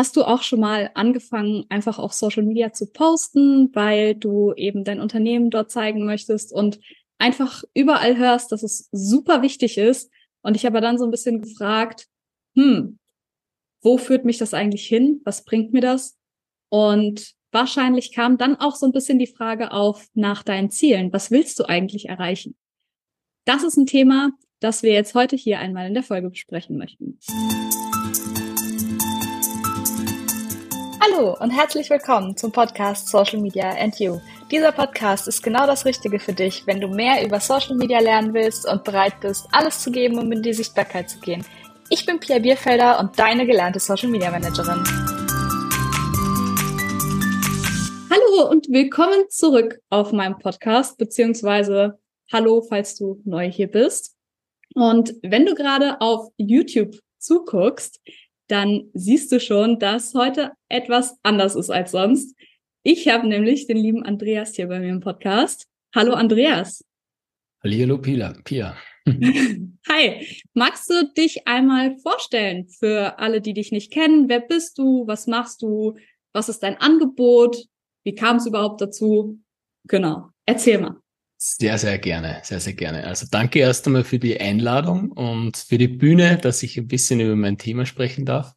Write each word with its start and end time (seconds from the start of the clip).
Hast 0.00 0.16
du 0.16 0.24
auch 0.24 0.42
schon 0.42 0.60
mal 0.60 0.90
angefangen, 0.94 1.66
einfach 1.68 1.98
auf 1.98 2.14
Social 2.14 2.42
Media 2.42 2.72
zu 2.72 2.90
posten, 2.90 3.68
weil 3.74 4.14
du 4.14 4.54
eben 4.54 4.82
dein 4.82 4.98
Unternehmen 4.98 5.50
dort 5.50 5.70
zeigen 5.70 6.06
möchtest 6.06 6.54
und 6.54 6.80
einfach 7.18 7.64
überall 7.74 8.16
hörst, 8.16 8.50
dass 8.50 8.62
es 8.62 8.88
super 8.92 9.42
wichtig 9.42 9.76
ist? 9.76 10.10
Und 10.40 10.56
ich 10.56 10.64
habe 10.64 10.80
dann 10.80 10.96
so 10.96 11.04
ein 11.04 11.10
bisschen 11.10 11.42
gefragt, 11.42 12.06
hm, 12.54 12.98
wo 13.82 13.98
führt 13.98 14.24
mich 14.24 14.38
das 14.38 14.54
eigentlich 14.54 14.86
hin? 14.86 15.20
Was 15.26 15.44
bringt 15.44 15.74
mir 15.74 15.82
das? 15.82 16.16
Und 16.70 17.34
wahrscheinlich 17.52 18.14
kam 18.14 18.38
dann 18.38 18.56
auch 18.56 18.76
so 18.76 18.86
ein 18.86 18.92
bisschen 18.92 19.18
die 19.18 19.26
Frage 19.26 19.70
auf 19.70 20.06
nach 20.14 20.42
deinen 20.42 20.70
Zielen. 20.70 21.12
Was 21.12 21.30
willst 21.30 21.58
du 21.58 21.68
eigentlich 21.68 22.08
erreichen? 22.08 22.56
Das 23.44 23.62
ist 23.62 23.76
ein 23.76 23.84
Thema, 23.84 24.30
das 24.60 24.82
wir 24.82 24.94
jetzt 24.94 25.14
heute 25.14 25.36
hier 25.36 25.58
einmal 25.58 25.88
in 25.88 25.92
der 25.92 26.02
Folge 26.02 26.30
besprechen 26.30 26.78
möchten. 26.78 27.18
Hallo 31.02 31.34
und 31.40 31.50
herzlich 31.50 31.88
willkommen 31.88 32.36
zum 32.36 32.52
Podcast 32.52 33.08
Social 33.08 33.40
Media 33.40 33.70
and 33.70 33.98
You. 33.98 34.20
Dieser 34.50 34.70
Podcast 34.70 35.28
ist 35.28 35.42
genau 35.42 35.66
das 35.66 35.86
Richtige 35.86 36.18
für 36.18 36.34
dich, 36.34 36.66
wenn 36.66 36.78
du 36.78 36.88
mehr 36.88 37.24
über 37.24 37.40
Social 37.40 37.74
Media 37.74 38.00
lernen 38.00 38.34
willst 38.34 38.68
und 38.68 38.84
bereit 38.84 39.18
bist, 39.22 39.48
alles 39.50 39.80
zu 39.80 39.90
geben, 39.90 40.18
um 40.18 40.30
in 40.30 40.42
die 40.42 40.52
Sichtbarkeit 40.52 41.08
zu 41.08 41.18
gehen. 41.20 41.42
Ich 41.88 42.04
bin 42.04 42.20
Pia 42.20 42.38
Bierfelder 42.38 43.00
und 43.00 43.18
deine 43.18 43.46
gelernte 43.46 43.80
Social 43.80 44.10
Media 44.10 44.30
Managerin. 44.30 44.84
Hallo 48.10 48.50
und 48.50 48.68
willkommen 48.68 49.24
zurück 49.30 49.80
auf 49.88 50.12
meinem 50.12 50.38
Podcast, 50.38 50.98
beziehungsweise 50.98 51.98
hallo, 52.30 52.60
falls 52.68 52.96
du 52.96 53.22
neu 53.24 53.50
hier 53.50 53.68
bist. 53.68 54.18
Und 54.74 55.14
wenn 55.22 55.46
du 55.46 55.54
gerade 55.54 55.98
auf 56.02 56.28
YouTube 56.36 56.94
zuguckst, 57.18 58.02
dann 58.50 58.90
siehst 58.94 59.30
du 59.32 59.40
schon, 59.40 59.78
dass 59.78 60.14
heute 60.14 60.52
etwas 60.68 61.16
anders 61.22 61.54
ist 61.54 61.70
als 61.70 61.92
sonst. 61.92 62.36
Ich 62.82 63.08
habe 63.08 63.28
nämlich 63.28 63.66
den 63.66 63.76
lieben 63.76 64.04
Andreas 64.04 64.56
hier 64.56 64.66
bei 64.66 64.80
mir 64.80 64.88
im 64.88 65.00
Podcast. 65.00 65.66
Hallo 65.94 66.14
Andreas. 66.14 66.84
Hallo 67.62 67.98
Pia. 67.98 68.34
Pia. 68.44 68.76
Hi, 69.88 70.26
magst 70.54 70.90
du 70.90 71.12
dich 71.16 71.46
einmal 71.46 71.96
vorstellen 71.98 72.68
für 72.68 73.18
alle, 73.18 73.40
die 73.40 73.54
dich 73.54 73.70
nicht 73.72 73.92
kennen? 73.92 74.28
Wer 74.28 74.40
bist 74.40 74.78
du? 74.78 75.06
Was 75.06 75.26
machst 75.26 75.62
du? 75.62 75.96
Was 76.32 76.48
ist 76.48 76.62
dein 76.62 76.76
Angebot? 76.78 77.64
Wie 78.04 78.14
kam 78.14 78.36
es 78.36 78.46
überhaupt 78.46 78.80
dazu? 78.80 79.40
Genau, 79.84 80.30
erzähl 80.46 80.78
mal. 80.78 80.99
Sehr, 81.42 81.78
sehr 81.78 81.96
gerne, 81.98 82.40
sehr, 82.42 82.60
sehr 82.60 82.74
gerne. 82.74 83.04
Also 83.06 83.26
danke 83.30 83.60
erst 83.60 83.86
einmal 83.86 84.04
für 84.04 84.18
die 84.18 84.38
Einladung 84.38 85.10
und 85.10 85.56
für 85.56 85.78
die 85.78 85.88
Bühne, 85.88 86.36
dass 86.36 86.62
ich 86.62 86.76
ein 86.76 86.86
bisschen 86.86 87.18
über 87.18 87.34
mein 87.34 87.56
Thema 87.56 87.86
sprechen 87.86 88.26
darf. 88.26 88.52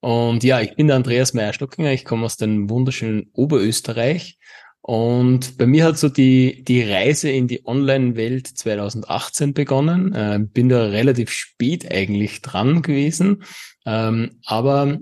Und 0.00 0.42
ja, 0.42 0.60
ich 0.60 0.74
bin 0.74 0.88
der 0.88 0.96
Andreas 0.96 1.32
Meyer-Stockinger, 1.32 1.92
ich 1.92 2.04
komme 2.04 2.26
aus 2.26 2.36
dem 2.36 2.68
wunderschönen 2.70 3.30
Oberösterreich. 3.34 4.36
Und 4.80 5.58
bei 5.58 5.66
mir 5.66 5.84
hat 5.84 5.96
so 5.96 6.08
die, 6.08 6.64
die 6.64 6.82
Reise 6.82 7.30
in 7.30 7.46
die 7.46 7.64
Online-Welt 7.64 8.48
2018 8.48 9.54
begonnen. 9.54 10.12
Äh, 10.12 10.40
bin 10.40 10.68
da 10.68 10.86
relativ 10.86 11.30
spät 11.30 11.88
eigentlich 11.88 12.42
dran 12.42 12.82
gewesen. 12.82 13.44
Ähm, 13.86 14.40
aber 14.44 14.98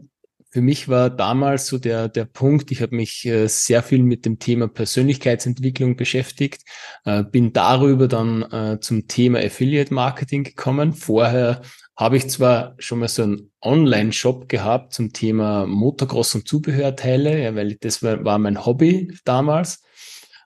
für 0.57 0.62
mich 0.62 0.89
war 0.89 1.11
damals 1.11 1.67
so 1.67 1.77
der, 1.77 2.09
der 2.09 2.25
Punkt, 2.25 2.71
ich 2.71 2.81
habe 2.81 2.97
mich 2.97 3.27
äh, 3.27 3.47
sehr 3.47 3.83
viel 3.83 4.03
mit 4.03 4.25
dem 4.25 4.39
Thema 4.39 4.69
Persönlichkeitsentwicklung 4.69 5.97
beschäftigt, 5.97 6.62
äh, 7.05 7.25
bin 7.25 7.53
darüber 7.53 8.09
dann 8.09 8.41
äh, 8.45 8.81
zum 8.81 9.07
Thema 9.07 9.41
Affiliate 9.41 9.93
Marketing 9.93 10.45
gekommen. 10.45 10.95
Vorher 10.95 11.61
habe 11.95 12.17
ich 12.17 12.31
zwar 12.31 12.75
schon 12.79 13.01
mal 13.01 13.09
so 13.09 13.25
einen 13.25 13.53
Online-Shop 13.61 14.49
gehabt 14.49 14.95
zum 14.95 15.12
Thema 15.12 15.67
Motocross 15.67 16.34
und 16.34 16.49
Zubehörteile, 16.49 17.43
ja, 17.43 17.55
weil 17.55 17.75
das 17.75 18.03
war, 18.03 18.25
war 18.25 18.39
mein 18.39 18.65
Hobby 18.65 19.12
damals. 19.27 19.83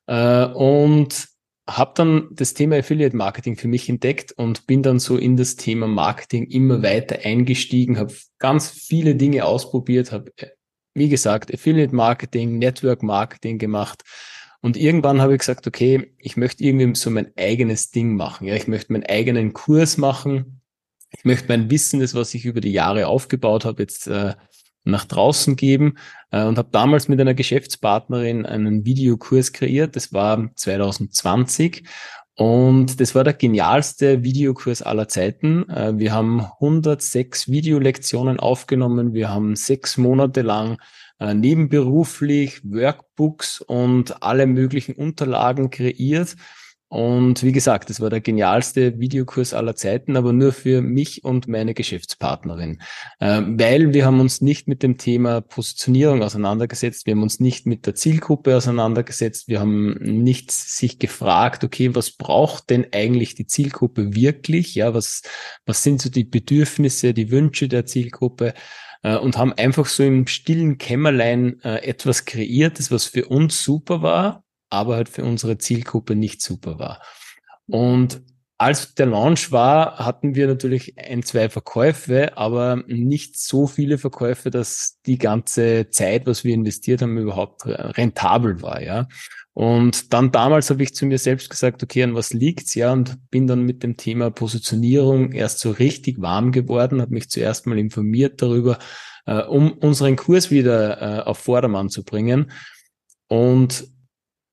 Äh, 0.08 0.46
und 0.46 1.28
habe 1.76 1.92
dann 1.94 2.28
das 2.32 2.54
Thema 2.54 2.76
Affiliate 2.76 3.16
Marketing 3.16 3.56
für 3.56 3.68
mich 3.68 3.88
entdeckt 3.88 4.32
und 4.32 4.66
bin 4.66 4.82
dann 4.82 4.98
so 4.98 5.16
in 5.16 5.36
das 5.36 5.56
Thema 5.56 5.86
Marketing 5.86 6.46
immer 6.46 6.82
weiter 6.82 7.20
eingestiegen, 7.24 7.98
habe 7.98 8.14
ganz 8.38 8.68
viele 8.68 9.14
Dinge 9.14 9.44
ausprobiert, 9.44 10.12
habe, 10.12 10.32
äh, 10.36 10.48
wie 10.94 11.08
gesagt, 11.08 11.52
Affiliate 11.52 11.94
Marketing, 11.94 12.58
Network 12.58 13.02
Marketing 13.02 13.58
gemacht. 13.58 14.02
Und 14.60 14.76
irgendwann 14.76 15.20
habe 15.20 15.32
ich 15.32 15.38
gesagt, 15.38 15.66
okay, 15.66 16.14
ich 16.18 16.36
möchte 16.36 16.64
irgendwie 16.64 16.94
so 16.94 17.10
mein 17.10 17.32
eigenes 17.36 17.90
Ding 17.90 18.16
machen. 18.16 18.46
Ja, 18.46 18.54
ich 18.54 18.68
möchte 18.68 18.92
meinen 18.92 19.06
eigenen 19.06 19.52
Kurs 19.52 19.96
machen. 19.96 20.60
Ich 21.10 21.24
möchte 21.24 21.48
mein 21.48 21.70
Wissen, 21.70 22.00
das 22.00 22.14
was 22.14 22.34
ich 22.34 22.44
über 22.44 22.60
die 22.60 22.72
Jahre 22.72 23.06
aufgebaut 23.06 23.64
habe, 23.64 23.82
jetzt 23.82 24.06
äh, 24.06 24.34
nach 24.84 25.04
draußen 25.04 25.56
geben 25.56 25.96
äh, 26.30 26.44
und 26.44 26.58
habe 26.58 26.68
damals 26.72 27.08
mit 27.08 27.20
einer 27.20 27.34
Geschäftspartnerin 27.34 28.46
einen 28.46 28.84
Videokurs 28.84 29.52
kreiert. 29.52 29.96
Das 29.96 30.12
war 30.12 30.50
2020 30.54 31.84
und 32.36 33.00
das 33.00 33.14
war 33.14 33.22
der 33.22 33.34
genialste 33.34 34.22
Videokurs 34.22 34.80
aller 34.80 35.08
Zeiten. 35.08 35.68
Äh, 35.68 35.98
wir 35.98 36.12
haben 36.12 36.40
106 36.40 37.48
Videolektionen 37.48 38.40
aufgenommen. 38.40 39.12
Wir 39.12 39.28
haben 39.28 39.56
sechs 39.56 39.98
Monate 39.98 40.42
lang 40.42 40.78
äh, 41.18 41.34
nebenberuflich 41.34 42.62
Workbooks 42.64 43.60
und 43.60 44.22
alle 44.22 44.46
möglichen 44.46 44.94
Unterlagen 44.94 45.70
kreiert 45.70 46.36
und 46.90 47.44
wie 47.44 47.52
gesagt, 47.52 47.88
das 47.88 48.00
war 48.00 48.10
der 48.10 48.20
genialste 48.20 48.98
Videokurs 48.98 49.54
aller 49.54 49.76
Zeiten, 49.76 50.16
aber 50.16 50.32
nur 50.32 50.52
für 50.52 50.82
mich 50.82 51.22
und 51.22 51.46
meine 51.46 51.72
Geschäftspartnerin. 51.72 52.82
Äh, 53.20 53.42
weil 53.46 53.94
wir 53.94 54.04
haben 54.04 54.18
uns 54.18 54.40
nicht 54.40 54.66
mit 54.66 54.82
dem 54.82 54.98
Thema 54.98 55.40
Positionierung 55.40 56.20
auseinandergesetzt, 56.24 57.06
wir 57.06 57.12
haben 57.12 57.22
uns 57.22 57.38
nicht 57.38 57.64
mit 57.64 57.86
der 57.86 57.94
Zielgruppe 57.94 58.56
auseinandergesetzt, 58.56 59.46
wir 59.46 59.60
haben 59.60 59.98
nicht 60.00 60.50
sich 60.50 60.98
gefragt, 60.98 61.62
okay, 61.62 61.94
was 61.94 62.10
braucht 62.10 62.70
denn 62.70 62.88
eigentlich 62.90 63.36
die 63.36 63.46
Zielgruppe 63.46 64.16
wirklich? 64.16 64.74
Ja, 64.74 64.92
was, 64.92 65.22
was 65.66 65.84
sind 65.84 66.02
so 66.02 66.10
die 66.10 66.24
Bedürfnisse, 66.24 67.14
die 67.14 67.30
Wünsche 67.30 67.68
der 67.68 67.86
Zielgruppe? 67.86 68.52
Äh, 69.04 69.16
und 69.16 69.38
haben 69.38 69.52
einfach 69.52 69.86
so 69.86 70.02
im 70.02 70.26
stillen 70.26 70.76
Kämmerlein 70.76 71.60
äh, 71.62 71.84
etwas 71.86 72.24
kreiert, 72.24 72.80
das 72.80 72.90
was 72.90 73.04
für 73.04 73.28
uns 73.28 73.62
super 73.62 74.02
war 74.02 74.42
aber 74.70 74.96
halt 74.96 75.08
für 75.08 75.24
unsere 75.24 75.58
Zielgruppe 75.58 76.14
nicht 76.14 76.42
super 76.42 76.78
war. 76.78 77.02
Und 77.66 78.22
als 78.60 78.94
der 78.94 79.06
Launch 79.06 79.52
war, 79.52 79.98
hatten 79.98 80.34
wir 80.34 80.46
natürlich 80.46 80.98
ein, 80.98 81.22
zwei 81.22 81.48
Verkäufe, 81.48 82.36
aber 82.36 82.84
nicht 82.86 83.40
so 83.40 83.66
viele 83.66 83.96
Verkäufe, 83.96 84.50
dass 84.50 84.98
die 85.06 85.16
ganze 85.16 85.88
Zeit, 85.88 86.26
was 86.26 86.44
wir 86.44 86.52
investiert 86.52 87.00
haben, 87.00 87.16
überhaupt 87.16 87.62
rentabel 87.64 88.60
war, 88.60 88.82
ja. 88.82 89.08
Und 89.54 90.12
dann 90.12 90.30
damals 90.30 90.68
habe 90.68 90.82
ich 90.82 90.94
zu 90.94 91.06
mir 91.06 91.16
selbst 91.16 91.48
gesagt, 91.48 91.82
okay, 91.82 92.02
an 92.02 92.14
was 92.14 92.34
liegt's, 92.34 92.74
ja, 92.74 92.92
und 92.92 93.30
bin 93.30 93.46
dann 93.46 93.62
mit 93.62 93.82
dem 93.82 93.96
Thema 93.96 94.30
Positionierung 94.30 95.32
erst 95.32 95.60
so 95.60 95.70
richtig 95.70 96.20
warm 96.20 96.52
geworden, 96.52 97.00
habe 97.00 97.14
mich 97.14 97.30
zuerst 97.30 97.66
mal 97.66 97.78
informiert 97.78 98.42
darüber, 98.42 98.78
äh, 99.24 99.42
um 99.42 99.72
unseren 99.72 100.16
Kurs 100.16 100.50
wieder 100.50 101.00
äh, 101.00 101.22
auf 101.22 101.38
Vordermann 101.38 101.88
zu 101.88 102.04
bringen. 102.04 102.50
Und 103.28 103.86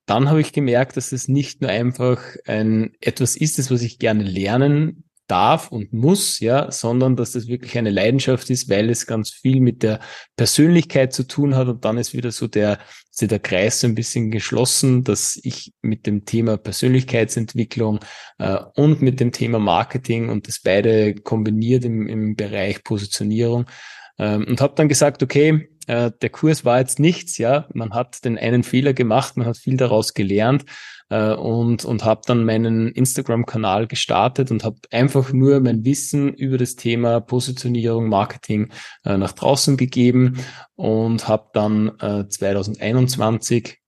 dann 0.08 0.30
habe 0.30 0.40
ich 0.40 0.52
gemerkt, 0.52 0.96
dass 0.96 1.12
es 1.12 1.28
nicht 1.28 1.60
nur 1.60 1.70
einfach 1.70 2.22
ein 2.46 2.92
etwas 3.00 3.36
ist, 3.36 3.58
das 3.58 3.70
was 3.70 3.82
ich 3.82 3.98
gerne 3.98 4.24
lernen 4.24 5.04
darf 5.28 5.70
und 5.70 5.92
muss, 5.92 6.40
ja, 6.40 6.72
sondern 6.72 7.14
dass 7.14 7.32
das 7.32 7.46
wirklich 7.46 7.76
eine 7.76 7.90
Leidenschaft 7.90 8.48
ist, 8.48 8.70
weil 8.70 8.88
es 8.88 9.06
ganz 9.06 9.30
viel 9.30 9.60
mit 9.60 9.82
der 9.82 10.00
Persönlichkeit 10.36 11.12
zu 11.12 11.24
tun 11.24 11.54
hat. 11.54 11.68
Und 11.68 11.84
dann 11.84 11.98
ist 11.98 12.14
wieder 12.14 12.32
so 12.32 12.46
der, 12.46 12.78
so 13.10 13.26
der 13.26 13.38
Kreis 13.38 13.80
so 13.80 13.86
ein 13.86 13.94
bisschen 13.94 14.30
geschlossen, 14.30 15.04
dass 15.04 15.38
ich 15.42 15.74
mit 15.82 16.06
dem 16.06 16.24
Thema 16.24 16.56
Persönlichkeitsentwicklung 16.56 18.00
äh, 18.38 18.58
und 18.74 19.02
mit 19.02 19.20
dem 19.20 19.32
Thema 19.32 19.58
Marketing 19.58 20.30
und 20.30 20.48
das 20.48 20.60
beide 20.60 21.14
kombiniert 21.14 21.84
im, 21.84 22.06
im 22.06 22.34
Bereich 22.34 22.82
Positionierung 22.82 23.66
ähm, 24.18 24.46
und 24.48 24.60
habe 24.60 24.74
dann 24.76 24.88
gesagt, 24.88 25.22
okay, 25.22 25.68
äh, 25.86 26.10
der 26.20 26.30
Kurs 26.30 26.64
war 26.64 26.78
jetzt 26.78 26.98
nichts, 26.98 27.38
ja, 27.38 27.66
man 27.72 27.94
hat 27.94 28.24
den 28.24 28.38
einen 28.38 28.62
Fehler 28.62 28.92
gemacht, 28.92 29.36
man 29.36 29.46
hat 29.46 29.56
viel 29.56 29.76
daraus 29.76 30.14
gelernt 30.14 30.64
äh, 31.08 31.32
und 31.32 31.84
und 31.84 32.04
habe 32.04 32.20
dann 32.26 32.44
meinen 32.44 32.88
Instagram-Kanal 32.88 33.86
gestartet 33.86 34.50
und 34.50 34.64
habe 34.64 34.76
einfach 34.90 35.32
nur 35.32 35.60
mein 35.60 35.84
Wissen 35.84 36.34
über 36.34 36.58
das 36.58 36.76
Thema 36.76 37.20
Positionierung, 37.20 38.08
Marketing 38.08 38.70
äh, 39.04 39.16
nach 39.16 39.32
draußen 39.32 39.76
gegeben 39.76 40.44
und 40.74 41.26
habe 41.26 41.48
dann 41.54 41.98
äh, 42.00 42.28
2021 42.28 43.78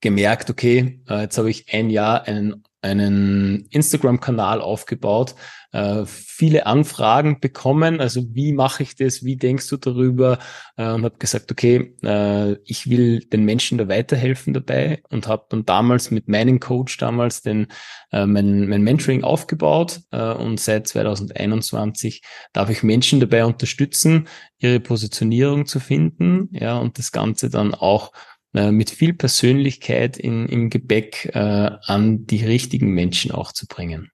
gemerkt, 0.00 0.50
okay, 0.50 1.00
äh, 1.08 1.22
jetzt 1.22 1.38
habe 1.38 1.50
ich 1.50 1.72
ein 1.72 1.90
Jahr 1.90 2.24
einen 2.24 2.64
einen 2.82 3.66
Instagram-Kanal 3.70 4.60
aufgebaut, 4.60 5.34
äh, 5.72 6.04
viele 6.04 6.66
Anfragen 6.66 7.40
bekommen. 7.40 8.00
Also 8.00 8.34
wie 8.34 8.52
mache 8.52 8.82
ich 8.82 8.96
das? 8.96 9.24
Wie 9.24 9.36
denkst 9.36 9.68
du 9.68 9.76
darüber? 9.76 10.38
Äh, 10.76 10.90
und 10.90 11.04
habe 11.04 11.16
gesagt, 11.18 11.50
okay, 11.50 11.94
äh, 12.02 12.56
ich 12.64 12.90
will 12.90 13.20
den 13.20 13.44
Menschen 13.44 13.78
da 13.78 13.88
weiterhelfen 13.88 14.52
dabei 14.52 15.02
und 15.08 15.28
habe 15.28 15.46
dann 15.48 15.64
damals 15.64 16.10
mit 16.10 16.28
meinem 16.28 16.60
Coach 16.60 16.98
damals 16.98 17.40
den 17.40 17.68
äh, 18.10 18.26
mein, 18.26 18.68
mein 18.68 18.82
Mentoring 18.82 19.24
aufgebaut 19.24 20.00
äh, 20.10 20.32
und 20.32 20.60
seit 20.60 20.88
2021 20.88 22.22
darf 22.52 22.68
ich 22.68 22.82
Menschen 22.82 23.20
dabei 23.20 23.44
unterstützen, 23.44 24.28
ihre 24.58 24.80
Positionierung 24.80 25.66
zu 25.66 25.80
finden, 25.80 26.50
ja 26.52 26.76
und 26.76 26.98
das 26.98 27.12
Ganze 27.12 27.48
dann 27.48 27.74
auch 27.74 28.12
äh, 28.54 28.70
mit 28.70 28.90
viel 28.90 29.14
Persönlichkeit 29.14 30.18
in, 30.18 30.46
im 30.46 30.70
Gepäck 30.70 31.30
äh, 31.34 31.38
an 31.38 32.26
die 32.26 32.44
richtigen 32.44 32.92
Menschen 32.92 33.30
auch 33.30 33.52
zu 33.52 33.66
bringen. 33.66 34.10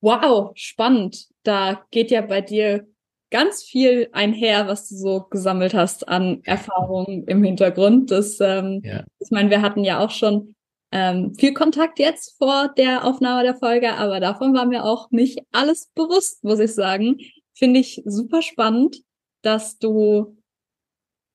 Wow, 0.00 0.52
spannend. 0.54 1.28
Da 1.42 1.84
geht 1.90 2.10
ja 2.10 2.20
bei 2.20 2.40
dir 2.40 2.86
ganz 3.30 3.64
viel 3.64 4.08
einher, 4.12 4.68
was 4.68 4.88
du 4.88 4.96
so 4.96 5.26
gesammelt 5.28 5.74
hast 5.74 6.06
an 6.06 6.40
Erfahrungen 6.44 7.24
im 7.26 7.42
Hintergrund. 7.42 8.10
Das, 8.10 8.38
ähm, 8.40 8.80
ja. 8.84 9.04
Ich 9.18 9.30
meine, 9.30 9.50
wir 9.50 9.60
hatten 9.60 9.82
ja 9.82 9.98
auch 9.98 10.10
schon 10.10 10.54
ähm, 10.92 11.34
viel 11.34 11.52
Kontakt 11.52 11.98
jetzt 11.98 12.38
vor 12.38 12.72
der 12.76 13.04
Aufnahme 13.04 13.42
der 13.42 13.56
Folge, 13.56 13.94
aber 13.94 14.20
davon 14.20 14.54
war 14.54 14.66
mir 14.66 14.84
auch 14.84 15.10
nicht 15.10 15.40
alles 15.50 15.90
bewusst, 15.96 16.44
muss 16.44 16.60
ich 16.60 16.74
sagen. 16.74 17.18
Finde 17.54 17.80
ich 17.80 18.02
super 18.04 18.42
spannend, 18.42 19.02
dass 19.42 19.78
du 19.78 20.36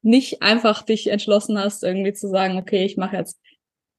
nicht 0.01 0.41
einfach 0.41 0.81
dich 0.81 1.07
entschlossen 1.07 1.57
hast, 1.57 1.83
irgendwie 1.83 2.13
zu 2.13 2.27
sagen, 2.27 2.57
okay, 2.57 2.85
ich 2.85 2.97
mache 2.97 3.17
jetzt 3.17 3.39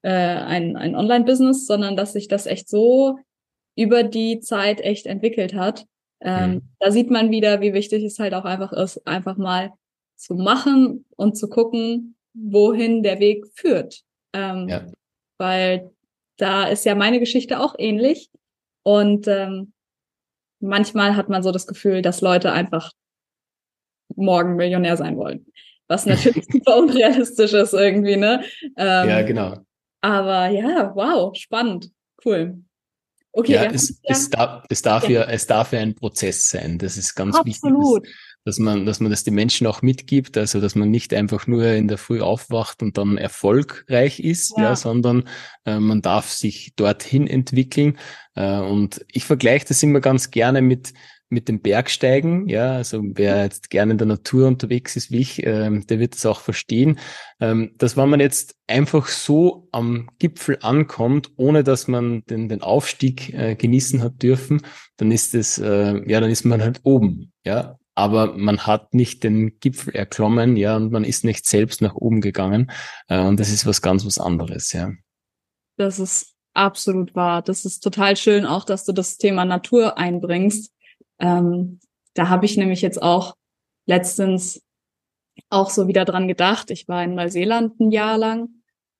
äh, 0.01 0.09
ein, 0.09 0.75
ein 0.75 0.95
Online-Business, 0.95 1.67
sondern 1.67 1.95
dass 1.95 2.13
sich 2.13 2.27
das 2.27 2.45
echt 2.45 2.69
so 2.69 3.19
über 3.75 4.03
die 4.03 4.39
Zeit 4.39 4.81
echt 4.81 5.05
entwickelt 5.05 5.53
hat. 5.53 5.85
Ähm, 6.21 6.51
mhm. 6.51 6.61
Da 6.79 6.91
sieht 6.91 7.09
man 7.09 7.31
wieder, 7.31 7.61
wie 7.61 7.73
wichtig 7.73 8.03
es 8.03 8.19
halt 8.19 8.33
auch 8.33 8.45
einfach 8.45 8.73
ist, 8.73 9.05
einfach 9.07 9.37
mal 9.37 9.71
zu 10.15 10.35
machen 10.35 11.05
und 11.15 11.37
zu 11.37 11.49
gucken, 11.49 12.15
wohin 12.33 13.03
der 13.03 13.19
Weg 13.19 13.45
führt. 13.53 14.01
Ähm, 14.33 14.67
ja. 14.69 14.85
Weil 15.37 15.91
da 16.37 16.67
ist 16.67 16.85
ja 16.85 16.95
meine 16.95 17.19
Geschichte 17.19 17.59
auch 17.59 17.75
ähnlich. 17.77 18.29
Und 18.83 19.27
ähm, 19.27 19.73
manchmal 20.59 21.15
hat 21.15 21.29
man 21.29 21.43
so 21.43 21.51
das 21.51 21.67
Gefühl, 21.67 22.01
dass 22.01 22.21
Leute 22.21 22.51
einfach 22.51 22.91
morgen 24.15 24.55
Millionär 24.55 24.97
sein 24.97 25.17
wollen 25.17 25.45
was 25.91 26.05
natürlich 26.05 26.45
super 26.51 26.77
unrealistisch 26.77 27.53
ist 27.53 27.73
irgendwie, 27.73 28.15
ne? 28.15 28.43
Ähm, 28.77 29.09
ja, 29.09 29.21
genau. 29.21 29.57
Aber 29.99 30.47
ja, 30.47 30.91
wow, 30.95 31.35
spannend, 31.35 31.91
cool. 32.25 32.63
Okay, 33.33 33.53
ja, 33.53 33.65
es, 33.65 33.89
ja, 33.89 34.11
es, 34.11 34.29
darf, 34.29 34.63
es, 34.69 34.81
darf 34.81 35.03
ja. 35.07 35.21
ja, 35.21 35.23
es 35.29 35.47
darf 35.47 35.71
ja 35.71 35.79
ein 35.79 35.95
Prozess 35.95 36.49
sein. 36.49 36.77
Das 36.77 36.97
ist 36.97 37.15
ganz 37.15 37.35
Absolut. 37.35 38.03
wichtig, 38.03 38.13
dass, 38.43 38.55
dass, 38.55 38.59
man, 38.59 38.85
dass 38.85 38.99
man 38.99 39.09
das 39.09 39.23
den 39.23 39.35
Menschen 39.35 39.67
auch 39.67 39.81
mitgibt. 39.81 40.37
Also, 40.37 40.59
dass 40.59 40.75
man 40.75 40.91
nicht 40.91 41.13
einfach 41.13 41.47
nur 41.47 41.65
in 41.65 41.87
der 41.87 41.97
Früh 41.97 42.21
aufwacht 42.21 42.81
und 42.81 42.97
dann 42.97 43.17
erfolgreich 43.17 44.19
ist, 44.19 44.57
ja, 44.57 44.63
ja 44.63 44.75
sondern 44.75 45.29
äh, 45.65 45.79
man 45.79 46.01
darf 46.01 46.29
sich 46.29 46.73
dorthin 46.75 47.27
entwickeln. 47.27 47.97
Äh, 48.35 48.59
und 48.59 49.05
ich 49.11 49.23
vergleiche 49.23 49.65
das 49.67 49.81
immer 49.81 50.01
ganz 50.01 50.31
gerne 50.31 50.61
mit, 50.61 50.93
mit 51.31 51.47
dem 51.47 51.61
Bergsteigen. 51.61 52.47
Ja, 52.47 52.73
also 52.73 53.01
wer 53.03 53.43
jetzt 53.43 53.69
gerne 53.69 53.93
in 53.93 53.97
der 53.97 54.07
Natur 54.07 54.47
unterwegs 54.47 54.95
ist 54.95 55.11
wie 55.11 55.19
ich, 55.19 55.45
ähm, 55.45 55.87
der 55.87 55.99
wird 55.99 56.15
es 56.15 56.25
auch 56.25 56.41
verstehen, 56.41 56.99
ähm, 57.39 57.71
dass 57.77 57.95
wenn 57.97 58.09
man 58.09 58.19
jetzt 58.19 58.55
einfach 58.67 59.07
so 59.07 59.67
am 59.71 60.09
Gipfel 60.19 60.57
ankommt, 60.61 61.31
ohne 61.37 61.63
dass 61.63 61.87
man 61.87 62.23
den, 62.25 62.49
den 62.49 62.61
Aufstieg 62.61 63.33
äh, 63.33 63.55
genießen 63.55 64.03
hat 64.03 64.21
dürfen, 64.21 64.61
dann 64.97 65.11
ist 65.11 65.33
es, 65.33 65.57
äh, 65.57 66.01
ja, 66.09 66.19
dann 66.19 66.29
ist 66.29 66.43
man 66.43 66.61
halt 66.61 66.81
oben. 66.83 67.31
Ja, 67.45 67.77
aber 67.95 68.37
man 68.37 68.65
hat 68.65 68.93
nicht 68.93 69.23
den 69.23 69.59
Gipfel 69.59 69.95
erklommen, 69.95 70.57
ja, 70.57 70.75
und 70.75 70.91
man 70.91 71.03
ist 71.03 71.23
nicht 71.23 71.45
selbst 71.45 71.81
nach 71.81 71.95
oben 71.95 72.21
gegangen. 72.21 72.71
Äh, 73.07 73.21
und 73.21 73.39
das 73.39 73.51
ist 73.51 73.65
was 73.65 73.81
ganz 73.81 74.05
was 74.05 74.17
anderes, 74.17 74.73
ja. 74.73 74.91
Das 75.77 75.99
ist 75.99 76.33
absolut 76.53 77.15
wahr. 77.15 77.41
Das 77.41 77.65
ist 77.65 77.79
total 77.79 78.17
schön 78.17 78.45
auch, 78.45 78.65
dass 78.65 78.85
du 78.85 78.91
das 78.91 79.17
Thema 79.17 79.45
Natur 79.45 79.97
einbringst 79.97 80.73
ähm, 81.21 81.79
da 82.13 82.29
habe 82.29 82.45
ich 82.45 82.57
nämlich 82.57 82.81
jetzt 82.81 83.01
auch 83.01 83.35
letztens 83.85 84.61
auch 85.49 85.69
so 85.69 85.87
wieder 85.87 86.03
dran 86.03 86.27
gedacht. 86.27 86.71
Ich 86.71 86.87
war 86.87 87.03
in 87.03 87.15
Neuseeland 87.15 87.79
ein 87.79 87.91
Jahr 87.91 88.17
lang 88.17 88.49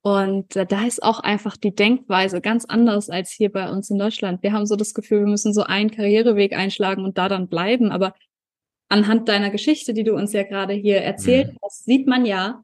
und 0.02 0.56
da 0.56 0.86
ist 0.86 1.04
auch 1.04 1.20
einfach 1.20 1.58
die 1.58 1.76
Denkweise 1.76 2.42
ganz 2.42 2.66
anders 2.66 3.10
als 3.10 3.32
hier 3.32 3.52
bei 3.52 3.70
uns 3.70 3.90
in 3.90 4.00
Deutschland. 4.00 4.42
Wir 4.44 4.54
haben 4.54 4.66
so 4.66 4.76
das 4.76 4.94
Gefühl, 4.94 5.22
wir 5.22 5.28
müssen 5.28 5.54
so 5.54 5.64
einen 5.64 5.92
Karriereweg 5.92 6.54
einschlagen 6.54 7.04
und 7.04 7.18
da 7.18 7.28
dann 7.28 7.50
bleiben. 7.50 7.92
Aber 7.92 8.16
anhand 8.90 9.28
deiner 9.30 9.52
Geschichte, 9.52 9.94
die 9.94 10.04
du 10.04 10.16
uns 10.16 10.34
ja 10.34 10.44
gerade 10.44 10.74
hier 10.74 11.02
erzählt 11.02 11.54
mhm. 11.54 11.58
hast, 11.64 11.86
sieht 11.86 12.08
man 12.08 12.26
ja, 12.26 12.64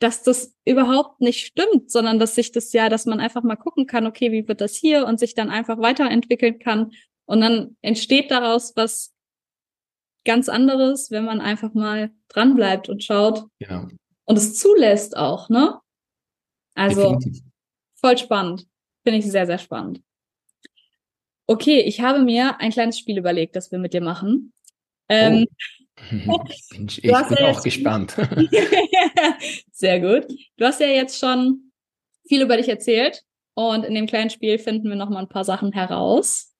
dass 0.00 0.22
das 0.22 0.54
überhaupt 0.66 1.20
nicht 1.20 1.46
stimmt, 1.46 1.90
sondern 1.90 2.18
dass 2.18 2.34
sich 2.34 2.52
das 2.52 2.72
ja, 2.72 2.88
dass 2.88 3.06
man 3.06 3.20
einfach 3.20 3.42
mal 3.42 3.56
gucken 3.56 3.86
kann, 3.86 4.06
okay, 4.06 4.32
wie 4.32 4.46
wird 4.46 4.60
das 4.60 4.74
hier 4.74 5.06
und 5.06 5.18
sich 5.18 5.34
dann 5.34 5.50
einfach 5.50 5.78
weiterentwickeln 5.78 6.58
kann 6.58 6.90
und 7.26 7.40
dann 7.40 7.76
entsteht 7.82 8.30
daraus 8.30 8.74
was 8.76 9.14
ganz 10.24 10.48
anderes, 10.48 11.10
wenn 11.10 11.24
man 11.24 11.40
einfach 11.40 11.74
mal 11.74 12.10
dranbleibt 12.28 12.88
und 12.88 13.04
schaut. 13.04 13.44
Genau. 13.58 13.88
Und 14.24 14.36
es 14.36 14.58
zulässt 14.58 15.16
auch, 15.16 15.48
ne? 15.48 15.78
Also 16.74 17.14
Definitiv. 17.14 17.44
voll 17.96 18.18
spannend. 18.18 18.66
Finde 19.04 19.18
ich 19.18 19.30
sehr, 19.30 19.46
sehr 19.46 19.58
spannend. 19.58 20.00
Okay, 21.46 21.80
ich 21.80 22.00
habe 22.00 22.22
mir 22.22 22.58
ein 22.60 22.70
kleines 22.70 22.98
Spiel 22.98 23.18
überlegt, 23.18 23.54
das 23.54 23.70
wir 23.70 23.78
mit 23.78 23.92
dir 23.92 24.00
machen. 24.00 24.54
Ähm, 25.10 25.46
oh. 26.26 26.42
ich 26.48 26.68
bin, 26.70 26.88
ja 27.02 27.50
auch 27.50 27.62
gespannt. 27.62 28.16
sehr 29.72 30.00
gut. 30.00 30.26
Du 30.56 30.64
hast 30.64 30.80
ja 30.80 30.86
jetzt 30.86 31.18
schon 31.18 31.70
viel 32.26 32.40
über 32.40 32.56
dich 32.56 32.68
erzählt 32.68 33.22
und 33.52 33.84
in 33.84 33.94
dem 33.94 34.06
kleinen 34.06 34.30
Spiel 34.30 34.58
finden 34.58 34.88
wir 34.88 34.96
noch 34.96 35.10
mal 35.10 35.20
ein 35.20 35.28
paar 35.28 35.44
Sachen 35.44 35.72
heraus. 35.72 36.53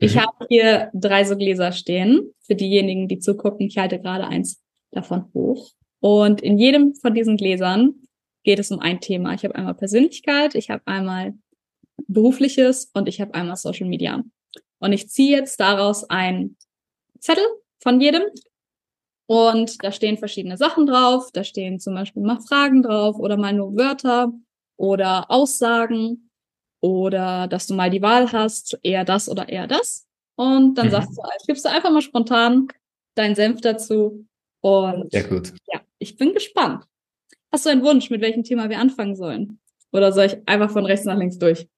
Ich 0.00 0.14
mhm. 0.14 0.20
habe 0.20 0.46
hier 0.48 0.90
drei 0.94 1.24
so 1.24 1.36
Gläser 1.36 1.72
stehen. 1.72 2.32
Für 2.40 2.56
diejenigen, 2.56 3.06
die 3.06 3.18
zugucken, 3.18 3.66
ich 3.66 3.78
halte 3.78 4.00
gerade 4.00 4.26
eins 4.26 4.60
davon 4.90 5.26
hoch. 5.34 5.70
Und 6.00 6.40
in 6.40 6.58
jedem 6.58 6.94
von 6.94 7.14
diesen 7.14 7.36
Gläsern 7.36 7.94
geht 8.42 8.58
es 8.58 8.70
um 8.70 8.80
ein 8.80 9.00
Thema. 9.00 9.34
Ich 9.34 9.44
habe 9.44 9.54
einmal 9.54 9.74
Persönlichkeit, 9.74 10.54
ich 10.54 10.70
habe 10.70 10.82
einmal 10.86 11.34
berufliches 12.08 12.90
und 12.94 13.08
ich 13.08 13.20
habe 13.20 13.34
einmal 13.34 13.56
Social 13.56 13.86
Media. 13.86 14.24
Und 14.78 14.92
ich 14.92 15.10
ziehe 15.10 15.36
jetzt 15.36 15.60
daraus 15.60 16.08
ein 16.08 16.56
Zettel 17.18 17.44
von 17.78 18.00
jedem. 18.00 18.22
Und 19.26 19.84
da 19.84 19.92
stehen 19.92 20.16
verschiedene 20.16 20.56
Sachen 20.56 20.86
drauf. 20.86 21.28
Da 21.32 21.44
stehen 21.44 21.78
zum 21.78 21.94
Beispiel 21.94 22.22
mal 22.22 22.40
Fragen 22.40 22.82
drauf 22.82 23.18
oder 23.18 23.36
mal 23.36 23.52
nur 23.52 23.76
Wörter 23.76 24.32
oder 24.76 25.30
Aussagen 25.30 26.29
oder 26.80 27.46
dass 27.46 27.66
du 27.66 27.74
mal 27.74 27.90
die 27.90 28.02
Wahl 28.02 28.30
hast, 28.32 28.78
eher 28.82 29.04
das 29.04 29.28
oder 29.28 29.48
eher 29.48 29.66
das. 29.66 30.06
Und 30.36 30.76
dann 30.76 30.86
mhm. 30.86 30.90
sagst 30.90 31.16
du, 31.16 31.22
gibst 31.46 31.64
du 31.64 31.70
einfach 31.70 31.90
mal 31.90 32.00
spontan 32.00 32.68
deinen 33.14 33.34
Senf 33.34 33.60
dazu. 33.60 34.26
Und 34.60 35.12
ja, 35.12 35.22
gut. 35.22 35.52
ja, 35.72 35.80
ich 35.98 36.16
bin 36.16 36.32
gespannt. 36.32 36.84
Hast 37.52 37.66
du 37.66 37.70
einen 37.70 37.82
Wunsch, 37.82 38.10
mit 38.10 38.20
welchem 38.20 38.44
Thema 38.44 38.68
wir 38.68 38.78
anfangen 38.78 39.16
sollen? 39.16 39.58
Oder 39.92 40.12
soll 40.12 40.26
ich 40.26 40.48
einfach 40.48 40.70
von 40.70 40.86
rechts 40.86 41.04
nach 41.04 41.18
links 41.18 41.38
durch? 41.38 41.68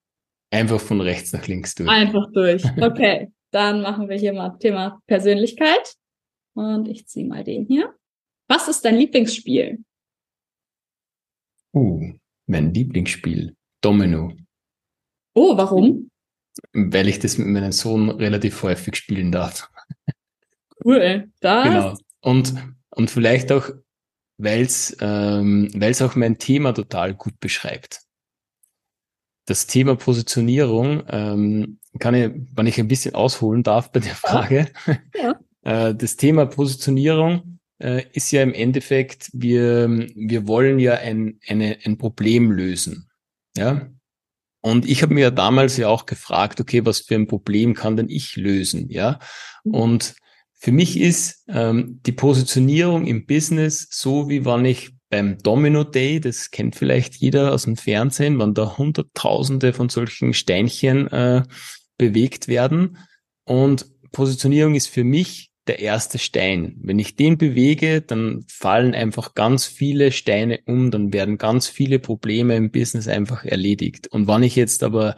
Einfach 0.50 0.80
von 0.80 1.00
rechts 1.00 1.32
nach 1.32 1.46
links 1.46 1.74
durch. 1.74 1.88
Einfach 1.88 2.30
durch. 2.32 2.62
Okay, 2.80 3.32
dann 3.50 3.80
machen 3.80 4.08
wir 4.08 4.16
hier 4.16 4.32
mal 4.32 4.50
Thema 4.58 5.00
Persönlichkeit. 5.06 5.96
Und 6.54 6.88
ich 6.88 7.06
ziehe 7.06 7.26
mal 7.26 7.42
den 7.42 7.64
hier. 7.64 7.94
Was 8.48 8.68
ist 8.68 8.84
dein 8.84 8.96
Lieblingsspiel? 8.96 9.82
Uh, 11.74 12.12
mein 12.46 12.74
Lieblingsspiel. 12.74 13.56
Domino. 13.80 14.32
Oh, 15.34 15.56
warum? 15.56 16.10
Weil 16.72 17.08
ich 17.08 17.18
das 17.18 17.38
mit 17.38 17.48
meinem 17.48 17.72
Sohn 17.72 18.10
relativ 18.10 18.62
häufig 18.62 18.96
spielen 18.96 19.32
darf. 19.32 19.70
Cool, 20.84 21.30
da. 21.40 21.62
Genau. 21.62 21.96
Und, 22.20 22.54
und 22.90 23.10
vielleicht 23.10 23.52
auch, 23.52 23.70
weil 24.38 24.62
es 24.62 24.96
ähm, 25.00 25.70
weil's 25.74 26.02
auch 26.02 26.16
mein 26.16 26.38
Thema 26.38 26.72
total 26.72 27.14
gut 27.14 27.38
beschreibt. 27.40 28.00
Das 29.46 29.66
Thema 29.66 29.96
Positionierung 29.96 31.02
ähm, 31.08 31.78
kann 31.98 32.14
ich, 32.14 32.30
wenn 32.54 32.66
ich 32.66 32.78
ein 32.78 32.88
bisschen 32.88 33.14
ausholen 33.14 33.62
darf 33.62 33.90
bei 33.90 34.00
der 34.00 34.14
Frage. 34.14 34.70
Ja. 35.16 35.40
äh, 35.62 35.94
das 35.94 36.16
Thema 36.16 36.46
Positionierung 36.46 37.58
äh, 37.78 38.04
ist 38.12 38.30
ja 38.30 38.42
im 38.42 38.54
Endeffekt, 38.54 39.30
wir, 39.32 39.88
wir 39.88 40.46
wollen 40.46 40.78
ja 40.78 40.94
ein, 40.94 41.40
eine, 41.48 41.78
ein 41.84 41.98
Problem 41.98 42.52
lösen. 42.52 43.10
Ja, 43.56 43.88
und 44.62 44.88
ich 44.88 45.02
habe 45.02 45.12
mir 45.12 45.30
damals 45.30 45.76
ja 45.76 45.88
auch 45.88 46.06
gefragt, 46.06 46.60
okay, 46.60 46.86
was 46.86 47.00
für 47.00 47.16
ein 47.16 47.26
Problem 47.26 47.74
kann 47.74 47.96
denn 47.96 48.08
ich 48.08 48.36
lösen, 48.36 48.88
ja? 48.88 49.18
Mhm. 49.64 49.74
Und 49.74 50.14
für 50.54 50.72
mich 50.72 50.98
ist 50.98 51.44
ähm, 51.48 52.00
die 52.06 52.12
Positionierung 52.12 53.06
im 53.06 53.26
Business 53.26 53.88
so, 53.90 54.28
wie 54.28 54.44
wenn 54.44 54.64
ich 54.64 54.92
beim 55.10 55.36
Domino 55.38 55.82
Day, 55.84 56.20
das 56.20 56.52
kennt 56.52 56.76
vielleicht 56.76 57.16
jeder 57.16 57.52
aus 57.52 57.64
dem 57.64 57.76
Fernsehen, 57.76 58.38
wann 58.38 58.54
da 58.54 58.78
Hunderttausende 58.78 59.72
von 59.72 59.88
solchen 59.88 60.32
Steinchen 60.32 61.08
äh, 61.08 61.42
bewegt 61.98 62.46
werden. 62.46 62.98
Und 63.44 63.86
Positionierung 64.12 64.74
ist 64.74 64.86
für 64.86 65.04
mich 65.04 65.51
der 65.66 65.78
erste 65.78 66.18
Stein. 66.18 66.76
Wenn 66.82 66.98
ich 66.98 67.16
den 67.16 67.38
bewege, 67.38 68.00
dann 68.00 68.44
fallen 68.48 68.94
einfach 68.94 69.34
ganz 69.34 69.66
viele 69.66 70.10
Steine 70.10 70.60
um, 70.66 70.90
dann 70.90 71.12
werden 71.12 71.38
ganz 71.38 71.68
viele 71.68 71.98
Probleme 71.98 72.56
im 72.56 72.70
Business 72.70 73.06
einfach 73.06 73.44
erledigt. 73.44 74.08
Und 74.08 74.26
wenn 74.26 74.42
ich 74.42 74.56
jetzt 74.56 74.82
aber 74.82 75.16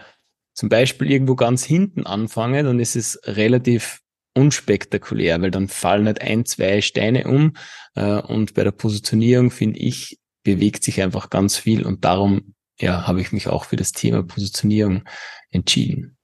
zum 0.53 0.69
Beispiel 0.69 1.11
irgendwo 1.11 1.35
ganz 1.35 1.65
hinten 1.65 2.07
anfange, 2.07 2.63
dann 2.63 2.79
ist 2.79 2.95
es 2.95 3.19
relativ 3.25 4.01
unspektakulär, 4.35 5.41
weil 5.41 5.51
dann 5.51 5.69
fallen 5.69 6.07
halt 6.07 6.21
ein, 6.21 6.45
zwei 6.45 6.81
Steine 6.81 7.27
um. 7.27 7.55
Äh, 7.95 8.21
und 8.21 8.55
bei 8.55 8.65
der 8.65 8.73
Positionierung, 8.73 9.51
finde 9.51 9.79
ich, 9.79 10.19
bewegt 10.43 10.85
sich 10.85 11.01
einfach 11.01 11.31
ganz 11.31 11.57
viel 11.57 11.87
und 11.87 12.05
darum 12.05 12.55
ja, 12.81 13.07
habe 13.07 13.21
ich 13.21 13.33
mich 13.33 13.49
auch 13.49 13.65
für 13.65 13.77
das 13.77 13.93
Thema 13.93 14.23
Positionierung 14.23 15.05
entschieden. 15.51 16.17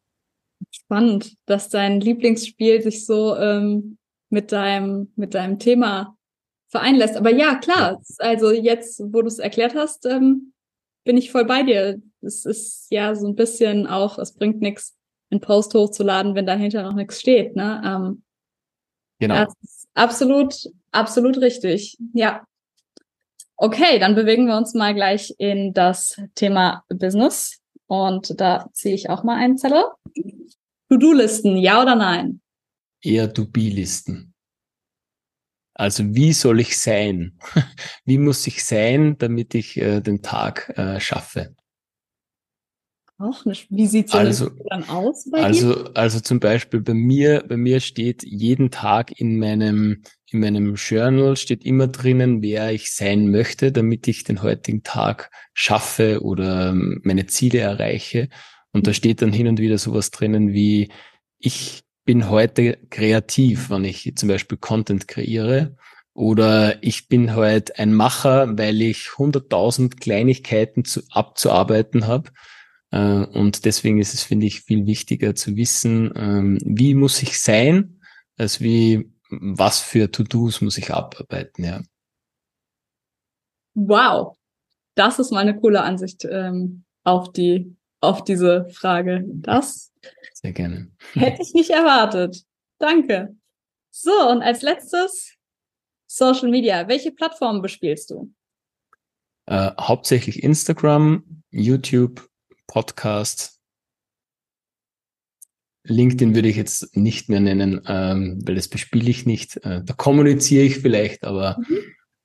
Spannend, 0.70 1.36
dass 1.46 1.68
dein 1.68 2.00
Lieblingsspiel 2.00 2.82
sich 2.82 3.06
so 3.06 3.36
ähm, 3.36 3.98
mit 4.30 4.52
deinem, 4.52 5.12
mit 5.16 5.34
deinem 5.34 5.58
Thema 5.58 6.16
vereinen 6.68 6.98
lässt. 6.98 7.16
Aber 7.16 7.30
ja, 7.30 7.56
klar, 7.56 8.00
also 8.18 8.50
jetzt, 8.50 9.00
wo 9.12 9.22
du 9.22 9.28
es 9.28 9.38
erklärt 9.38 9.74
hast, 9.74 10.06
ähm, 10.06 10.52
bin 11.04 11.16
ich 11.16 11.30
voll 11.30 11.44
bei 11.44 11.62
dir. 11.62 12.00
Es 12.22 12.44
ist 12.44 12.86
ja 12.90 13.14
so 13.14 13.26
ein 13.26 13.34
bisschen 13.34 13.86
auch, 13.86 14.18
es 14.18 14.32
bringt 14.32 14.60
nichts, 14.60 14.96
einen 15.30 15.40
Post 15.40 15.74
hochzuladen, 15.74 16.34
wenn 16.34 16.46
dahinter 16.46 16.82
noch 16.82 16.94
nichts 16.94 17.20
steht. 17.20 17.56
Ne? 17.56 17.82
Ähm, 17.84 18.22
genau. 19.18 19.46
absolut, 19.94 20.54
absolut 20.90 21.38
richtig. 21.38 21.96
Ja. 22.14 22.44
Okay, 23.56 23.98
dann 23.98 24.14
bewegen 24.14 24.46
wir 24.46 24.56
uns 24.56 24.74
mal 24.74 24.94
gleich 24.94 25.34
in 25.38 25.72
das 25.74 26.20
Thema 26.34 26.84
Business. 26.88 27.60
Und 27.86 28.40
da 28.40 28.68
ziehe 28.72 28.94
ich 28.94 29.10
auch 29.10 29.22
mal 29.22 29.36
einen 29.36 29.58
Zettel. 29.58 29.84
To-Do-Listen, 30.88 31.56
ja 31.56 31.82
oder 31.82 31.94
nein? 31.94 32.40
Eher 33.02 33.32
To-Be-Listen. 33.32 34.34
Also 35.74 36.14
wie 36.14 36.32
soll 36.32 36.60
ich 36.60 36.78
sein? 36.78 37.38
Wie 38.04 38.18
muss 38.18 38.46
ich 38.46 38.64
sein, 38.64 39.16
damit 39.18 39.54
ich 39.54 39.78
äh, 39.78 40.00
den 40.00 40.20
Tag 40.20 40.74
äh, 40.76 41.00
schaffe? 41.00 41.54
Auch 43.20 43.44
nicht. 43.44 43.66
Wie 43.70 43.86
sieht's 43.86 44.12
also, 44.12 44.50
dann 44.70 44.88
aus 44.88 45.28
bei 45.30 45.42
also, 45.42 45.74
dir? 45.74 45.90
Also 45.94 46.20
zum 46.20 46.40
Beispiel 46.40 46.80
bei 46.80 46.94
mir, 46.94 47.44
bei 47.46 47.58
mir 47.58 47.80
steht 47.80 48.22
jeden 48.24 48.70
Tag 48.70 49.18
in 49.20 49.38
meinem, 49.38 50.02
in 50.30 50.40
meinem 50.40 50.74
Journal 50.74 51.36
steht 51.36 51.64
immer 51.64 51.86
drinnen, 51.86 52.42
wer 52.42 52.72
ich 52.72 52.94
sein 52.94 53.30
möchte, 53.30 53.72
damit 53.72 54.08
ich 54.08 54.24
den 54.24 54.42
heutigen 54.42 54.82
Tag 54.82 55.30
schaffe 55.52 56.22
oder 56.22 56.70
ähm, 56.70 57.00
meine 57.04 57.26
Ziele 57.26 57.58
erreiche. 57.58 58.30
Und 58.72 58.86
da 58.86 58.94
steht 58.94 59.20
dann 59.20 59.32
hin 59.32 59.48
und 59.48 59.58
wieder 59.58 59.76
sowas 59.76 60.10
drinnen 60.10 60.54
wie, 60.54 60.90
ich 61.38 61.82
bin 62.10 62.28
heute 62.28 62.76
kreativ, 62.90 63.70
wenn 63.70 63.84
ich 63.84 64.16
zum 64.16 64.28
Beispiel 64.28 64.58
Content 64.58 65.06
kreiere. 65.06 65.76
Oder 66.12 66.82
ich 66.82 67.06
bin 67.06 67.36
heute 67.36 67.78
ein 67.78 67.94
Macher, 67.94 68.58
weil 68.58 68.82
ich 68.82 69.16
hunderttausend 69.16 70.00
Kleinigkeiten 70.00 70.84
zu, 70.84 71.02
abzuarbeiten 71.10 72.08
habe 72.08 72.32
äh, 72.90 72.98
und 72.98 73.64
deswegen 73.64 74.00
ist 74.00 74.12
es, 74.12 74.24
finde 74.24 74.46
ich, 74.46 74.62
viel 74.62 74.86
wichtiger 74.86 75.36
zu 75.36 75.54
wissen, 75.54 76.12
ähm, 76.16 76.58
wie 76.64 76.94
muss 76.94 77.22
ich 77.22 77.38
sein, 77.38 78.00
als 78.36 78.60
wie, 78.60 79.12
was 79.30 79.78
für 79.78 80.10
To-Dos 80.10 80.62
muss 80.62 80.78
ich 80.78 80.92
abarbeiten, 80.92 81.62
ja. 81.64 81.80
Wow. 83.74 84.36
Das 84.96 85.20
ist 85.20 85.30
mal 85.30 85.46
eine 85.46 85.56
coole 85.60 85.82
Ansicht 85.82 86.26
ähm, 86.28 86.82
auf 87.04 87.30
die, 87.30 87.76
auf 88.00 88.24
diese 88.24 88.68
Frage. 88.70 89.24
Das 89.26 89.92
sehr 90.34 90.52
gerne. 90.52 90.90
Hätte 91.12 91.42
ich 91.42 91.52
nicht 91.54 91.70
erwartet. 91.70 92.44
Danke. 92.78 93.36
So, 93.90 94.30
und 94.30 94.42
als 94.42 94.62
letztes 94.62 95.36
Social 96.06 96.50
Media. 96.50 96.88
Welche 96.88 97.12
Plattformen 97.12 97.62
bespielst 97.62 98.10
du? 98.10 98.32
Äh, 99.46 99.72
hauptsächlich 99.78 100.42
Instagram, 100.42 101.42
YouTube, 101.50 102.28
Podcast. 102.66 103.60
LinkedIn 105.84 106.34
würde 106.34 106.48
ich 106.48 106.56
jetzt 106.56 106.96
nicht 106.96 107.28
mehr 107.28 107.40
nennen, 107.40 107.82
ähm, 107.86 108.40
weil 108.44 108.54
das 108.54 108.68
bespiele 108.68 109.10
ich 109.10 109.26
nicht. 109.26 109.56
Äh, 109.64 109.82
da 109.84 109.94
kommuniziere 109.94 110.64
ich 110.64 110.78
vielleicht, 110.78 111.24
aber 111.24 111.58
mhm. 111.58 111.78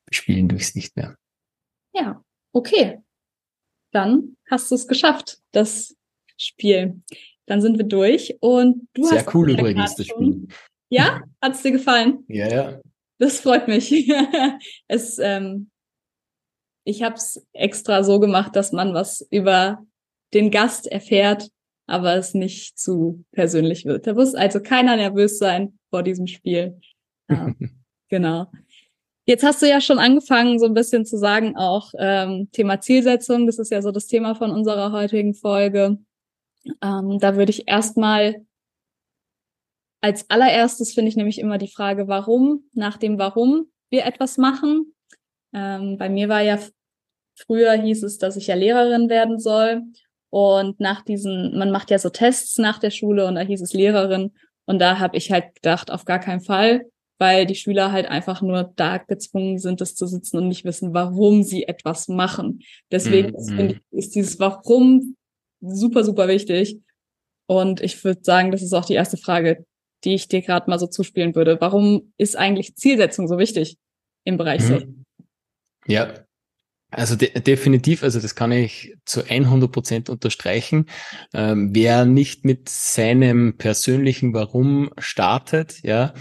bespielen 0.05 0.48
durch 0.48 0.63
es 0.63 0.75
nicht 0.75 0.96
mehr. 0.96 1.17
Ja, 1.94 2.24
okay. 2.53 3.00
Dann 3.96 4.36
hast 4.52 4.70
du 4.72 4.75
es 4.75 4.90
geschafft, 4.90 5.40
das 5.54 5.96
Spiel. 6.36 7.02
Dann 7.46 7.62
sind 7.62 7.78
wir 7.78 7.86
durch 7.86 8.36
und 8.42 8.90
du 8.94 9.06
Sehr 9.06 9.20
hast. 9.20 9.34
cool 9.34 9.52
übrigens, 9.52 9.96
das 9.96 10.08
Spiel. 10.08 10.50
Ja? 10.90 11.22
Hat 11.42 11.54
es 11.54 11.62
dir 11.62 11.72
gefallen? 11.72 12.25
Ja, 12.28 12.50
ja. 12.50 12.82
Das 13.20 13.40
freut 13.40 13.70
mich. 13.70 13.94
es, 14.90 15.18
ähm, 15.20 15.72
ich 16.84 17.04
habe 17.04 17.16
es 17.16 17.48
extra 17.54 18.04
so 18.04 18.20
gemacht, 18.20 18.58
dass 18.58 18.74
man 18.74 18.94
was 18.94 19.25
über 19.32 19.86
den 20.34 20.52
Gast 20.52 20.88
erfährt, 20.88 21.50
aber 21.88 22.16
es 22.16 22.34
nicht 22.34 22.78
zu 22.78 23.24
persönlich 23.32 23.86
wird. 23.86 24.08
Da 24.08 24.14
muss 24.14 24.36
also 24.36 24.60
keiner 24.60 24.98
nervös 24.98 25.38
sein 25.38 25.80
vor 25.90 26.04
diesem 26.04 26.28
Spiel. 26.28 26.82
Ja, 27.30 27.56
genau. 28.10 28.52
Jetzt 29.25 29.44
hast 29.44 29.62
du 29.62 29.67
ja 29.67 29.82
schon 29.82 30.00
angefangen, 30.00 30.60
so 30.60 30.65
ein 30.65 30.74
bisschen 30.74 31.05
zu 31.05 31.17
sagen, 31.17 31.55
auch 31.58 31.94
ähm, 31.98 32.50
Thema 32.51 32.79
Zielsetzung. 32.79 33.48
Das 33.48 33.58
ist 33.58 33.72
ja 33.72 33.82
so 33.82 33.91
das 33.91 34.08
Thema 34.08 34.36
von 34.36 34.51
unserer 34.51 34.91
heutigen 34.91 35.34
Folge. 35.34 35.98
Ähm, 36.82 37.20
da 37.20 37.36
würde 37.36 37.51
ich 37.51 37.67
erstmal 37.67 38.46
als 40.05 40.29
allererstes 40.29 40.94
finde 40.94 41.10
ich 41.10 41.15
nämlich 41.15 41.39
immer 41.39 41.58
die 41.58 41.67
Frage, 41.67 42.08
warum, 42.08 42.65
nach 42.74 42.98
dem 42.98 43.17
Warum 43.17 43.72
wir 43.89 44.05
etwas 44.05 44.38
machen. 44.38 44.94
Ähm, 45.51 45.98
bei 45.98 46.10
mir 46.10 46.29
war 46.29 46.41
ja 46.41 46.60
früher 47.36 47.74
hieß 47.74 48.03
es, 48.03 48.20
dass 48.20 48.38
ich 48.38 48.46
ja 48.46 48.53
Lehrerin 48.53 49.10
werden 49.10 49.39
soll. 49.39 49.82
Und 50.29 50.79
nach 50.79 51.01
diesen, 51.01 51.58
man 51.58 51.72
macht 51.72 51.89
ja 51.89 51.98
so 51.98 52.10
Tests 52.10 52.60
nach 52.60 52.77
der 52.77 52.91
Schule 52.91 53.25
und 53.25 53.34
da 53.34 53.41
hieß 53.41 53.62
es 53.62 53.74
Lehrerin. 53.74 54.34
Und 54.65 54.77
da 54.77 55.00
habe 55.00 55.17
ich 55.17 55.32
halt 55.32 55.55
gedacht, 55.55 55.89
auf 55.89 56.05
gar 56.05 56.20
keinen 56.20 56.41
Fall, 56.41 56.86
weil 57.17 57.45
die 57.45 57.55
Schüler 57.55 57.91
halt 57.91 58.07
einfach 58.07 58.41
nur 58.41 58.74
da 58.75 58.98
gezwungen 58.98 59.57
sind, 59.57 59.81
das 59.81 59.95
zu 59.95 60.07
sitzen 60.07 60.38
und 60.38 60.48
nicht 60.48 60.65
wissen, 60.65 60.93
warum 60.93 61.43
sie 61.43 61.63
etwas 61.63 62.07
machen. 62.07 62.62
Deswegen 62.91 63.29
mhm. 63.29 63.69
ist, 63.69 63.81
ist 63.91 64.15
dieses 64.15 64.39
Warum 64.39 65.15
super, 65.62 66.03
super 66.03 66.27
wichtig. 66.27 66.79
Und 67.48 67.81
ich 67.81 68.03
würde 68.03 68.22
sagen, 68.24 68.51
das 68.51 68.62
ist 68.62 68.74
auch 68.74 68.86
die 68.86 68.93
erste 68.93 69.17
Frage, 69.17 69.65
die 70.03 70.15
ich 70.15 70.27
dir 70.27 70.41
gerade 70.41 70.69
mal 70.69 70.79
so 70.79 70.88
zuspielen 70.88 71.36
würde. 71.36 71.57
Warum 71.62 72.13
ist 72.17 72.36
eigentlich 72.36 72.75
Zielsetzung 72.75 73.27
so 73.27 73.38
wichtig 73.38 73.77
im 74.24 74.38
Bereich 74.38 74.67
mhm. 74.67 75.05
Ja, 75.88 76.25
also 76.89 77.15
de 77.15 77.39
definitiv, 77.41 78.03
also 78.03 78.19
das 78.19 78.36
kann 78.36 78.51
ich 78.51 78.95
zu 79.05 79.24
100 79.24 79.72
Prozent 79.72 80.10
unterstreichen. 80.10 80.86
Ähm, 81.34 81.74
wer 81.74 82.05
nicht 82.05 82.45
mit 82.45 82.69
seinem 82.69 83.57
persönlichen 83.57 84.34
Warum 84.34 84.91
startet, 84.98 85.84
ja, 85.84 86.13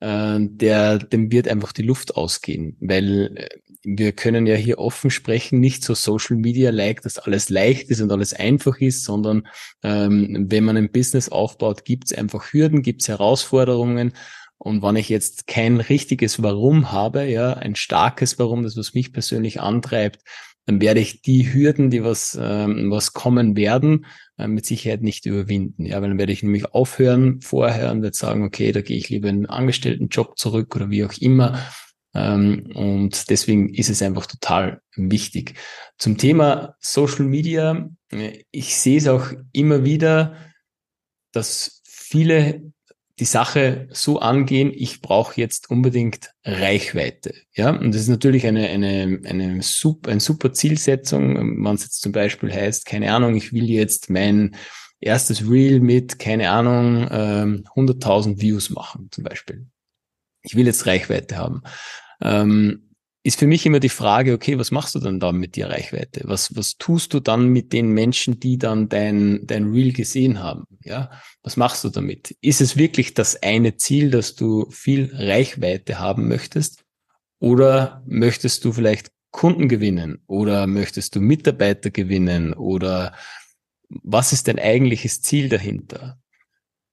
äh, 0.00 0.38
der, 0.40 0.98
dem 0.98 1.32
wird 1.32 1.48
einfach 1.48 1.72
die 1.72 1.82
Luft 1.82 2.16
ausgehen, 2.16 2.76
weil 2.80 3.36
äh, 3.36 3.48
wir 3.82 4.12
können 4.12 4.46
ja 4.46 4.54
hier 4.54 4.78
offen 4.78 5.10
sprechen, 5.10 5.60
nicht 5.60 5.84
so 5.84 5.94
Social 5.94 6.36
Media 6.36 6.70
like, 6.70 7.02
dass 7.02 7.18
alles 7.18 7.48
leicht 7.48 7.90
ist 7.90 8.00
und 8.00 8.12
alles 8.12 8.34
einfach 8.34 8.78
ist, 8.78 9.04
sondern 9.04 9.46
ähm, 9.82 10.46
wenn 10.50 10.64
man 10.64 10.76
ein 10.76 10.90
Business 10.90 11.28
aufbaut, 11.28 11.84
gibt 11.84 12.06
es 12.06 12.18
einfach 12.18 12.52
Hürden, 12.52 12.82
gibt 12.82 13.02
es 13.02 13.08
Herausforderungen. 13.08 14.12
Und 14.58 14.82
wenn 14.82 14.96
ich 14.96 15.08
jetzt 15.08 15.46
kein 15.46 15.80
richtiges 15.80 16.42
Warum 16.42 16.90
habe, 16.90 17.24
ja, 17.24 17.52
ein 17.52 17.76
starkes 17.76 18.38
Warum, 18.38 18.64
das 18.64 18.76
was 18.76 18.94
mich 18.94 19.12
persönlich 19.12 19.60
antreibt, 19.60 20.22
werde 20.68 21.00
ich 21.00 21.22
die 21.22 21.52
Hürden, 21.52 21.90
die 21.90 22.04
was, 22.04 22.38
ähm, 22.40 22.90
was 22.90 23.12
kommen 23.12 23.56
werden, 23.56 24.06
äh, 24.36 24.48
mit 24.48 24.66
Sicherheit 24.66 25.02
nicht 25.02 25.26
überwinden. 25.26 25.86
Ja, 25.86 26.00
weil 26.00 26.10
dann 26.10 26.18
werde 26.18 26.32
ich 26.32 26.42
nämlich 26.42 26.66
aufhören 26.66 27.40
vorher 27.40 27.90
und 27.90 28.02
werde 28.02 28.16
sagen, 28.16 28.44
okay, 28.44 28.72
da 28.72 28.82
gehe 28.82 28.98
ich 28.98 29.08
lieber 29.08 29.28
in 29.28 29.36
einen 29.36 29.46
Angestelltenjob 29.46 30.38
zurück 30.38 30.76
oder 30.76 30.90
wie 30.90 31.04
auch 31.04 31.14
immer. 31.18 31.58
Ähm, 32.14 32.70
und 32.74 33.30
deswegen 33.30 33.72
ist 33.74 33.90
es 33.90 34.02
einfach 34.02 34.26
total 34.26 34.80
wichtig. 34.96 35.54
Zum 35.98 36.18
Thema 36.18 36.74
Social 36.80 37.24
Media, 37.24 37.88
äh, 38.10 38.44
ich 38.50 38.76
sehe 38.76 38.98
es 38.98 39.08
auch 39.08 39.32
immer 39.52 39.84
wieder, 39.84 40.36
dass 41.32 41.82
viele 41.84 42.72
die 43.18 43.24
Sache 43.24 43.88
so 43.90 44.20
angehen, 44.20 44.72
ich 44.74 45.00
brauche 45.00 45.40
jetzt 45.40 45.70
unbedingt 45.70 46.30
Reichweite. 46.44 47.34
Ja, 47.52 47.70
und 47.70 47.92
das 47.92 48.02
ist 48.02 48.08
natürlich 48.08 48.46
eine, 48.46 48.68
eine, 48.68 49.20
eine 49.24 49.62
super, 49.62 50.10
eine 50.10 50.20
super 50.20 50.52
Zielsetzung, 50.52 51.64
wenn 51.64 51.74
es 51.74 51.82
jetzt 51.82 52.00
zum 52.00 52.12
Beispiel 52.12 52.52
heißt, 52.52 52.86
keine 52.86 53.12
Ahnung, 53.12 53.34
ich 53.34 53.52
will 53.52 53.68
jetzt 53.68 54.08
mein 54.10 54.54
erstes 55.00 55.48
Reel 55.48 55.80
mit, 55.80 56.18
keine 56.18 56.50
Ahnung, 56.50 57.06
100.000 57.06 58.26
ähm, 58.26 58.40
Views 58.40 58.70
machen, 58.70 59.08
zum 59.10 59.24
Beispiel. 59.24 59.66
Ich 60.42 60.54
will 60.54 60.66
jetzt 60.66 60.86
Reichweite 60.86 61.36
haben. 61.36 61.62
Ähm, 62.20 62.87
ist 63.24 63.38
für 63.38 63.46
mich 63.46 63.66
immer 63.66 63.80
die 63.80 63.88
Frage, 63.88 64.32
okay, 64.32 64.58
was 64.58 64.70
machst 64.70 64.94
du 64.94 65.00
dann 65.00 65.20
da 65.20 65.32
mit 65.32 65.56
der 65.56 65.70
Reichweite? 65.70 66.22
Was, 66.24 66.54
was 66.56 66.76
tust 66.78 67.12
du 67.12 67.20
dann 67.20 67.48
mit 67.48 67.72
den 67.72 67.90
Menschen, 67.90 68.38
die 68.38 68.58
dann 68.58 68.88
dein, 68.88 69.46
dein 69.46 69.70
Reel 69.72 69.92
gesehen 69.92 70.40
haben? 70.40 70.64
Ja, 70.82 71.10
was 71.42 71.56
machst 71.56 71.84
du 71.84 71.88
damit? 71.88 72.36
Ist 72.40 72.60
es 72.60 72.76
wirklich 72.76 73.14
das 73.14 73.42
eine 73.42 73.76
Ziel, 73.76 74.10
dass 74.10 74.36
du 74.36 74.70
viel 74.70 75.10
Reichweite 75.14 75.98
haben 75.98 76.28
möchtest? 76.28 76.84
Oder 77.40 78.02
möchtest 78.06 78.64
du 78.64 78.72
vielleicht 78.72 79.10
Kunden 79.30 79.68
gewinnen? 79.68 80.22
Oder 80.26 80.66
möchtest 80.66 81.16
du 81.16 81.20
Mitarbeiter 81.20 81.90
gewinnen? 81.90 82.54
Oder 82.54 83.14
was 83.88 84.32
ist 84.32 84.48
dein 84.48 84.58
eigentliches 84.58 85.22
Ziel 85.22 85.48
dahinter? 85.48 86.20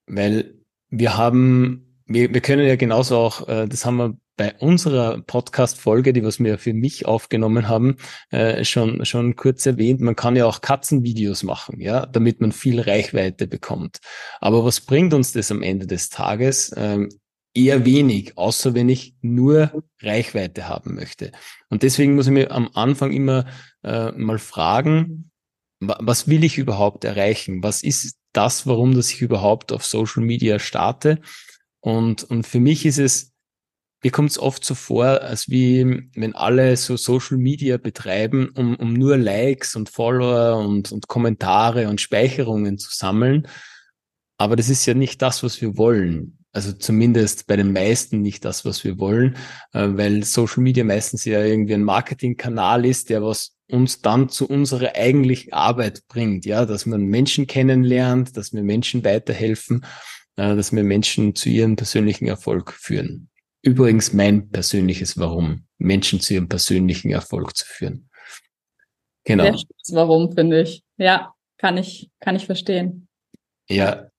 Weil 0.08 0.56
wir 0.90 1.18
haben, 1.18 2.02
wir, 2.06 2.34
wir 2.34 2.42
können 2.42 2.68
ja 2.68 2.76
genauso 2.76 3.18
auch, 3.18 3.48
äh, 3.48 3.68
das 3.68 3.86
haben 3.86 3.98
wir 3.98 4.18
bei 4.38 4.56
unserer 4.60 5.22
Podcast-Folge, 5.22 6.14
die 6.14 6.24
was 6.24 6.40
wir 6.40 6.58
für 6.58 6.74
mich 6.74 7.06
aufgenommen 7.06 7.68
haben, 7.70 7.98
äh, 8.32 8.64
schon, 8.66 9.06
schon 9.06 9.36
kurz 9.36 9.66
erwähnt, 9.66 10.02
man 10.02 10.16
kann 10.16 10.36
ja 10.36 10.46
auch 10.46 10.62
Katzenvideos 10.62 11.44
machen, 11.44 11.80
ja, 11.80 12.06
damit 12.06 12.42
man 12.42 12.52
viel 12.52 12.82
Reichweite 12.82 13.48
bekommt. 13.48 14.00
Aber 14.42 14.66
was 14.66 14.82
bringt 14.82 15.14
uns 15.14 15.32
das 15.32 15.52
am 15.52 15.62
Ende 15.62 15.88
des 15.88 16.10
Tages? 16.10 16.74
Ähm, 16.76 17.10
eher 17.54 17.86
wenig, 17.86 18.38
außer 18.38 18.74
wenn 18.74 18.90
ich 18.90 19.16
nur 19.22 19.84
Reichweite 20.02 20.68
haben 20.68 20.96
möchte. 20.96 21.32
Und 21.70 21.84
deswegen 21.84 22.16
muss 22.16 22.28
ich 22.28 22.34
mir 22.34 22.52
am 22.52 22.70
Anfang 22.74 23.12
immer 23.12 23.46
äh, 23.84 24.12
mal 24.12 24.40
fragen, 24.40 25.32
was 25.80 26.28
will 26.28 26.44
ich 26.44 26.58
überhaupt 26.58 27.04
erreichen? 27.04 27.64
Was 27.64 27.84
ist 27.84 28.18
das, 28.34 28.68
warum 28.68 28.94
dass 28.94 29.12
ich 29.12 29.22
überhaupt 29.22 29.72
auf 29.72 29.86
Social 29.86 30.24
Media 30.24 30.60
starte? 30.60 31.22
Und, 31.80 32.24
und 32.24 32.46
für 32.48 32.60
mich 32.60 32.86
ist 32.86 32.98
es 32.98 33.35
mir 34.04 34.12
kommt 34.12 34.32
es 34.32 34.40
oft 34.40 34.64
so 34.64 34.76
vor, 34.76 35.22
als 35.22 35.50
wie 35.50 36.10
wenn 36.16 36.36
alle 36.36 36.78
so 36.78 36.96
Social 36.96 37.38
Media 37.38 37.78
betreiben, 37.78 38.50
um, 38.56 38.76
um 38.76 38.94
nur 38.94 39.18
Likes 39.18 39.76
und 39.76 39.90
Follower 39.90 40.58
und, 40.58 40.92
und 40.92 41.08
Kommentare 41.08 41.88
und 41.88 42.02
Speicherungen 42.02 42.78
zu 42.78 42.90
sammeln. 42.94 43.48
Aber 44.38 44.56
das 44.56 44.70
ist 44.70 44.86
ja 44.86 44.94
nicht 44.94 45.22
das, 45.22 45.44
was 45.44 45.62
wir 45.62 45.78
wollen. 45.78 46.38
Also 46.52 46.72
zumindest 46.72 47.48
bei 47.48 47.58
den 47.58 47.74
meisten 47.74 48.22
nicht 48.22 48.46
das, 48.46 48.64
was 48.64 48.84
wir 48.84 48.98
wollen, 48.98 49.36
äh, 49.74 49.90
weil 49.90 50.24
Social 50.24 50.64
Media 50.64 50.84
meistens 50.84 51.26
ja 51.26 51.44
irgendwie 51.44 51.74
ein 51.74 51.84
Marketingkanal 51.84 52.86
ist, 52.86 53.10
der 53.10 53.24
was 53.24 53.58
uns 53.70 54.02
dann 54.02 54.30
zu 54.30 54.48
unserer 54.48 54.96
eigentlichen 54.96 55.52
Arbeit 55.52 56.04
bringt. 56.08 56.46
Ja, 56.46 56.66
dass 56.66 56.86
man 56.86 57.02
Menschen 57.08 57.48
kennenlernt, 57.48 58.38
dass 58.38 58.54
wir 58.54 58.64
Menschen 58.64 59.04
weiterhelfen, 59.04 59.84
äh, 60.38 60.56
dass 60.56 60.72
wir 60.72 60.84
Menschen 60.84 61.36
zu 61.36 61.50
ihrem 61.50 61.76
persönlichen 61.76 62.28
Erfolg 62.28 62.72
führen. 62.72 63.30
Übrigens 63.66 64.14
mein 64.14 64.52
persönliches 64.52 65.18
Warum, 65.18 65.66
Menschen 65.80 66.20
zu 66.20 66.36
ihrem 66.36 66.48
persönlichen 66.48 67.10
Erfolg 67.10 67.58
zu 67.58 67.66
führen. 67.66 68.10
Genau. 69.24 69.52
Das 69.52 69.66
Warum, 69.92 70.32
finde 70.32 70.62
ich. 70.62 70.84
Ja, 70.98 71.34
kann 71.58 71.78
ich, 71.78 72.12
kann 72.20 72.36
ich 72.36 72.46
verstehen. 72.46 73.08
Ja, 73.68 74.12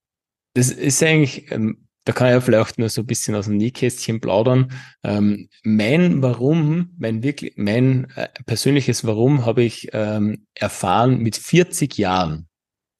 das 0.53 0.69
ist 0.69 1.01
eigentlich, 1.01 1.49
ähm, 1.51 1.87
da 2.03 2.11
kann 2.11 2.27
ich 2.27 2.33
ja 2.33 2.41
vielleicht 2.41 2.77
nur 2.77 2.89
so 2.89 3.01
ein 3.01 3.07
bisschen 3.07 3.35
aus 3.35 3.45
dem 3.45 3.55
Nähkästchen 3.55 4.19
plaudern. 4.19 4.73
Ähm, 5.03 5.47
mein 5.63 6.21
Warum, 6.21 6.93
mein 6.97 7.23
wirklich, 7.23 7.53
mein 7.55 8.09
äh, 8.15 8.27
persönliches 8.45 9.05
Warum 9.05 9.45
habe 9.45 9.63
ich 9.63 9.87
ähm, 9.93 10.45
erfahren 10.55 11.19
mit 11.19 11.37
40 11.37 11.97
Jahren, 11.97 12.49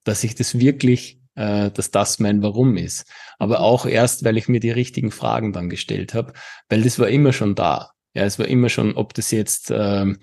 dass 0.05 0.23
ich 0.23 0.35
das 0.35 0.59
wirklich 0.59 1.16
äh, 1.37 1.71
dass 1.71 1.91
das 1.91 2.19
mein 2.19 2.41
Warum 2.41 2.75
ist. 2.75 3.05
Aber 3.37 3.61
auch 3.61 3.85
erst, 3.85 4.23
weil 4.23 4.37
ich 4.37 4.49
mir 4.49 4.59
die 4.59 4.71
richtigen 4.71 5.11
Fragen 5.11 5.53
dann 5.53 5.69
gestellt 5.69 6.13
habe, 6.13 6.33
weil 6.67 6.81
das 6.81 6.99
war 6.99 7.07
immer 7.07 7.31
schon 7.31 7.55
da. 7.55 7.91
Ja, 8.13 8.23
es 8.23 8.39
war 8.39 8.47
immer 8.47 8.69
schon, 8.69 8.95
ob 8.95 9.13
das 9.13 9.31
jetzt 9.31 9.71
ähm, 9.71 10.17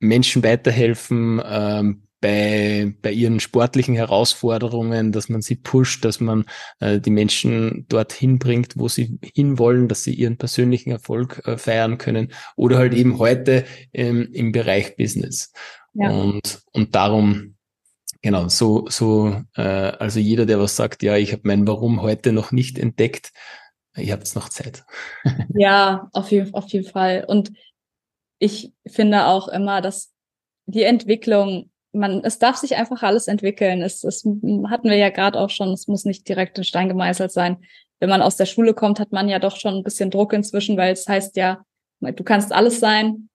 Menschen 0.00 0.42
weiterhelfen 0.42 1.40
ähm, 1.44 2.08
bei, 2.20 2.92
bei 3.00 3.12
ihren 3.12 3.38
sportlichen 3.38 3.94
Herausforderungen, 3.94 5.12
dass 5.12 5.28
man 5.28 5.40
sie 5.40 5.54
pusht, 5.54 6.04
dass 6.04 6.18
man 6.18 6.46
äh, 6.80 6.98
die 6.98 7.10
Menschen 7.10 7.86
dorthin 7.88 8.40
bringt, 8.40 8.76
wo 8.76 8.88
sie 8.88 9.20
hinwollen, 9.34 9.86
dass 9.86 10.02
sie 10.02 10.14
ihren 10.14 10.36
persönlichen 10.36 10.90
Erfolg 10.90 11.42
äh, 11.46 11.56
feiern 11.56 11.96
können 11.98 12.32
oder 12.56 12.78
halt 12.78 12.94
eben 12.94 13.20
heute 13.20 13.64
ähm, 13.92 14.28
im 14.32 14.50
Bereich 14.50 14.96
Business. 14.96 15.52
Ja. 15.94 16.10
Und, 16.10 16.62
und 16.72 16.96
darum 16.96 17.54
Genau, 18.28 18.48
so, 18.48 18.84
so, 18.90 19.40
äh, 19.56 19.62
also 19.62 20.20
jeder, 20.20 20.44
der 20.44 20.60
was 20.60 20.76
sagt, 20.76 21.02
ja, 21.02 21.16
ich 21.16 21.32
habe 21.32 21.40
mein 21.46 21.66
Warum 21.66 22.02
heute 22.02 22.30
noch 22.30 22.52
nicht 22.52 22.78
entdeckt, 22.78 23.32
ihr 23.96 24.12
habt 24.12 24.34
noch 24.34 24.50
Zeit. 24.50 24.84
ja, 25.54 26.10
auf 26.12 26.30
jeden, 26.30 26.52
auf 26.52 26.68
jeden 26.68 26.86
Fall. 26.86 27.24
Und 27.26 27.52
ich 28.38 28.74
finde 28.86 29.24
auch 29.28 29.48
immer, 29.48 29.80
dass 29.80 30.12
die 30.66 30.82
Entwicklung, 30.82 31.70
man, 31.92 32.22
es 32.22 32.38
darf 32.38 32.58
sich 32.58 32.76
einfach 32.76 33.02
alles 33.02 33.28
entwickeln. 33.28 33.80
Es, 33.80 34.04
es 34.04 34.26
hatten 34.26 34.90
wir 34.90 34.98
ja 34.98 35.08
gerade 35.08 35.40
auch 35.40 35.48
schon, 35.48 35.70
es 35.70 35.88
muss 35.88 36.04
nicht 36.04 36.28
direkt 36.28 36.58
in 36.58 36.64
Stein 36.64 36.90
gemeißelt 36.90 37.32
sein. 37.32 37.56
Wenn 37.98 38.10
man 38.10 38.20
aus 38.20 38.36
der 38.36 38.44
Schule 38.44 38.74
kommt, 38.74 39.00
hat 39.00 39.10
man 39.10 39.30
ja 39.30 39.38
doch 39.38 39.56
schon 39.56 39.76
ein 39.76 39.84
bisschen 39.84 40.10
Druck 40.10 40.34
inzwischen, 40.34 40.76
weil 40.76 40.92
es 40.92 41.08
heißt 41.08 41.34
ja, 41.38 41.64
du 42.00 42.24
kannst 42.24 42.52
alles 42.52 42.78
sein, 42.78 43.30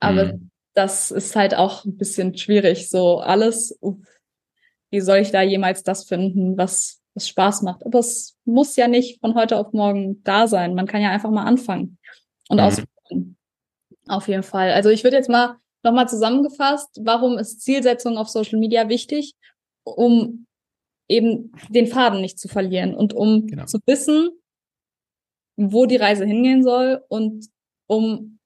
aber 0.00 0.34
mhm 0.34 0.50
das 0.78 1.10
ist 1.10 1.34
halt 1.34 1.56
auch 1.56 1.84
ein 1.84 1.96
bisschen 1.96 2.38
schwierig. 2.38 2.88
So 2.88 3.18
alles, 3.18 3.76
wie 4.90 5.00
soll 5.00 5.18
ich 5.18 5.30
da 5.30 5.42
jemals 5.42 5.82
das 5.82 6.04
finden, 6.04 6.56
was, 6.56 7.00
was 7.14 7.28
Spaß 7.28 7.62
macht? 7.62 7.84
Aber 7.84 7.98
es 7.98 8.36
muss 8.44 8.76
ja 8.76 8.88
nicht 8.88 9.20
von 9.20 9.34
heute 9.34 9.58
auf 9.58 9.72
morgen 9.72 10.22
da 10.24 10.46
sein. 10.46 10.74
Man 10.74 10.86
kann 10.86 11.02
ja 11.02 11.10
einfach 11.10 11.30
mal 11.30 11.44
anfangen 11.44 11.98
und 12.48 12.58
mhm. 12.58 12.62
ausprobieren. 12.62 13.36
Auf 14.08 14.28
jeden 14.28 14.42
Fall. 14.42 14.72
Also 14.72 14.88
ich 14.88 15.04
würde 15.04 15.16
jetzt 15.16 15.28
mal 15.28 15.56
nochmal 15.82 16.08
zusammengefasst, 16.08 17.00
warum 17.02 17.38
ist 17.38 17.60
Zielsetzung 17.60 18.16
auf 18.16 18.28
Social 18.28 18.58
Media 18.58 18.88
wichtig? 18.88 19.34
Um 19.84 20.46
eben 21.08 21.52
den 21.68 21.86
Faden 21.86 22.20
nicht 22.20 22.38
zu 22.38 22.48
verlieren 22.48 22.94
und 22.94 23.14
um 23.14 23.46
genau. 23.46 23.64
zu 23.66 23.78
wissen, 23.86 24.30
wo 25.56 25.86
die 25.86 25.96
Reise 25.96 26.24
hingehen 26.24 26.62
soll 26.62 27.02
und 27.08 27.48
um 27.86 28.38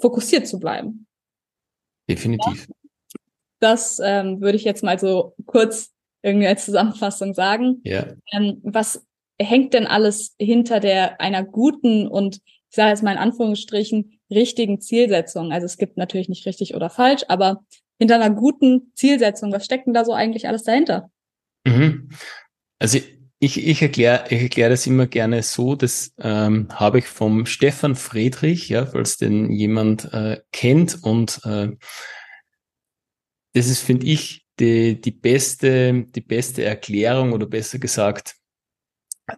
fokussiert 0.00 0.46
zu 0.46 0.58
bleiben. 0.58 1.06
Definitiv. 2.08 2.68
Ja, 2.68 2.74
das 3.60 4.00
ähm, 4.02 4.40
würde 4.40 4.56
ich 4.56 4.64
jetzt 4.64 4.82
mal 4.82 4.98
so 4.98 5.34
kurz 5.46 5.90
irgendwie 6.22 6.46
als 6.46 6.64
Zusammenfassung 6.64 7.34
sagen. 7.34 7.80
Ja. 7.84 8.06
Ähm, 8.32 8.60
was 8.62 9.06
hängt 9.40 9.74
denn 9.74 9.86
alles 9.86 10.34
hinter 10.38 10.80
der 10.80 11.20
einer 11.20 11.44
guten 11.44 12.06
und 12.06 12.36
ich 12.36 12.76
sage 12.76 12.90
jetzt 12.90 13.02
mal 13.02 13.12
in 13.12 13.18
Anführungsstrichen 13.18 14.20
richtigen 14.30 14.80
Zielsetzung? 14.80 15.52
Also 15.52 15.66
es 15.66 15.76
gibt 15.76 15.96
natürlich 15.96 16.28
nicht 16.28 16.46
richtig 16.46 16.74
oder 16.74 16.90
falsch, 16.90 17.22
aber 17.28 17.64
hinter 17.98 18.16
einer 18.16 18.30
guten 18.30 18.92
Zielsetzung, 18.94 19.52
was 19.52 19.64
steckt 19.64 19.86
denn 19.86 19.94
da 19.94 20.04
so 20.04 20.12
eigentlich 20.12 20.48
alles 20.48 20.62
dahinter? 20.62 21.10
Mhm. 21.66 22.10
Also 22.78 22.98
ich, 23.42 23.66
ich 23.66 23.82
erkläre 23.82 24.24
ich 24.28 24.42
erklär 24.42 24.68
das 24.68 24.86
immer 24.86 25.06
gerne 25.06 25.42
so, 25.42 25.74
das 25.74 26.12
ähm, 26.18 26.68
habe 26.72 26.98
ich 26.98 27.06
vom 27.06 27.46
Stefan 27.46 27.96
Friedrich, 27.96 28.68
ja, 28.68 28.86
falls 28.86 29.16
den 29.16 29.50
jemand 29.50 30.12
äh, 30.12 30.40
kennt. 30.52 31.02
Und 31.02 31.40
äh, 31.44 31.70
das 33.52 33.68
ist, 33.68 33.80
finde 33.80 34.06
ich, 34.06 34.46
die, 34.58 35.00
die, 35.00 35.10
beste, 35.10 36.04
die 36.04 36.20
beste 36.20 36.64
Erklärung 36.64 37.32
oder 37.32 37.46
besser 37.46 37.78
gesagt, 37.78 38.36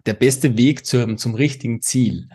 der 0.07 0.15
beste 0.15 0.57
Weg 0.57 0.85
zum, 0.87 1.19
zum 1.19 1.35
richtigen 1.35 1.81
Ziel. 1.81 2.29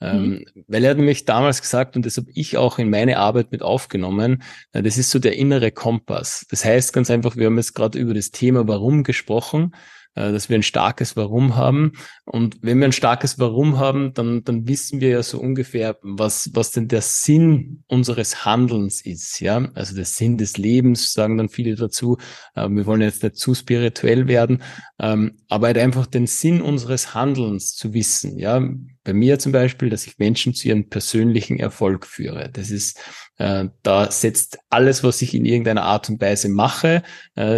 Ähm, 0.00 0.44
mhm. 0.54 0.64
Weil 0.68 0.84
er 0.84 0.90
hat 0.90 0.98
nämlich 0.98 1.24
damals 1.24 1.60
gesagt, 1.60 1.96
und 1.96 2.06
das 2.06 2.16
habe 2.16 2.30
ich 2.32 2.56
auch 2.56 2.78
in 2.78 2.90
meine 2.90 3.18
Arbeit 3.18 3.50
mit 3.50 3.62
aufgenommen, 3.62 4.42
äh, 4.72 4.82
das 4.82 4.96
ist 4.96 5.10
so 5.10 5.18
der 5.18 5.36
innere 5.36 5.72
Kompass. 5.72 6.46
Das 6.50 6.64
heißt 6.64 6.92
ganz 6.92 7.10
einfach, 7.10 7.36
wir 7.36 7.46
haben 7.46 7.56
jetzt 7.56 7.74
gerade 7.74 7.98
über 7.98 8.14
das 8.14 8.30
Thema 8.30 8.68
Warum 8.68 9.02
gesprochen. 9.02 9.74
Äh, 10.18 10.32
dass 10.32 10.48
wir 10.48 10.56
ein 10.56 10.62
starkes 10.62 11.16
Warum 11.16 11.54
haben. 11.54 11.92
Und 12.24 12.58
wenn 12.60 12.78
wir 12.78 12.86
ein 12.86 12.92
starkes 12.92 13.38
Warum 13.38 13.78
haben, 13.78 14.14
dann, 14.14 14.42
dann 14.42 14.66
wissen 14.66 15.00
wir 15.00 15.10
ja 15.10 15.22
so 15.22 15.38
ungefähr, 15.38 15.96
was, 16.02 16.50
was 16.54 16.72
denn 16.72 16.88
der 16.88 17.02
Sinn 17.02 17.84
unseres 17.86 18.44
Handelns 18.44 19.00
ist. 19.04 19.38
Ja, 19.40 19.68
also 19.74 19.94
der 19.94 20.04
Sinn 20.04 20.36
des 20.36 20.56
Lebens, 20.56 21.12
sagen 21.12 21.38
dann 21.38 21.48
viele 21.48 21.76
dazu. 21.76 22.18
Äh, 22.56 22.68
wir 22.68 22.86
wollen 22.86 23.02
jetzt 23.02 23.22
nicht 23.22 23.36
zu 23.36 23.54
spirituell 23.54 24.26
werden, 24.26 24.62
ähm, 24.98 25.36
aber 25.48 25.68
halt 25.68 25.78
einfach 25.78 26.06
den 26.06 26.26
Sinn 26.26 26.62
unseres 26.62 27.14
Handelns 27.14 27.76
zu 27.76 27.94
wissen. 27.94 28.38
Ja, 28.38 28.60
bei 29.04 29.12
mir 29.12 29.38
zum 29.38 29.52
Beispiel, 29.52 29.88
dass 29.88 30.06
ich 30.06 30.18
Menschen 30.18 30.52
zu 30.52 30.68
ihrem 30.68 30.88
persönlichen 30.88 31.60
Erfolg 31.60 32.06
führe. 32.06 32.50
Das 32.52 32.70
ist, 32.70 32.98
äh, 33.36 33.66
da 33.84 34.10
setzt 34.10 34.58
alles, 34.68 35.04
was 35.04 35.22
ich 35.22 35.32
in 35.34 35.44
irgendeiner 35.44 35.84
Art 35.84 36.10
und 36.10 36.20
Weise 36.20 36.48
mache, 36.48 37.02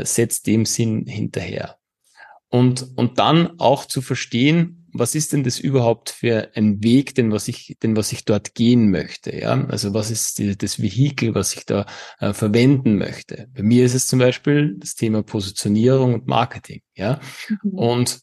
setzt 0.03 0.47
dem 0.47 0.67
Sinn 0.67 1.07
hinterher 1.07 1.80
und, 2.51 2.87
und 2.97 3.19
dann 3.19 3.59
auch 3.59 3.87
zu 3.87 4.03
verstehen, 4.03 4.77
was 4.93 5.15
ist 5.15 5.33
denn 5.33 5.45
das 5.45 5.61
überhaupt 5.61 6.11
für 6.11 6.51
ein 6.55 6.83
Weg, 6.83 7.15
den 7.15 7.31
was 7.31 7.47
ich, 7.47 7.77
den 7.81 7.97
was 7.97 8.11
ich 8.11 8.25
dort 8.25 8.55
gehen 8.55 8.91
möchte, 8.91 9.35
ja? 9.37 9.65
Also 9.67 9.95
was 9.95 10.11
ist 10.11 10.39
die, 10.39 10.59
das 10.59 10.83
Vehikel, 10.83 11.35
was 11.35 11.55
ich 11.55 11.65
da 11.65 11.87
äh, 12.19 12.33
verwenden 12.33 12.99
möchte? 12.99 13.49
Bei 13.55 13.63
mir 13.63 13.85
ist 13.85 13.95
es 13.95 14.09
zum 14.09 14.19
Beispiel 14.19 14.77
das 14.79 14.97
Thema 14.97 15.23
Positionierung 15.23 16.15
und 16.15 16.27
Marketing, 16.27 16.83
ja? 16.95 17.21
Mhm. 17.63 17.71
Und 17.71 18.21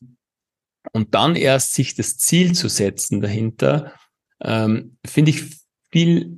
und 0.93 1.13
dann 1.13 1.35
erst 1.35 1.73
sich 1.73 1.95
das 1.95 2.17
Ziel 2.17 2.53
zu 2.53 2.69
setzen 2.69 3.21
dahinter, 3.21 3.93
ähm, 4.41 4.97
finde 5.05 5.31
ich 5.31 5.43
viel 5.91 6.37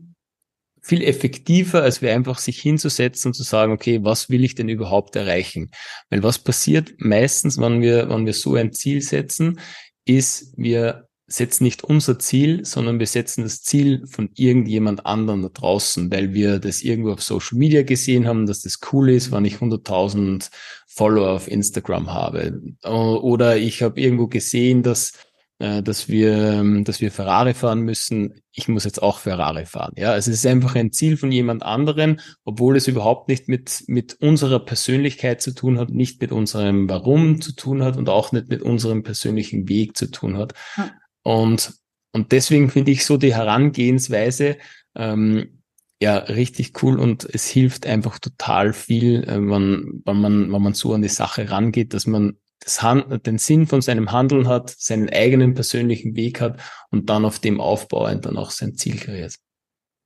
viel 0.82 1.04
effektiver, 1.04 1.82
als 1.84 2.02
wir 2.02 2.13
einfach 2.13 2.39
sich 2.39 2.60
hinzusetzen 2.60 3.30
und 3.30 3.34
zu 3.34 3.44
sagen, 3.44 3.72
okay, 3.72 4.04
was 4.04 4.30
will 4.30 4.44
ich 4.44 4.56
denn 4.56 4.70
überhaupt 4.70 5.15
erreichen? 5.15 5.72
Weil 6.10 6.24
was 6.24 6.39
passiert 6.39 6.94
meistens, 6.98 7.58
wenn 7.58 7.82
wir, 7.82 8.10
wenn 8.10 8.26
wir 8.26 8.34
so 8.34 8.56
ein 8.56 8.74
Ziel 8.74 9.02
setzen, 9.02 9.60
ist, 10.06 10.54
wir 10.58 11.10
setzen 11.28 11.63
nicht 11.63 11.84
unser 11.84 12.18
Ziel, 12.18 12.65
sondern 12.65 13.00
wir 13.00 13.06
setzen 13.06 13.44
das 13.44 13.62
Ziel 13.62 14.06
von 14.08 14.30
irgendjemand 14.36 15.06
anderen 15.06 15.44
da 15.44 15.50
draußen, 15.50 16.12
weil 16.12 16.34
wir 16.34 16.60
das 16.60 16.82
irgendwo 16.82 17.12
auf 17.12 17.22
Social 17.22 17.58
Media 17.58 17.84
gesehen 17.84 18.28
haben, 18.28 18.48
dass 18.48 18.62
das 18.62 18.80
cool 18.92 19.12
ist, 19.12 19.32
wenn 19.32 19.46
ich 19.46 19.58
100.000 19.58 20.50
Follower 20.88 21.30
auf 21.30 21.48
Instagram 21.48 22.12
habe. 22.12 22.60
Oder 22.84 23.58
ich 23.58 23.84
habe 23.84 24.02
irgendwo 24.02 24.28
gesehen, 24.28 24.82
dass 24.82 25.13
äh, 25.60 25.84
dass 25.84 26.08
wir, 26.08 26.34
ähm, 26.38 26.86
dass 26.86 27.02
wir 27.02 27.12
Ferrari 27.12 27.54
fahren 27.54 27.82
müssen. 27.82 28.41
Ich 28.54 28.69
muss 28.69 28.86
jetzt 28.86 29.04
auch 29.04 29.19
Ferrari 29.19 29.65
fahren. 29.65 29.93
Ja, 29.98 30.13
also 30.13 30.32
es 30.32 30.38
ist 30.38 30.45
einfach 30.45 30.76
ein 30.76 30.93
Ziel 30.93 31.17
von 31.17 31.32
jemand 31.32 31.63
anderen, 31.63 32.22
obwohl 32.45 32.78
es 32.78 32.88
überhaupt 32.88 33.28
nicht 33.28 33.50
mit, 33.50 33.84
mit 33.88 34.15
unserer 34.22 34.60
Persönlichkeit 34.60 35.41
zu 35.41 35.54
tun 35.54 35.78
hat, 35.78 35.89
nicht 35.89 36.22
mit 36.22 36.32
unserem 36.32 36.89
Warum 36.89 37.41
zu 37.41 37.54
tun 37.54 37.84
hat 37.84 37.98
und 37.98 38.08
auch 38.08 38.32
nicht 38.32 38.48
mit 38.48 38.62
unserem 38.62 39.04
persönlichen 39.04 39.67
Weg 39.67 39.98
zu 39.98 40.10
tun 40.10 40.38
hat. 40.38 40.54
Ja. 40.78 40.91
Und, 41.24 41.74
und 42.13 42.32
deswegen 42.32 42.69
finde 42.69 42.91
ich 42.91 43.06
so 43.06 43.17
die 43.17 43.36
Herangehensweise, 43.36 44.58
ähm, 44.95 45.62
ja, 46.02 46.17
richtig 46.17 46.82
cool 46.82 46.98
und 46.98 47.26
es 47.26 47.48
hilft 47.50 47.86
einfach 47.86 48.19
total 48.19 48.72
viel, 48.72 49.26
äh, 49.26 49.36
wenn, 49.36 50.02
wenn, 50.06 50.22
man, 50.22 50.52
wenn 50.54 50.62
man 50.62 50.74
so 50.74 50.93
an 50.93 51.02
die 51.02 51.10
Sache 51.10 51.52
rangeht, 51.52 51.93
dass 51.93 52.08
man 52.08 52.38
das 52.60 52.82
Hand, 52.82 53.26
den 53.26 53.38
Sinn 53.38 53.67
von 53.67 53.82
seinem 53.82 54.12
Handeln 54.12 54.48
hat, 54.48 54.69
seinen 54.69 55.10
eigenen 55.10 55.54
persönlichen 55.54 56.15
Weg 56.15 56.41
hat 56.41 56.60
und 56.91 57.10
dann 57.10 57.26
auf 57.26 57.39
dem 57.39 57.62
aufbauend 57.62 58.26
dann 58.26 58.38
auch 58.38 58.52
sein 58.52 58.76
Ziel 58.76 58.98
kreiert. 58.98 59.36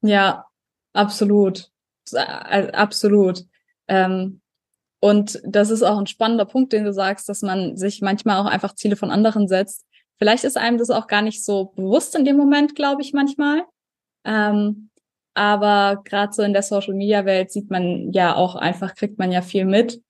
Ja, 0.01 0.45
absolut. 0.93 1.69
Äh, 2.11 2.71
absolut. 2.71 3.43
Ähm, 3.87 4.41
und 4.99 5.41
das 5.45 5.69
ist 5.69 5.83
auch 5.83 5.97
ein 5.97 6.07
spannender 6.07 6.45
Punkt, 6.45 6.71
den 6.71 6.85
du 6.85 6.93
sagst, 6.93 7.27
dass 7.27 7.41
man 7.41 7.75
sich 7.75 8.01
manchmal 8.01 8.37
auch 8.37 8.49
einfach 8.49 8.75
Ziele 8.75 8.95
von 8.95 9.11
anderen 9.11 9.47
setzt. 9.47 9.85
Vielleicht 10.17 10.45
ist 10.45 10.57
einem 10.57 10.77
das 10.77 10.89
auch 10.89 11.07
gar 11.07 11.21
nicht 11.21 11.43
so 11.43 11.73
bewusst 11.75 12.15
in 12.15 12.23
dem 12.23 12.37
Moment, 12.37 12.75
glaube 12.75 13.01
ich 13.01 13.11
manchmal. 13.13 13.63
Ähm, 14.23 14.89
aber 15.33 16.01
gerade 16.05 16.31
so 16.31 16.43
in 16.43 16.53
der 16.53 16.61
Social 16.61 16.93
Media 16.93 17.25
Welt 17.25 17.51
sieht 17.51 17.69
man 17.69 18.13
ja 18.13 18.35
auch 18.35 18.55
einfach, 18.55 18.95
kriegt 18.95 19.17
man 19.17 19.31
ja 19.31 19.41
viel 19.41 19.65
mit. 19.65 20.01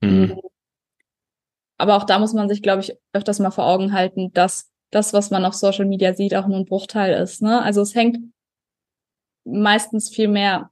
Mhm. 0.00 0.40
Aber 1.78 1.96
auch 1.96 2.04
da 2.04 2.18
muss 2.18 2.34
man 2.34 2.48
sich, 2.48 2.60
glaube 2.60 2.80
ich, 2.82 2.96
öfters 3.12 3.38
mal 3.38 3.50
vor 3.50 3.66
Augen 3.66 3.92
halten, 3.92 4.32
dass 4.32 4.70
das, 4.90 5.12
was 5.12 5.30
man 5.30 5.44
auf 5.44 5.54
Social 5.54 5.86
Media 5.86 6.14
sieht, 6.14 6.34
auch 6.34 6.46
nur 6.46 6.58
ein 6.58 6.64
Bruchteil 6.64 7.14
ist. 7.22 7.40
Ne? 7.40 7.62
Also 7.62 7.82
es 7.82 7.94
hängt 7.94 8.18
meistens 9.44 10.10
viel 10.10 10.28
mehr 10.28 10.70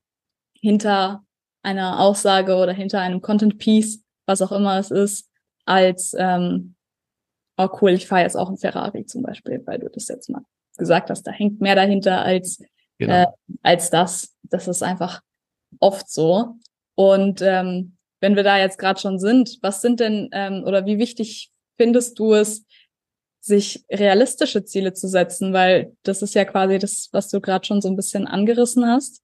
hinter 0.52 1.24
einer 1.62 2.00
Aussage 2.00 2.56
oder 2.56 2.72
hinter 2.72 3.00
einem 3.00 3.20
Content 3.20 3.58
Piece, 3.58 4.02
was 4.26 4.42
auch 4.42 4.52
immer 4.52 4.78
es 4.78 4.90
ist, 4.90 5.28
als 5.64 6.14
ähm, 6.18 6.74
oh 7.56 7.68
cool, 7.80 7.90
ich 7.90 8.06
fahre 8.06 8.22
jetzt 8.22 8.36
auch 8.36 8.48
ein 8.48 8.58
Ferrari 8.58 9.06
zum 9.06 9.22
Beispiel, 9.22 9.62
weil 9.66 9.78
du 9.78 9.88
das 9.88 10.08
jetzt 10.08 10.28
mal 10.28 10.42
gesagt 10.76 11.10
hast. 11.10 11.22
Da 11.24 11.32
hängt 11.32 11.60
mehr 11.60 11.74
dahinter 11.74 12.22
als 12.22 12.62
genau. 12.98 13.22
äh, 13.22 13.26
als 13.62 13.90
das. 13.90 14.34
Das 14.42 14.68
ist 14.68 14.82
einfach 14.82 15.22
oft 15.80 16.10
so. 16.10 16.56
Und 16.94 17.42
ähm, 17.42 17.95
wenn 18.26 18.34
wir 18.34 18.42
da 18.42 18.58
jetzt 18.58 18.78
gerade 18.80 18.98
schon 18.98 19.20
sind, 19.20 19.58
was 19.62 19.80
sind 19.80 20.00
denn 20.00 20.28
ähm, 20.32 20.64
oder 20.64 20.84
wie 20.84 20.98
wichtig 20.98 21.52
findest 21.76 22.18
du 22.18 22.34
es, 22.34 22.64
sich 23.40 23.84
realistische 23.88 24.64
Ziele 24.64 24.94
zu 24.94 25.06
setzen? 25.06 25.52
Weil 25.52 25.96
das 26.02 26.22
ist 26.22 26.34
ja 26.34 26.44
quasi 26.44 26.80
das, 26.80 27.08
was 27.12 27.28
du 27.28 27.40
gerade 27.40 27.64
schon 27.64 27.80
so 27.80 27.88
ein 27.88 27.94
bisschen 27.94 28.26
angerissen 28.26 28.84
hast. 28.84 29.22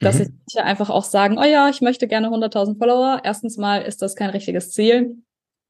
Dass 0.00 0.18
mhm. 0.18 0.40
ich 0.48 0.54
ja 0.54 0.64
einfach 0.64 0.90
auch 0.90 1.04
sagen, 1.04 1.38
oh 1.38 1.44
ja, 1.44 1.68
ich 1.68 1.80
möchte 1.80 2.08
gerne 2.08 2.26
100.000 2.26 2.76
Follower. 2.76 3.20
Erstens 3.22 3.56
mal 3.56 3.82
ist 3.82 4.02
das 4.02 4.16
kein 4.16 4.30
richtiges 4.30 4.72
Ziel, 4.72 5.14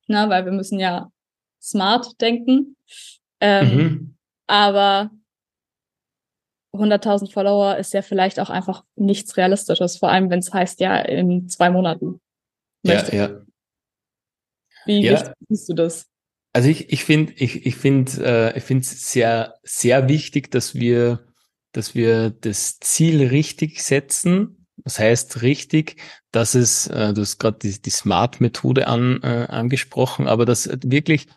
ne, 0.07 0.31
weil 0.31 0.47
wir 0.47 0.53
müssen 0.53 0.81
ja 0.81 1.13
smart 1.61 2.19
denken. 2.23 2.79
Ähm, 3.41 3.77
mhm. 3.77 4.17
Aber 4.47 5.11
100.000 6.73 7.31
Follower 7.33 7.77
ist 7.77 7.93
ja 7.93 8.03
vielleicht 8.03 8.41
auch 8.41 8.51
einfach 8.51 8.85
nichts 8.97 9.37
Realistisches, 9.37 9.99
vor 9.99 10.11
allem 10.11 10.31
wenn 10.31 10.39
es 10.39 10.53
heißt, 10.53 10.81
ja, 10.81 10.99
in 10.99 11.49
zwei 11.49 11.71
Monaten. 11.71 12.21
Ja, 12.83 13.07
ja. 13.13 13.41
Wie 14.87 15.05
ja. 15.05 15.33
siehst 15.49 15.69
du 15.69 15.75
das? 15.75 16.09
Also 16.53 16.69
ich, 16.69 16.93
ich 16.93 17.05
finde, 17.05 17.33
ich, 17.37 17.67
ich 17.67 17.77
finde, 17.77 18.13
äh, 18.25 18.59
ich 18.59 18.65
finde 18.65 18.83
es 18.83 19.13
sehr, 19.13 19.55
sehr 19.63 20.09
wichtig, 20.09 20.51
dass 20.51 20.75
wir, 20.75 21.27
dass 21.73 21.95
wir 21.95 22.31
das 22.31 22.79
Ziel 22.81 23.27
richtig 23.27 23.83
setzen. 23.83 24.67
Das 24.77 24.99
heißt 24.99 25.43
richtig, 25.43 25.97
dass 26.31 26.55
es, 26.55 26.89
äh, 26.89 27.15
du 27.15 27.23
hast 27.23 27.39
gerade 27.39 27.59
die, 27.59 27.81
die 27.81 27.91
Smart-Methode 27.91 28.87
an, 28.87 29.23
äh, 29.23 29.47
angesprochen, 29.49 30.27
aber 30.27 30.45
dass 30.45 30.69
wirklich 30.85 31.29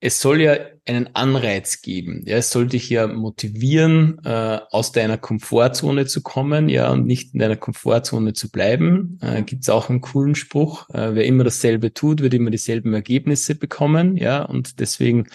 es 0.00 0.20
soll 0.20 0.40
ja 0.40 0.56
einen 0.86 1.14
Anreiz 1.14 1.82
geben. 1.82 2.22
Ja, 2.26 2.38
es 2.38 2.50
soll 2.50 2.66
dich 2.66 2.88
ja 2.88 3.06
motivieren, 3.06 4.18
äh, 4.24 4.58
aus 4.70 4.92
deiner 4.92 5.18
Komfortzone 5.18 6.06
zu 6.06 6.22
kommen, 6.22 6.70
ja, 6.70 6.90
und 6.90 7.06
nicht 7.06 7.34
in 7.34 7.40
deiner 7.40 7.56
Komfortzone 7.56 8.32
zu 8.32 8.50
bleiben. 8.50 9.18
Äh, 9.20 9.42
Gibt 9.42 9.62
es 9.62 9.68
auch 9.68 9.90
einen 9.90 10.00
coolen 10.00 10.34
Spruch: 10.34 10.88
äh, 10.90 11.14
Wer 11.14 11.26
immer 11.26 11.44
dasselbe 11.44 11.92
tut, 11.92 12.22
wird 12.22 12.32
immer 12.32 12.50
dieselben 12.50 12.94
Ergebnisse 12.94 13.54
bekommen. 13.54 14.16
Ja, 14.16 14.42
und 14.42 14.80
deswegen 14.80 15.26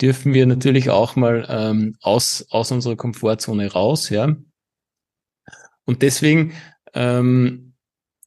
dürfen 0.00 0.32
wir 0.32 0.46
natürlich 0.46 0.88
auch 0.88 1.16
mal 1.16 1.46
ähm, 1.48 1.96
aus 2.00 2.46
aus 2.50 2.72
unserer 2.72 2.96
Komfortzone 2.96 3.72
raus. 3.72 4.08
Ja, 4.08 4.34
und 5.84 6.00
deswegen 6.00 6.54
ähm, 6.94 7.74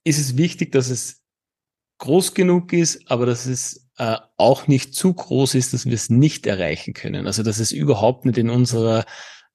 ist 0.04 0.20
es 0.20 0.38
wichtig, 0.38 0.72
dass 0.72 0.90
es 0.90 1.24
groß 2.00 2.34
genug 2.34 2.74
ist, 2.74 3.10
aber 3.10 3.26
dass 3.26 3.46
es 3.46 3.88
äh, 3.98 4.18
auch 4.38 4.68
nicht 4.68 4.94
zu 4.94 5.14
groß 5.14 5.56
ist, 5.56 5.74
dass 5.74 5.86
wir 5.86 5.94
es 5.94 6.10
nicht 6.10 6.46
erreichen 6.46 6.94
können. 6.94 7.26
Also 7.26 7.44
dass 7.44 7.60
es 7.60 7.72
überhaupt 7.72 8.26
nicht 8.26 8.38
in 8.38 8.50
unserer 8.50 9.06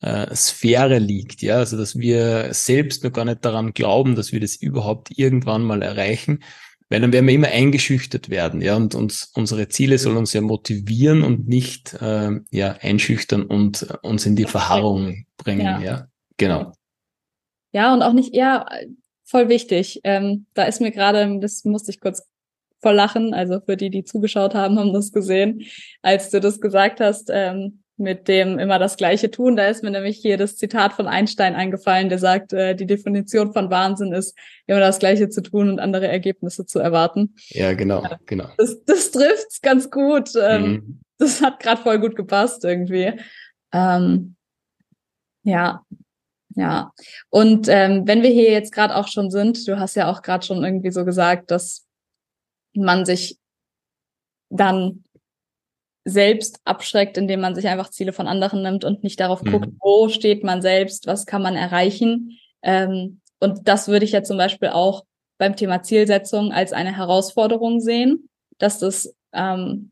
äh, 0.00 0.34
Sphäre 0.34 0.98
liegt, 0.98 1.42
ja, 1.42 1.56
also 1.56 1.76
dass 1.76 1.96
wir 1.96 2.52
selbst 2.52 3.04
noch 3.04 3.12
gar 3.12 3.24
nicht 3.24 3.44
daran 3.44 3.72
glauben, 3.72 4.16
dass 4.16 4.32
wir 4.32 4.40
das 4.40 4.56
überhaupt 4.56 5.16
irgendwann 5.16 5.62
mal 5.62 5.80
erreichen, 5.82 6.42
weil 6.88 7.00
dann 7.00 7.12
werden 7.12 7.26
wir 7.28 7.34
immer 7.34 7.48
eingeschüchtert 7.48 8.28
werden, 8.28 8.60
ja, 8.60 8.74
und 8.74 8.96
uns 8.96 9.30
unsere 9.34 9.68
Ziele 9.68 9.98
sollen 9.98 10.16
uns 10.16 10.32
ja 10.32 10.40
motivieren 10.40 11.22
und 11.22 11.46
nicht 11.46 11.94
äh, 12.02 12.32
ja 12.50 12.72
einschüchtern 12.80 13.44
und 13.44 13.82
äh, 13.82 13.96
uns 14.02 14.26
in 14.26 14.34
die 14.34 14.44
Verharrung 14.44 15.24
bringen, 15.36 15.66
ja, 15.66 15.80
ja? 15.80 16.08
genau. 16.36 16.72
Ja, 17.72 17.94
und 17.94 18.02
auch 18.02 18.12
nicht, 18.12 18.34
ja, 18.34 18.66
voll 19.24 19.48
wichtig. 19.48 20.00
Ähm, 20.04 20.46
da 20.52 20.64
ist 20.64 20.80
mir 20.80 20.90
gerade, 20.90 21.38
das 21.40 21.64
musste 21.64 21.90
ich 21.90 22.00
kurz 22.00 22.22
voll 22.82 22.94
lachen. 22.94 23.32
Also 23.32 23.60
für 23.60 23.76
die, 23.76 23.90
die 23.90 24.04
zugeschaut 24.04 24.54
haben, 24.54 24.78
haben 24.78 24.92
das 24.92 25.12
gesehen, 25.12 25.62
als 26.02 26.30
du 26.30 26.40
das 26.40 26.60
gesagt 26.60 27.00
hast, 27.00 27.30
ähm, 27.32 27.82
mit 27.96 28.26
dem 28.26 28.58
immer 28.58 28.78
das 28.78 28.96
Gleiche 28.96 29.30
tun. 29.30 29.56
Da 29.56 29.66
ist 29.66 29.82
mir 29.82 29.90
nämlich 29.90 30.18
hier 30.18 30.36
das 30.36 30.56
Zitat 30.56 30.92
von 30.92 31.06
Einstein 31.06 31.54
eingefallen, 31.54 32.08
der 32.08 32.18
sagt, 32.18 32.52
äh, 32.52 32.74
die 32.74 32.86
Definition 32.86 33.52
von 33.52 33.70
Wahnsinn 33.70 34.12
ist, 34.12 34.36
immer 34.66 34.80
das 34.80 34.98
Gleiche 34.98 35.28
zu 35.28 35.42
tun 35.42 35.68
und 35.68 35.78
andere 35.78 36.08
Ergebnisse 36.08 36.66
zu 36.66 36.80
erwarten. 36.80 37.34
Ja, 37.48 37.72
genau, 37.74 38.04
genau. 38.26 38.48
Das, 38.58 38.84
das 38.84 39.10
trifft's 39.10 39.60
ganz 39.60 39.90
gut. 39.90 40.30
Ähm, 40.40 40.72
mhm. 40.72 41.00
Das 41.18 41.40
hat 41.40 41.60
gerade 41.60 41.80
voll 41.80 42.00
gut 42.00 42.16
gepasst 42.16 42.64
irgendwie. 42.64 43.12
Ähm, 43.72 44.34
ja, 45.44 45.82
ja. 46.56 46.92
Und 47.30 47.68
ähm, 47.68 48.02
wenn 48.06 48.22
wir 48.22 48.30
hier 48.30 48.50
jetzt 48.50 48.72
gerade 48.72 48.96
auch 48.96 49.08
schon 49.08 49.30
sind, 49.30 49.66
du 49.68 49.78
hast 49.78 49.94
ja 49.94 50.10
auch 50.10 50.22
gerade 50.22 50.44
schon 50.44 50.64
irgendwie 50.64 50.90
so 50.90 51.04
gesagt, 51.04 51.50
dass 51.50 51.86
man 52.74 53.04
sich 53.04 53.38
dann 54.50 55.04
selbst 56.04 56.60
abschreckt, 56.64 57.16
indem 57.16 57.40
man 57.40 57.54
sich 57.54 57.68
einfach 57.68 57.90
Ziele 57.90 58.12
von 58.12 58.26
anderen 58.26 58.62
nimmt 58.62 58.84
und 58.84 59.04
nicht 59.04 59.20
darauf 59.20 59.42
mhm. 59.42 59.50
guckt, 59.50 59.68
wo 59.80 60.08
steht 60.08 60.42
man 60.42 60.60
selbst, 60.62 61.06
was 61.06 61.26
kann 61.26 61.42
man 61.42 61.56
erreichen. 61.56 62.38
Ähm, 62.62 63.20
und 63.40 63.68
das 63.68 63.88
würde 63.88 64.04
ich 64.04 64.12
ja 64.12 64.22
zum 64.22 64.36
Beispiel 64.36 64.70
auch 64.70 65.04
beim 65.38 65.56
Thema 65.56 65.82
Zielsetzung 65.82 66.52
als 66.52 66.72
eine 66.72 66.96
Herausforderung 66.96 67.80
sehen, 67.80 68.28
dass 68.58 68.78
das 68.78 69.14
ähm, 69.32 69.90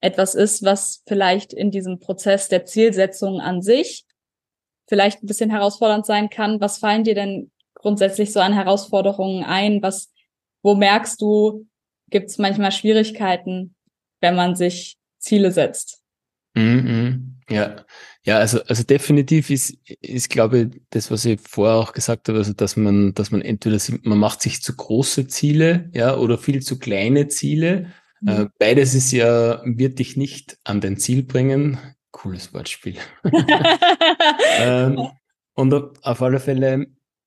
etwas 0.00 0.34
ist, 0.34 0.64
was 0.64 1.02
vielleicht 1.06 1.52
in 1.52 1.70
diesem 1.70 1.98
Prozess 1.98 2.48
der 2.48 2.66
Zielsetzung 2.66 3.40
an 3.40 3.62
sich 3.62 4.04
vielleicht 4.86 5.22
ein 5.22 5.26
bisschen 5.26 5.50
herausfordernd 5.50 6.04
sein 6.04 6.28
kann. 6.28 6.60
Was 6.60 6.78
fallen 6.78 7.04
dir 7.04 7.14
denn 7.14 7.50
grundsätzlich 7.74 8.32
so 8.32 8.40
an 8.40 8.52
Herausforderungen 8.52 9.44
ein? 9.44 9.82
Was, 9.82 10.12
wo 10.62 10.74
merkst 10.74 11.20
du, 11.20 11.66
gibt 12.10 12.30
es 12.30 12.38
manchmal 12.38 12.72
Schwierigkeiten, 12.72 13.74
wenn 14.20 14.34
man 14.34 14.56
sich 14.56 14.96
Ziele 15.18 15.50
setzt. 15.50 16.00
Mhm, 16.54 17.40
ja, 17.48 17.84
ja, 18.24 18.38
also, 18.38 18.62
also 18.62 18.84
definitiv 18.84 19.50
ist, 19.50 19.76
ist, 20.00 20.30
glaube 20.30 20.58
ich, 20.60 20.80
das, 20.90 21.10
was 21.10 21.24
ich 21.24 21.40
vorher 21.40 21.76
auch 21.76 21.92
gesagt 21.92 22.28
habe, 22.28 22.38
also, 22.38 22.52
dass 22.52 22.76
man, 22.76 23.12
dass 23.14 23.30
man 23.30 23.42
entweder, 23.42 23.78
man 24.02 24.18
macht 24.18 24.40
sich 24.40 24.62
zu 24.62 24.74
große 24.74 25.26
Ziele, 25.26 25.90
ja, 25.92 26.16
oder 26.16 26.38
viel 26.38 26.62
zu 26.62 26.78
kleine 26.78 27.28
Ziele. 27.28 27.92
Mhm. 28.20 28.28
Äh, 28.28 28.46
beides 28.58 28.94
ist 28.94 29.12
ja, 29.12 29.62
wird 29.64 29.98
dich 29.98 30.16
nicht 30.16 30.58
an 30.64 30.80
dein 30.80 30.96
Ziel 30.96 31.24
bringen. 31.24 31.78
Cooles 32.12 32.54
Wortspiel. 32.54 32.96
ähm, 34.58 35.08
Und 35.54 35.74
auf 36.02 36.22
alle 36.22 36.40
Fälle, 36.40 36.86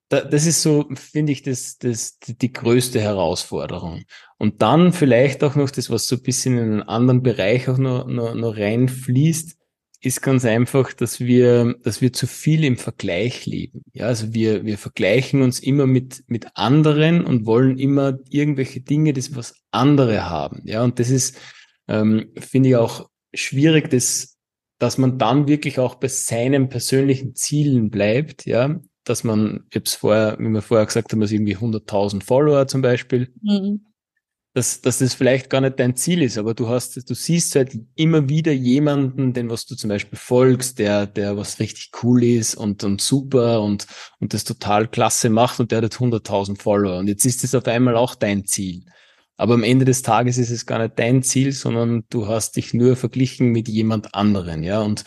das 0.10 0.46
ist 0.46 0.62
so, 0.62 0.88
finde 0.93 1.34
ich, 1.34 1.41
das, 1.41 1.78
das, 1.78 2.17
die 2.20 2.54
größte 2.54 3.02
Herausforderung. 3.02 4.04
Und 4.38 4.62
dann 4.62 4.93
vielleicht 4.93 5.43
auch 5.43 5.56
noch 5.56 5.70
das, 5.70 5.89
was 5.89 6.08
so 6.08 6.15
ein 6.15 6.22
bisschen 6.22 6.58
in 6.58 6.63
einen 6.63 6.84
anderen 6.84 7.24
Bereich 7.24 7.67
auch 7.67 7.78
noch, 7.78 8.08
noch, 8.08 8.34
noch 8.34 8.56
reinfließt, 8.56 9.58
ist 10.00 10.22
ganz 10.22 10.46
einfach, 10.46 10.93
dass 10.93 11.20
wir, 11.20 11.76
dass 11.84 12.02
wir 12.02 12.13
zu 12.13 12.28
viel 12.28 12.63
im 12.63 12.78
Vergleich 12.78 13.46
leben. 13.46 13.84
Ja, 13.93 14.06
also 14.08 14.34
wir, 14.34 14.63
wir 14.63 14.78
vergleichen 14.78 15.41
uns 15.41 15.60
immer 15.60 15.88
mit, 15.88 16.24
mit 16.28 16.48
anderen 16.56 17.26
und 17.26 17.46
wollen 17.46 17.80
immer 17.80 18.20
irgendwelche 18.30 18.82
Dinge, 18.82 19.13
das 19.13 19.36
was 19.36 19.56
andere 19.72 20.30
haben. 20.30 20.62
Ja, 20.65 20.84
und 20.84 21.00
das 21.00 21.10
ist, 21.10 21.38
ähm, 21.88 22.32
finde 22.38 22.70
ich 22.70 22.76
auch 22.76 23.10
schwierig, 23.34 23.89
das, 23.89 24.38
dass 24.78 24.98
man 25.00 25.17
dann 25.17 25.48
wirklich 25.48 25.80
auch 25.80 25.96
bei 25.96 26.08
seinen 26.08 26.70
persönlichen 26.70 27.36
Zielen 27.36 27.89
bleibt. 27.89 28.46
Ja, 28.46 28.80
dass 29.10 29.24
man, 29.24 29.65
ich 29.70 29.76
habe 29.76 29.86
es 29.86 29.96
vorher, 29.96 30.38
wie 30.39 30.50
wir 30.50 30.62
vorher 30.62 30.86
gesagt 30.86 31.12
haben, 31.12 31.20
dass 31.20 31.32
irgendwie 31.32 31.58
100.000 31.58 32.24
Follower 32.24 32.67
zum 32.67 32.82
Beispiel. 32.82 33.34
Mhm 33.41 33.88
dass, 34.58 34.82
dass 34.82 34.98
das 34.98 35.13
vielleicht 35.13 35.52
gar 35.52 35.62
nicht 35.62 35.80
dein 35.80 35.96
Ziel 35.96 36.24
ist, 36.24 36.39
aber 36.39 36.56
du 36.56 36.67
hast, 36.67 37.08
du 37.08 37.13
siehst 37.13 37.56
halt 37.56 37.78
immer 37.93 38.28
wieder 38.28 38.52
jemanden, 38.52 39.32
den 39.32 39.52
was 39.52 39.67
du 39.67 39.76
zum 39.76 39.89
Beispiel 39.89 40.17
folgst, 40.17 40.80
der, 40.80 41.06
der 41.06 41.38
was 41.38 41.60
richtig 41.60 41.91
cool 42.02 42.24
ist 42.24 42.56
und, 42.56 42.84
und 42.84 43.00
super 43.00 43.62
und, 43.62 43.86
und 44.20 44.34
das 44.34 44.46
total 44.46 44.88
klasse 44.88 45.30
macht 45.30 45.60
und 45.60 45.72
der 45.72 45.84
hat 45.84 45.93
100.000 45.93 46.60
Follower 46.60 46.98
und 46.98 47.08
jetzt 47.08 47.24
ist 47.24 47.43
es 47.43 47.54
auf 47.54 47.67
einmal 47.67 47.96
auch 47.96 48.15
dein 48.15 48.46
Ziel. 48.46 48.86
Aber 49.36 49.54
am 49.54 49.62
Ende 49.62 49.86
des 49.86 50.02
Tages 50.02 50.39
ist 50.39 50.50
es 50.50 50.65
gar 50.65 50.80
nicht 50.80 50.98
dein 50.98 51.22
Ziel, 51.22 51.52
sondern 51.52 52.06
du 52.10 52.28
hast 52.28 52.56
dich 52.56 52.74
nur 52.74 52.96
verglichen 52.96 53.52
mit 53.52 53.70
jemand 53.70 54.15
anderen, 54.15 54.63
ja. 54.63 54.82
Und 54.82 55.04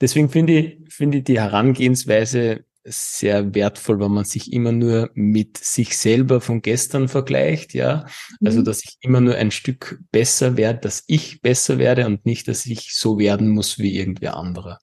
deswegen 0.00 0.28
finde 0.28 0.52
ich, 0.52 0.94
finde 0.94 1.18
ich 1.18 1.24
die 1.24 1.40
Herangehensweise 1.40 2.64
sehr 2.84 3.54
wertvoll, 3.54 4.00
wenn 4.00 4.10
man 4.10 4.24
sich 4.24 4.52
immer 4.52 4.72
nur 4.72 5.10
mit 5.14 5.58
sich 5.58 5.96
selber 5.96 6.40
von 6.40 6.62
gestern 6.62 7.08
vergleicht, 7.08 7.74
ja. 7.74 8.06
Also, 8.44 8.60
mhm. 8.60 8.64
dass 8.64 8.82
ich 8.84 8.96
immer 9.00 9.20
nur 9.20 9.36
ein 9.36 9.50
Stück 9.50 10.00
besser 10.10 10.56
werde, 10.56 10.80
dass 10.80 11.04
ich 11.06 11.40
besser 11.40 11.78
werde 11.78 12.06
und 12.06 12.26
nicht, 12.26 12.48
dass 12.48 12.66
ich 12.66 12.94
so 12.94 13.18
werden 13.18 13.50
muss 13.50 13.78
wie 13.78 13.96
irgendwer 13.96 14.36
anderer. 14.36 14.78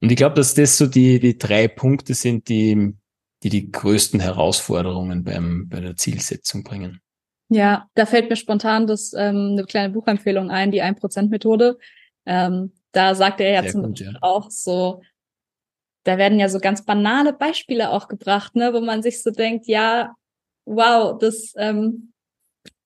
Und 0.00 0.10
ich 0.10 0.16
glaube, 0.16 0.36
dass 0.36 0.54
das 0.54 0.78
so 0.78 0.86
die, 0.86 1.18
die 1.20 1.38
drei 1.38 1.68
Punkte 1.68 2.14
sind, 2.14 2.48
die, 2.48 2.94
die 3.42 3.48
die 3.48 3.70
größten 3.70 4.20
Herausforderungen 4.20 5.24
beim, 5.24 5.68
bei 5.68 5.80
der 5.80 5.96
Zielsetzung 5.96 6.64
bringen. 6.64 7.00
Ja, 7.48 7.88
da 7.94 8.06
fällt 8.06 8.30
mir 8.30 8.36
spontan 8.36 8.86
das, 8.86 9.12
ähm, 9.12 9.52
eine 9.52 9.64
kleine 9.64 9.92
Buchempfehlung 9.92 10.50
ein, 10.50 10.70
die 10.70 10.82
1%-Methode. 10.82 11.78
Ähm, 12.26 12.72
da 12.92 13.14
sagt 13.14 13.40
er 13.40 13.50
ja 13.50 13.62
Sehr 13.62 13.72
zum 13.72 13.82
gut, 13.82 14.00
ja. 14.00 14.12
auch 14.20 14.50
so, 14.50 15.02
da 16.04 16.18
werden 16.18 16.38
ja 16.38 16.48
so 16.48 16.60
ganz 16.60 16.84
banale 16.84 17.32
Beispiele 17.32 17.90
auch 17.90 18.08
gebracht, 18.08 18.54
ne, 18.54 18.72
wo 18.72 18.80
man 18.80 19.02
sich 19.02 19.22
so 19.22 19.30
denkt, 19.30 19.66
ja, 19.66 20.14
wow, 20.66 21.18
das 21.18 21.54
ähm, 21.56 22.12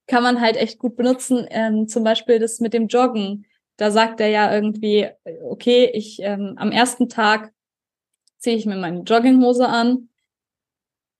kann 0.07 0.23
man 0.23 0.41
halt 0.41 0.57
echt 0.57 0.79
gut 0.79 0.97
benutzen. 0.97 1.47
Ähm, 1.51 1.89
zum 1.89 2.05
Beispiel 2.05 2.39
das 2.39 2.61
mit 2.61 2.73
dem 2.73 2.87
Joggen. 2.87 3.45
Da 3.77 3.91
sagt 3.91 4.21
er 4.21 4.29
ja 4.29 4.53
irgendwie, 4.53 5.09
okay, 5.45 5.91
ich 5.93 6.21
ähm, 6.23 6.55
am 6.57 6.73
ersten 6.73 7.09
Tag 7.09 7.53
ziehe 8.39 8.57
ich 8.57 8.67
mir 8.67 8.77
meine 8.77 9.03
Jogginghose 9.03 9.69
an, 9.69 10.09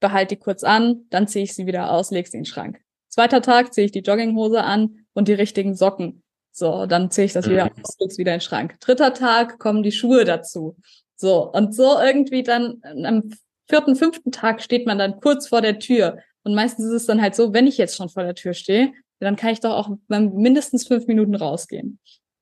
behalte 0.01 0.37
die 0.37 0.41
kurz 0.41 0.65
an, 0.65 1.07
dann 1.11 1.29
ziehe 1.29 1.45
ich 1.45 1.55
sie 1.55 1.67
wieder 1.67 1.93
aus, 1.93 2.11
lege 2.11 2.29
sie 2.29 2.39
in 2.39 2.43
den 2.45 2.49
Schrank. 2.49 2.81
Zweiter 3.09 3.43
Tag 3.43 3.75
ziehe 3.75 3.85
ich 3.85 3.93
die 3.93 4.01
Jogginghose 4.01 4.63
an 4.63 5.07
und 5.13 5.29
die 5.29 5.35
richtigen 5.35 5.75
Socken. 5.75 6.23
So, 6.53 6.87
dann 6.87 7.11
ziehe 7.11 7.25
ich 7.25 7.33
das 7.33 7.49
wieder 7.49 7.67
mhm. 7.67 7.83
aus, 7.83 7.97
lege 7.99 8.19
wieder 8.19 8.33
in 8.35 8.39
den 8.39 8.45
Schrank. 8.45 8.81
Dritter 8.81 9.15
Tag 9.15 9.59
kommen 9.59 9.83
die 9.83 9.93
Schuhe 9.93 10.25
dazu. 10.25 10.77
So, 11.21 11.51
und 11.51 11.75
so 11.75 11.99
irgendwie 12.01 12.43
dann 12.43 12.81
am 12.83 13.31
vierten, 13.69 13.97
fünften 13.97 14.33
Tag 14.33 14.63
steht 14.63 14.87
man 14.87 14.99
dann 14.99 15.21
kurz 15.21 15.49
vor 15.49 15.61
der 15.61 15.79
Tür. 15.79 16.19
Und 16.45 16.55
meistens 16.55 16.87
ist 16.87 16.93
es 16.93 17.07
dann 17.07 17.21
halt 17.21 17.35
so, 17.35 17.53
wenn 17.53 17.67
ich 17.67 17.77
jetzt 17.77 17.97
schon 17.97 18.09
vor 18.09 18.23
der 18.23 18.35
Tür 18.35 18.55
stehe, 18.55 18.93
dann 19.21 19.37
kann 19.37 19.51
ich 19.51 19.61
doch 19.61 19.73
auch 19.73 19.91
mindestens 20.09 20.87
fünf 20.87 21.07
Minuten 21.07 21.35
rausgehen. 21.35 21.99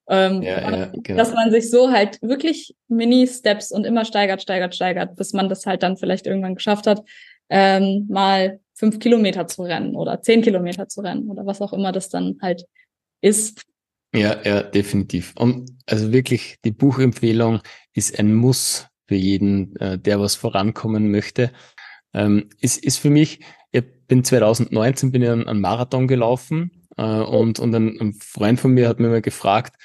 Ähm, 0.08 0.42
ja, 0.42 0.70
ja, 0.70 0.92
genau. 0.92 1.16
Dass 1.18 1.32
man 1.32 1.50
sich 1.50 1.70
so 1.70 1.90
halt 1.90 2.20
wirklich 2.22 2.76
Mini-Steps 2.88 3.72
und 3.72 3.84
immer 3.84 4.04
steigert, 4.04 4.42
steigert, 4.42 4.74
steigert, 4.74 5.16
bis 5.16 5.32
man 5.32 5.48
das 5.48 5.66
halt 5.66 5.82
dann 5.82 5.96
vielleicht 5.96 6.26
irgendwann 6.26 6.54
geschafft 6.54 6.86
hat, 6.86 7.02
ähm, 7.48 8.06
mal 8.08 8.60
fünf 8.74 8.98
Kilometer 8.98 9.46
zu 9.48 9.62
rennen 9.62 9.96
oder 9.96 10.20
zehn 10.20 10.42
Kilometer 10.42 10.86
zu 10.86 11.00
rennen 11.00 11.30
oder 11.30 11.46
was 11.46 11.60
auch 11.60 11.72
immer 11.72 11.92
das 11.92 12.08
dann 12.08 12.38
halt 12.42 12.66
ist. 13.20 13.62
Ja, 14.14 14.42
ja, 14.44 14.62
definitiv. 14.62 15.34
Und 15.36 15.70
also 15.86 16.12
wirklich, 16.12 16.56
die 16.64 16.70
Buchempfehlung 16.70 17.60
ist 17.92 18.18
ein 18.18 18.34
Muss 18.34 18.86
für 19.06 19.14
jeden, 19.14 19.76
äh, 19.76 19.98
der 19.98 20.20
was 20.20 20.34
vorankommen 20.34 21.10
möchte. 21.10 21.52
Ähm, 22.14 22.48
ist, 22.60 22.82
ist 22.82 22.98
für 22.98 23.10
mich, 23.10 23.40
ich 23.72 23.84
bin 24.08 24.24
2019 24.24 25.12
bin 25.12 25.22
ich 25.22 25.28
einen 25.28 25.60
Marathon 25.60 26.08
gelaufen 26.08 26.86
äh, 26.96 27.02
und, 27.02 27.58
und 27.58 27.74
ein, 27.74 28.00
ein 28.00 28.14
Freund 28.14 28.60
von 28.60 28.72
mir 28.72 28.88
hat 28.88 29.00
mir 29.00 29.08
mal 29.08 29.22
gefragt, 29.22 29.76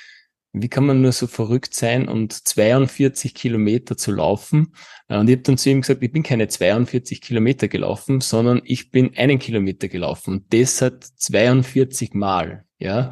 wie 0.54 0.68
kann 0.68 0.86
man 0.86 1.02
nur 1.02 1.14
so 1.14 1.28
verrückt 1.28 1.74
sein 1.74 2.08
und 2.10 2.34
42 2.34 3.34
Kilometer 3.34 3.96
zu 3.98 4.12
laufen? 4.12 4.74
Äh, 5.08 5.18
und 5.18 5.30
ich 5.30 5.36
habe 5.36 5.44
dann 5.44 5.58
zu 5.58 5.70
ihm 5.70 5.82
gesagt, 5.82 6.04
ich 6.04 6.12
bin 6.12 6.24
keine 6.24 6.48
42 6.48 7.22
Kilometer 7.22 7.68
gelaufen, 7.68 8.22
sondern 8.22 8.62
ich 8.66 8.92
bin 8.92 9.16
einen 9.18 9.40
Kilometer 9.40 9.88
gelaufen 9.88 10.36
und 10.36 10.54
das 10.54 10.82
hat 10.82 11.04
42 11.04 12.14
Mal. 12.14 12.66
Ja, 12.80 13.12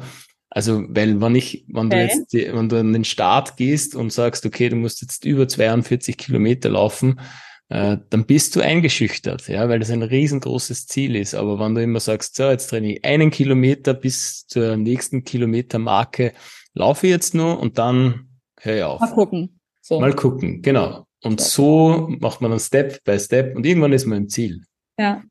also, 0.50 0.84
weil 0.88 1.20
wenn 1.20 1.36
ich, 1.36 1.64
wenn 1.68 1.86
okay. 1.86 1.96
du 1.96 2.02
jetzt, 2.02 2.32
die, 2.32 2.52
wenn 2.52 2.68
du 2.68 2.80
an 2.80 2.92
den 2.92 3.04
Start 3.04 3.56
gehst 3.56 3.94
und 3.94 4.12
sagst, 4.12 4.44
okay, 4.44 4.68
du 4.68 4.76
musst 4.76 5.00
jetzt 5.00 5.24
über 5.24 5.46
42 5.46 6.18
Kilometer 6.18 6.70
laufen, 6.70 7.20
äh, 7.68 7.98
dann 8.10 8.26
bist 8.26 8.56
du 8.56 8.60
eingeschüchtert, 8.60 9.46
ja, 9.46 9.68
weil 9.68 9.78
das 9.78 9.90
ein 9.90 10.02
riesengroßes 10.02 10.88
Ziel 10.88 11.14
ist. 11.14 11.36
Aber 11.36 11.60
wenn 11.60 11.76
du 11.76 11.82
immer 11.82 12.00
sagst, 12.00 12.34
so, 12.34 12.50
jetzt 12.50 12.66
trainiere 12.66 12.94
ich 12.94 13.04
einen 13.04 13.30
Kilometer 13.30 13.94
bis 13.94 14.44
zur 14.48 14.76
nächsten 14.76 15.22
Kilometermarke, 15.22 16.32
laufe 16.74 17.06
ich 17.06 17.12
jetzt 17.12 17.32
nur 17.32 17.60
und 17.60 17.78
dann 17.78 18.28
höre 18.58 18.76
ich 18.76 18.82
auf. 18.82 19.00
Mal 19.00 19.12
gucken. 19.12 19.60
So. 19.80 20.00
Mal 20.00 20.14
gucken, 20.14 20.62
genau. 20.62 21.06
Und 21.22 21.40
so 21.40 22.08
macht 22.20 22.40
man 22.40 22.50
dann 22.50 22.60
Step 22.60 23.04
by 23.04 23.20
Step 23.20 23.54
und 23.54 23.64
irgendwann 23.64 23.92
ist 23.92 24.06
man 24.06 24.18
im 24.18 24.28
Ziel. 24.28 24.64
Ja. 24.98 25.22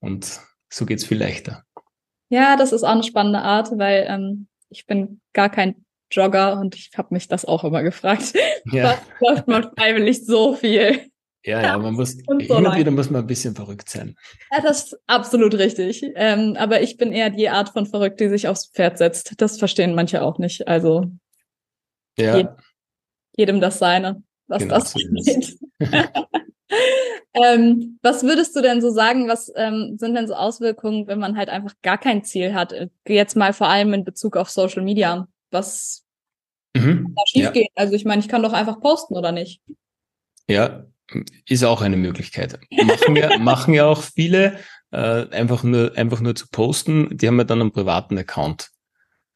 Und 0.00 0.40
so 0.68 0.86
geht's 0.86 1.04
viel 1.04 1.18
leichter. 1.18 1.62
Ja, 2.28 2.56
das 2.56 2.72
ist 2.72 2.82
auch 2.82 2.90
eine 2.90 3.04
spannende 3.04 3.42
Art, 3.42 3.70
weil 3.78 4.06
ähm, 4.08 4.48
ich 4.74 4.86
bin 4.86 5.20
gar 5.32 5.48
kein 5.48 5.84
Jogger 6.10 6.58
und 6.60 6.74
ich 6.74 6.90
habe 6.96 7.14
mich 7.14 7.28
das 7.28 7.44
auch 7.44 7.64
immer 7.64 7.82
gefragt. 7.82 8.34
Ja. 8.72 8.84
Was 8.84 8.98
läuft 9.20 9.48
man 9.48 9.70
freiwillig 9.76 10.24
so 10.24 10.54
viel? 10.54 11.10
Ja, 11.44 11.60
ja, 11.60 11.76
man 11.76 11.92
muss, 11.92 12.12
so 12.12 12.38
hin 12.38 12.66
und 12.66 12.76
wieder 12.76 12.90
muss 12.90 13.10
man 13.10 13.22
ein 13.22 13.26
bisschen 13.26 13.54
verrückt 13.54 13.90
sein. 13.90 14.16
Ja, 14.50 14.62
das 14.62 14.84
ist 14.84 14.98
absolut 15.06 15.52
richtig. 15.54 16.02
Ähm, 16.14 16.56
aber 16.58 16.80
ich 16.80 16.96
bin 16.96 17.12
eher 17.12 17.28
die 17.28 17.50
Art 17.50 17.68
von 17.68 17.84
verrückt, 17.84 18.18
die 18.20 18.30
sich 18.30 18.48
aufs 18.48 18.70
Pferd 18.70 18.96
setzt. 18.96 19.34
Das 19.36 19.58
verstehen 19.58 19.94
manche 19.94 20.22
auch 20.22 20.38
nicht. 20.38 20.66
Also 20.66 21.04
ja. 22.16 22.36
jedem, 22.36 22.52
jedem 23.36 23.60
das 23.60 23.78
seine, 23.78 24.22
was 24.46 24.62
genau, 24.62 24.74
das 24.76 24.94
angeht. 24.94 25.58
ähm, 27.34 27.98
was 28.02 28.22
würdest 28.22 28.54
du 28.56 28.62
denn 28.62 28.80
so 28.80 28.90
sagen, 28.90 29.28
was 29.28 29.52
ähm, 29.56 29.96
sind 29.98 30.14
denn 30.14 30.26
so 30.26 30.34
Auswirkungen, 30.34 31.06
wenn 31.06 31.18
man 31.18 31.36
halt 31.36 31.48
einfach 31.48 31.74
gar 31.82 31.98
kein 31.98 32.24
Ziel 32.24 32.54
hat? 32.54 32.74
Jetzt 33.06 33.36
mal 33.36 33.52
vor 33.52 33.68
allem 33.68 33.92
in 33.94 34.04
Bezug 34.04 34.36
auf 34.36 34.50
Social 34.50 34.82
Media. 34.82 35.28
Was 35.50 36.04
mhm, 36.76 37.14
da 37.14 37.22
schief 37.26 37.44
ja. 37.44 37.50
geht? 37.50 37.70
Also 37.74 37.94
ich 37.94 38.04
meine, 38.04 38.20
ich 38.20 38.28
kann 38.28 38.42
doch 38.42 38.52
einfach 38.52 38.80
posten, 38.80 39.16
oder 39.16 39.32
nicht? 39.32 39.60
Ja, 40.48 40.86
ist 41.48 41.64
auch 41.64 41.82
eine 41.82 41.96
Möglichkeit. 41.96 42.58
Machen 42.70 43.16
ja, 43.16 43.38
machen 43.38 43.74
ja 43.74 43.86
auch 43.86 44.02
viele, 44.02 44.58
äh, 44.90 45.28
einfach 45.30 45.62
nur, 45.62 45.96
einfach 45.96 46.20
nur 46.20 46.34
zu 46.34 46.48
posten. 46.48 47.16
Die 47.16 47.26
haben 47.26 47.38
ja 47.38 47.44
dann 47.44 47.60
einen 47.60 47.72
privaten 47.72 48.18
Account. 48.18 48.70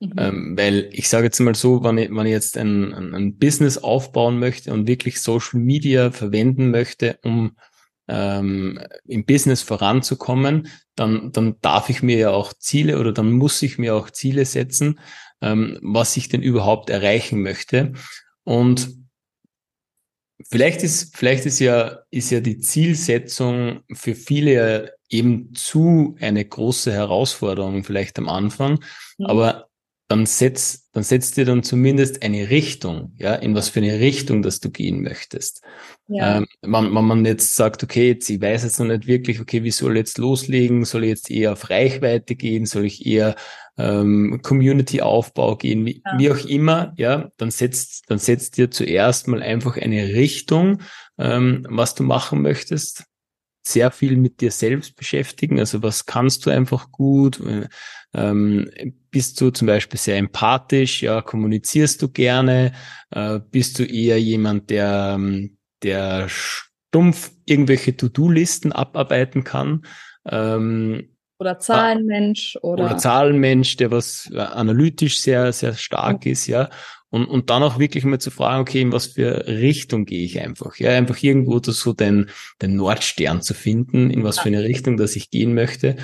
Mhm. 0.00 0.12
Ähm, 0.16 0.56
weil 0.56 0.88
ich 0.92 1.08
sage 1.08 1.24
jetzt 1.24 1.40
mal 1.40 1.54
so, 1.54 1.82
wenn 1.82 1.98
ich, 1.98 2.11
wenn 2.11 2.26
ich 2.26 2.32
jetzt 2.32 2.56
ein, 2.56 2.94
ein, 2.94 3.14
ein, 3.14 3.37
Business 3.37 3.78
aufbauen 3.78 4.38
möchte 4.38 4.72
und 4.72 4.87
wirklich 4.87 5.20
Social 5.20 5.58
Media 5.58 6.12
verwenden 6.12 6.70
möchte, 6.70 7.18
um 7.22 7.56
ähm, 8.06 8.80
im 9.06 9.26
Business 9.26 9.62
voranzukommen, 9.62 10.68
dann, 10.94 11.32
dann 11.32 11.56
darf 11.61 11.90
ich 11.90 12.02
mir 12.02 12.16
ja 12.16 12.30
auch 12.30 12.52
Ziele 12.52 12.98
oder 12.98 13.12
dann 13.12 13.32
muss 13.32 13.61
ich 13.62 13.78
mir 13.78 13.94
auch 13.94 14.11
Ziele 14.11 14.44
setzen, 14.44 15.00
ähm, 15.40 15.78
was 15.82 16.16
ich 16.16 16.28
denn 16.28 16.42
überhaupt 16.42 16.90
erreichen 16.90 17.42
möchte. 17.42 17.92
Und 18.44 18.96
vielleicht 20.48 20.82
ist, 20.82 21.16
vielleicht 21.16 21.44
ist 21.44 21.58
ja, 21.58 22.00
ist 22.11 22.30
ja 22.30 22.40
die 22.40 22.58
Zielsetzung 22.61 23.80
für 23.92 24.14
viele 24.14 24.94
eben 25.11 25.54
zu 25.54 26.16
eine 26.20 26.44
große 26.44 26.92
Herausforderung 26.92 27.84
vielleicht 27.84 28.18
am 28.18 28.28
Anfang. 28.28 28.80
Mhm. 29.18 29.26
Aber 29.26 29.67
dann 30.09 30.25
setzt, 30.25 30.88
dann 30.94 31.03
setzt 31.03 31.37
dir 31.37 31.44
dann 31.44 31.62
zumindest 31.62 32.23
eine 32.23 32.49
Richtung, 32.49 33.12
ja, 33.18 33.35
in 33.35 33.55
was 33.55 33.68
für 33.68 33.81
eine 33.81 34.01
Richtung, 34.01 34.40
dass 34.40 34.59
du 34.59 34.71
gehen 34.71 35.03
möchtest. 35.03 35.62
Ja. 36.09 36.38
Ähm, 36.38 36.47
wenn, 36.62 36.94
wenn 36.94 37.05
man 37.05 37.25
jetzt 37.27 37.55
sagt, 37.55 37.85
okay, 37.85 38.09
jetzt, 38.09 38.31
ich 38.31 38.40
weiß 38.40 38.64
jetzt 38.64 38.81
noch 38.81 38.87
nicht 38.87 39.07
wirklich, 39.07 39.38
okay, 39.38 39.62
wie 39.64 39.71
soll 39.71 39.92
ich 39.92 39.99
jetzt 39.99 40.16
loslegen? 40.16 40.87
Soll 40.87 41.05
ich 41.05 41.11
jetzt 41.11 41.31
eher 41.31 41.53
auf 41.53 41.68
Reichweite 41.68 42.37
gehen? 42.37 42.64
Soll 42.64 42.87
ich 42.87 43.05
eher 43.05 43.37
ähm, 43.77 44.40
Community-Aufbau 44.42 45.57
gehen? 45.57 45.85
Wie, 45.85 46.03
ja. 46.05 46.18
wie 46.18 46.31
auch 46.31 46.44
immer, 46.47 46.94
ja, 46.97 47.31
dann 47.37 47.51
setzt, 47.51 48.05
dann 48.09 48.18
setzt 48.18 48.57
dir 48.57 48.71
zuerst 48.71 49.29
mal 49.29 49.42
einfach 49.42 49.77
eine 49.77 50.14
Richtung, 50.14 50.81
ähm, 51.18 51.66
was 51.68 51.94
du 51.94 52.03
machen 52.03 52.40
möchtest 52.40 53.05
sehr 53.68 53.90
viel 53.90 54.16
mit 54.16 54.40
dir 54.40 54.50
selbst 54.50 54.96
beschäftigen. 54.96 55.59
Also 55.59 55.83
was 55.83 56.07
kannst 56.07 56.46
du 56.46 56.50
einfach 56.50 56.90
gut? 56.90 57.40
Ähm, 58.14 58.70
bist 59.11 59.40
du 59.40 59.50
zum 59.50 59.66
Beispiel 59.66 59.98
sehr 59.98 60.16
empathisch? 60.16 61.02
Ja, 61.02 61.22
kommunizierst 61.22 62.00
du 62.02 62.09
gerne? 62.09 62.72
Äh, 63.11 63.40
bist 63.50 63.78
du 63.78 63.85
eher 63.85 64.20
jemand, 64.20 64.70
der, 64.70 65.14
ähm, 65.14 65.59
der 65.83 66.28
stumpf 66.28 67.33
irgendwelche 67.44 67.96
To-Do-Listen 67.96 68.72
abarbeiten 68.72 69.44
kann? 69.44 69.83
Ähm, 70.26 71.14
oder 71.40 71.61
Zahlenmensch 71.61 72.59
oder, 72.62 72.87
oder 72.87 72.98
Zahlenmensch, 72.98 73.76
der 73.76 73.92
was 73.92 74.28
äh, 74.33 74.38
analytisch 74.38 75.20
sehr, 75.20 75.52
sehr 75.52 75.74
stark 75.74 76.26
ist, 76.26 76.48
ja. 76.48 76.68
Und, 77.11 77.25
und 77.25 77.49
dann 77.49 77.62
auch 77.62 77.79
wirklich 77.79 78.05
mal 78.05 78.18
zu 78.18 78.31
fragen, 78.31 78.61
okay, 78.61 78.83
in 78.83 78.92
was 78.92 79.07
für 79.07 79.47
Richtung 79.47 80.05
gehe 80.05 80.25
ich 80.25 80.40
einfach? 80.40 80.77
Ja, 80.77 80.90
einfach 80.90 81.23
irgendwo 81.23 81.59
so 81.62 81.94
den, 81.94 82.29
den 82.61 82.77
Nordstern 82.77 83.40
zu 83.40 83.55
finden, 83.55 84.11
in 84.11 84.25
was 84.25 84.38
für 84.38 84.49
eine 84.49 84.62
Richtung, 84.62 84.99
dass 84.99 85.16
ich 85.16 85.31
gehen 85.31 85.55
möchte. 85.55 85.97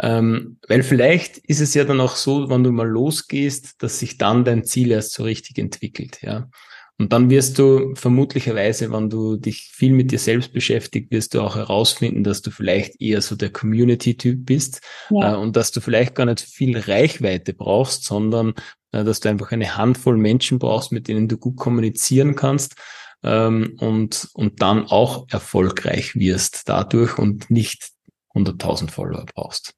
Ähm, 0.00 0.58
weil 0.68 0.82
vielleicht 0.82 1.36
ist 1.38 1.60
es 1.60 1.74
ja 1.74 1.84
dann 1.84 2.00
auch 2.00 2.16
so, 2.16 2.48
wenn 2.48 2.64
du 2.64 2.72
mal 2.72 2.88
losgehst, 2.88 3.82
dass 3.82 3.98
sich 3.98 4.16
dann 4.16 4.44
dein 4.44 4.64
Ziel 4.64 4.90
erst 4.90 5.12
so 5.12 5.22
richtig 5.24 5.58
entwickelt, 5.58 6.18
ja. 6.22 6.48
Und 6.98 7.12
dann 7.12 7.30
wirst 7.30 7.58
du 7.58 7.94
vermutlicherweise, 7.94 8.92
wenn 8.92 9.10
du 9.10 9.36
dich 9.36 9.70
viel 9.72 9.92
mit 9.92 10.12
dir 10.12 10.18
selbst 10.18 10.52
beschäftigt, 10.52 11.10
wirst 11.10 11.34
du 11.34 11.40
auch 11.40 11.56
herausfinden, 11.56 12.22
dass 12.22 12.42
du 12.42 12.50
vielleicht 12.50 13.00
eher 13.00 13.22
so 13.22 13.34
der 13.34 13.50
Community-Typ 13.50 14.44
bist 14.46 14.80
ja. 15.10 15.34
äh, 15.34 15.36
und 15.36 15.56
dass 15.56 15.72
du 15.72 15.80
vielleicht 15.80 16.14
gar 16.14 16.26
nicht 16.26 16.40
viel 16.40 16.78
Reichweite 16.78 17.54
brauchst, 17.54 18.04
sondern 18.04 18.54
äh, 18.92 19.04
dass 19.04 19.20
du 19.20 19.30
einfach 19.30 19.52
eine 19.52 19.76
Handvoll 19.76 20.16
Menschen 20.16 20.58
brauchst, 20.58 20.92
mit 20.92 21.08
denen 21.08 21.28
du 21.28 21.38
gut 21.38 21.56
kommunizieren 21.56 22.36
kannst 22.36 22.76
ähm, 23.24 23.76
und, 23.80 24.28
und 24.34 24.62
dann 24.62 24.86
auch 24.86 25.26
erfolgreich 25.30 26.14
wirst 26.14 26.68
dadurch 26.68 27.18
und 27.18 27.50
nicht 27.50 27.90
100.000 28.34 28.90
Follower 28.90 29.26
brauchst. 29.34 29.74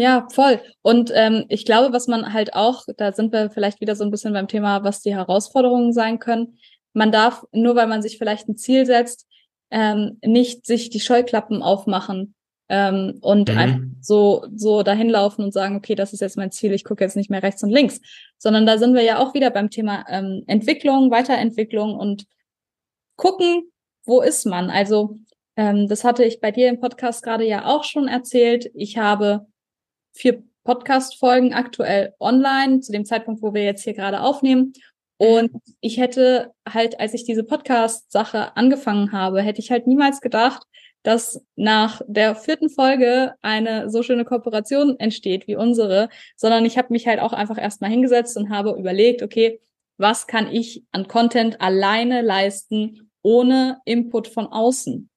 Ja, 0.00 0.26
voll. 0.32 0.62
Und 0.80 1.12
ähm, 1.14 1.44
ich 1.50 1.66
glaube, 1.66 1.92
was 1.92 2.06
man 2.06 2.32
halt 2.32 2.54
auch, 2.54 2.86
da 2.96 3.12
sind 3.12 3.34
wir 3.34 3.50
vielleicht 3.50 3.82
wieder 3.82 3.94
so 3.94 4.02
ein 4.02 4.10
bisschen 4.10 4.32
beim 4.32 4.48
Thema, 4.48 4.82
was 4.82 5.02
die 5.02 5.14
Herausforderungen 5.14 5.92
sein 5.92 6.18
können. 6.18 6.56
Man 6.94 7.12
darf, 7.12 7.44
nur 7.52 7.76
weil 7.76 7.86
man 7.86 8.00
sich 8.00 8.16
vielleicht 8.16 8.48
ein 8.48 8.56
Ziel 8.56 8.86
setzt, 8.86 9.26
ähm, 9.70 10.16
nicht 10.24 10.64
sich 10.64 10.88
die 10.88 11.00
Scheuklappen 11.00 11.62
aufmachen 11.62 12.34
ähm, 12.70 13.18
und 13.20 13.50
mhm. 13.50 13.58
einfach 13.58 13.80
so, 14.00 14.46
so 14.56 14.82
dahin 14.82 15.10
laufen 15.10 15.44
und 15.44 15.52
sagen, 15.52 15.76
okay, 15.76 15.94
das 15.94 16.14
ist 16.14 16.20
jetzt 16.20 16.38
mein 16.38 16.50
Ziel, 16.50 16.72
ich 16.72 16.84
gucke 16.84 17.04
jetzt 17.04 17.16
nicht 17.16 17.28
mehr 17.28 17.42
rechts 17.42 17.62
und 17.62 17.68
links. 17.68 18.00
Sondern 18.38 18.64
da 18.64 18.78
sind 18.78 18.94
wir 18.94 19.02
ja 19.02 19.18
auch 19.18 19.34
wieder 19.34 19.50
beim 19.50 19.68
Thema 19.68 20.06
ähm, 20.08 20.44
Entwicklung, 20.46 21.10
Weiterentwicklung 21.10 21.94
und 21.94 22.24
gucken, 23.16 23.70
wo 24.06 24.22
ist 24.22 24.46
man? 24.46 24.70
Also, 24.70 25.18
ähm, 25.56 25.88
das 25.88 26.04
hatte 26.04 26.24
ich 26.24 26.40
bei 26.40 26.52
dir 26.52 26.70
im 26.70 26.80
Podcast 26.80 27.22
gerade 27.22 27.44
ja 27.44 27.66
auch 27.66 27.84
schon 27.84 28.08
erzählt. 28.08 28.70
Ich 28.72 28.96
habe 28.96 29.46
vier 30.12 30.42
Podcast-Folgen 30.64 31.54
aktuell 31.54 32.14
online, 32.20 32.80
zu 32.80 32.92
dem 32.92 33.04
Zeitpunkt, 33.04 33.42
wo 33.42 33.54
wir 33.54 33.64
jetzt 33.64 33.84
hier 33.84 33.94
gerade 33.94 34.20
aufnehmen. 34.20 34.72
Und 35.16 35.50
ich 35.80 35.98
hätte 35.98 36.52
halt, 36.66 36.98
als 36.98 37.12
ich 37.14 37.24
diese 37.24 37.44
Podcast-Sache 37.44 38.56
angefangen 38.56 39.12
habe, 39.12 39.42
hätte 39.42 39.60
ich 39.60 39.70
halt 39.70 39.86
niemals 39.86 40.20
gedacht, 40.20 40.62
dass 41.02 41.44
nach 41.56 42.02
der 42.06 42.34
vierten 42.34 42.68
Folge 42.68 43.34
eine 43.42 43.90
so 43.90 44.02
schöne 44.02 44.24
Kooperation 44.24 44.98
entsteht 44.98 45.46
wie 45.46 45.56
unsere, 45.56 46.08
sondern 46.36 46.64
ich 46.64 46.76
habe 46.78 46.88
mich 46.90 47.06
halt 47.06 47.20
auch 47.20 47.32
einfach 47.32 47.58
erstmal 47.58 47.90
hingesetzt 47.90 48.36
und 48.36 48.50
habe 48.50 48.78
überlegt, 48.78 49.22
okay, 49.22 49.60
was 49.96 50.26
kann 50.26 50.50
ich 50.50 50.84
an 50.92 51.08
Content 51.08 51.60
alleine 51.60 52.22
leisten, 52.22 53.10
ohne 53.22 53.80
Input 53.84 54.28
von 54.28 54.46
außen? 54.46 55.10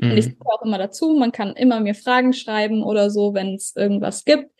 Mhm. 0.00 0.10
Und 0.10 0.16
ich 0.18 0.24
sage 0.26 0.36
auch 0.46 0.62
immer 0.62 0.78
dazu, 0.78 1.14
man 1.14 1.32
kann 1.32 1.54
immer 1.54 1.80
mir 1.80 1.94
Fragen 1.94 2.32
schreiben 2.32 2.82
oder 2.82 3.10
so, 3.10 3.34
wenn 3.34 3.54
es 3.54 3.74
irgendwas 3.76 4.24
gibt, 4.24 4.50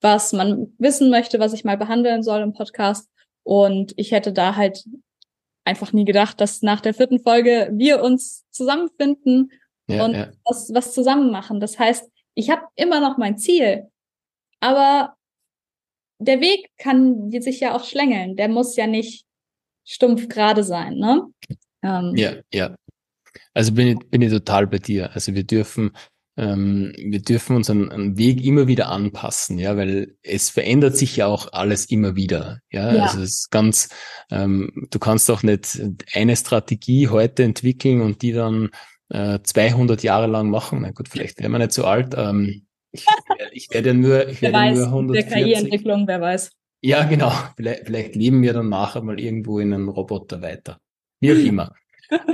was 0.00 0.32
man 0.32 0.72
wissen 0.78 1.10
möchte, 1.10 1.40
was 1.40 1.52
ich 1.52 1.64
mal 1.64 1.76
behandeln 1.76 2.22
soll 2.22 2.40
im 2.40 2.52
Podcast. 2.52 3.10
Und 3.42 3.92
ich 3.96 4.12
hätte 4.12 4.32
da 4.32 4.56
halt 4.56 4.84
einfach 5.64 5.92
nie 5.92 6.04
gedacht, 6.04 6.40
dass 6.40 6.62
nach 6.62 6.80
der 6.80 6.94
vierten 6.94 7.20
Folge 7.20 7.70
wir 7.72 8.02
uns 8.02 8.46
zusammenfinden 8.50 9.52
ja, 9.86 10.04
und 10.04 10.14
ja. 10.14 10.30
Was, 10.44 10.72
was 10.72 10.92
zusammen 10.92 11.30
machen. 11.30 11.60
Das 11.60 11.78
heißt, 11.78 12.10
ich 12.34 12.50
habe 12.50 12.62
immer 12.74 13.00
noch 13.00 13.18
mein 13.18 13.38
Ziel, 13.38 13.88
aber 14.60 15.14
der 16.18 16.40
Weg 16.40 16.70
kann 16.78 17.30
sich 17.30 17.60
ja 17.60 17.74
auch 17.74 17.84
schlängeln. 17.84 18.36
Der 18.36 18.48
muss 18.48 18.76
ja 18.76 18.86
nicht 18.86 19.24
stumpf 19.84 20.28
gerade 20.28 20.64
sein, 20.64 20.94
ne? 20.94 21.26
Ähm, 21.82 22.14
ja, 22.16 22.34
ja. 22.52 22.74
Also 23.54 23.72
bin 23.72 23.88
ich, 23.88 24.10
bin 24.10 24.22
ich 24.22 24.30
total 24.30 24.66
bei 24.66 24.78
dir. 24.78 25.10
Also 25.14 25.34
wir 25.34 25.44
dürfen, 25.44 25.90
ähm, 26.36 26.92
wir 26.96 27.20
dürfen 27.20 27.56
unseren 27.56 28.16
Weg 28.16 28.44
immer 28.44 28.66
wieder 28.66 28.88
anpassen, 28.88 29.58
ja, 29.58 29.76
weil 29.76 30.16
es 30.22 30.50
verändert 30.50 30.96
sich 30.96 31.16
ja 31.16 31.26
auch 31.26 31.52
alles 31.52 31.86
immer 31.86 32.16
wieder. 32.16 32.60
Ja, 32.70 32.94
ja. 32.94 33.02
also 33.04 33.20
es 33.20 33.30
ist 33.30 33.50
ganz, 33.50 33.88
ähm, 34.30 34.86
du 34.90 34.98
kannst 34.98 35.30
auch 35.30 35.42
nicht 35.42 35.80
eine 36.14 36.36
Strategie 36.36 37.08
heute 37.08 37.42
entwickeln 37.42 38.00
und 38.00 38.22
die 38.22 38.32
dann 38.32 38.70
äh, 39.10 39.38
200 39.42 40.02
Jahre 40.02 40.26
lang 40.26 40.50
machen. 40.50 40.82
Na 40.82 40.90
gut, 40.90 41.08
vielleicht 41.08 41.38
wäre 41.38 41.48
man 41.48 41.60
nicht 41.60 41.72
so 41.72 41.84
alt. 41.84 42.14
Ähm, 42.16 42.66
ich, 42.92 43.06
ich 43.52 43.68
werde 43.70 43.88
ja 43.88 43.94
nur, 43.94 44.28
ich 44.28 44.40
werde 44.40 44.56
weiß, 44.56 44.78
nur 44.78 44.86
140. 44.86 45.32
Der 45.32 45.42
KI-Entwicklung, 45.42 46.06
wer 46.06 46.20
weiß. 46.20 46.50
Ja, 46.80 47.04
genau. 47.04 47.32
Vielleicht, 47.56 47.86
vielleicht 47.86 48.16
leben 48.16 48.42
wir 48.42 48.52
dann 48.52 48.68
nachher 48.68 49.02
mal 49.02 49.18
irgendwo 49.18 49.58
in 49.58 49.72
einem 49.72 49.88
Roboter 49.88 50.42
weiter. 50.42 50.78
Wie 51.20 51.32
auch 51.32 51.36
immer. 51.46 51.74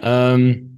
ähm, 0.03 0.74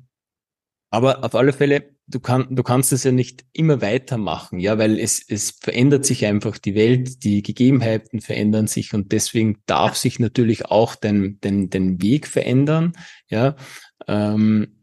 aber 0.90 1.24
auf 1.24 1.34
alle 1.34 1.52
Fälle, 1.52 1.96
du, 2.06 2.20
kann, 2.20 2.46
du 2.50 2.62
kannst 2.62 2.92
es 2.92 3.04
ja 3.04 3.12
nicht 3.12 3.44
immer 3.52 3.82
weitermachen, 3.82 4.60
ja, 4.60 4.78
weil 4.78 4.98
es, 4.98 5.22
es 5.28 5.50
verändert 5.50 6.04
sich 6.04 6.26
einfach 6.26 6.58
die 6.58 6.74
Welt, 6.74 7.24
die 7.24 7.42
Gegebenheiten 7.42 8.20
verändern 8.20 8.66
sich 8.66 8.94
und 8.94 9.12
deswegen 9.12 9.62
darf 9.66 9.96
sich 9.96 10.18
natürlich 10.18 10.66
auch 10.66 10.94
den, 10.94 11.40
den, 11.40 11.70
den 11.70 12.00
Weg 12.02 12.26
verändern, 12.26 12.92
ja. 13.28 13.56
Ähm, 14.06 14.76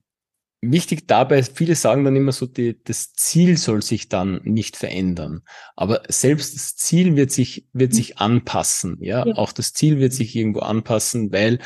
Wichtig 0.66 1.08
dabei, 1.08 1.44
viele 1.44 1.76
sagen 1.76 2.06
dann 2.06 2.16
immer 2.16 2.32
so, 2.32 2.46
die, 2.46 2.82
das 2.82 3.12
Ziel 3.14 3.58
soll 3.58 3.82
sich 3.82 4.08
dann 4.08 4.40
nicht 4.44 4.78
verändern. 4.78 5.42
Aber 5.76 6.04
selbst 6.08 6.56
das 6.56 6.78
Ziel 6.78 7.18
wird 7.18 7.32
sich, 7.32 7.68
wird 7.74 7.92
mhm. 7.92 7.96
sich 7.96 8.18
anpassen. 8.20 8.98
Ja? 9.02 9.26
ja, 9.26 9.36
auch 9.36 9.52
das 9.52 9.74
Ziel 9.74 10.00
wird 10.00 10.14
sich 10.14 10.34
irgendwo 10.36 10.62
anpassen, 10.62 11.34
weil 11.34 11.60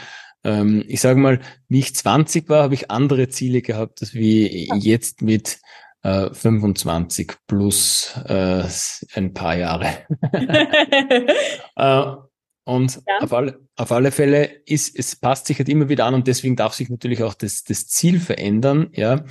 ähm, 0.47 0.86
ich 0.88 1.01
sage 1.01 1.19
mal, 1.19 1.41
wie 1.67 1.79
ich 1.79 1.93
20 1.93 2.47
war, 2.47 2.63
habe 2.63 2.73
ich 2.73 2.89
andere 2.89 3.27
Ziele 3.27 3.62
gehabt, 3.62 4.01
als 4.01 4.13
wie 4.13 4.69
jetzt 4.79 5.21
mit 5.21 5.60
äh, 6.03 6.33
25 6.33 7.33
plus 7.47 8.13
äh, 8.25 8.63
ein 9.15 9.33
paar 9.33 9.57
Jahre. 9.57 9.89
äh, 11.75 12.03
und 12.63 12.95
ja. 12.95 13.17
auf, 13.19 13.33
alle, 13.33 13.60
auf 13.75 13.91
alle 13.91 14.12
Fälle 14.12 14.45
ist, 14.65 14.97
es 14.97 15.17
passt 15.17 15.47
sich 15.47 15.60
halt 15.60 15.67
immer 15.67 15.89
wieder 15.89 16.05
an 16.05 16.13
und 16.13 16.27
deswegen 16.27 16.55
darf 16.55 16.73
sich 16.73 16.89
natürlich 16.89 17.23
auch 17.23 17.33
das, 17.33 17.63
das 17.65 17.88
Ziel 17.88 18.19
verändern, 18.19 18.89
ja. 18.93 19.25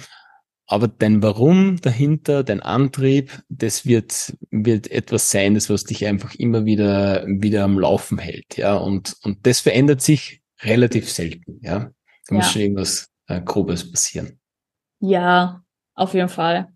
Aber 0.68 0.88
dein 0.88 1.22
Warum 1.22 1.80
dahinter, 1.80 2.42
dein 2.42 2.60
Antrieb, 2.60 3.42
das 3.48 3.86
wird, 3.86 4.36
wird 4.50 4.90
etwas 4.90 5.30
sein, 5.30 5.54
das 5.54 5.70
was 5.70 5.84
dich 5.84 6.06
einfach 6.06 6.34
immer 6.34 6.64
wieder, 6.64 7.24
wieder 7.26 7.64
am 7.64 7.78
Laufen 7.78 8.18
hält, 8.18 8.58
ja. 8.58 8.74
Und, 8.74 9.16
und 9.22 9.46
das 9.46 9.60
verändert 9.60 10.02
sich 10.02 10.42
relativ 10.62 11.10
selten, 11.10 11.60
ja. 11.62 11.78
Da 11.78 11.90
ja. 12.30 12.36
muss 12.36 12.50
schon 12.50 12.62
irgendwas 12.62 13.08
äh, 13.28 13.40
Grobes 13.40 13.90
passieren. 13.90 14.38
Ja, 15.00 15.62
auf 15.94 16.14
jeden 16.14 16.28
Fall. 16.28 16.68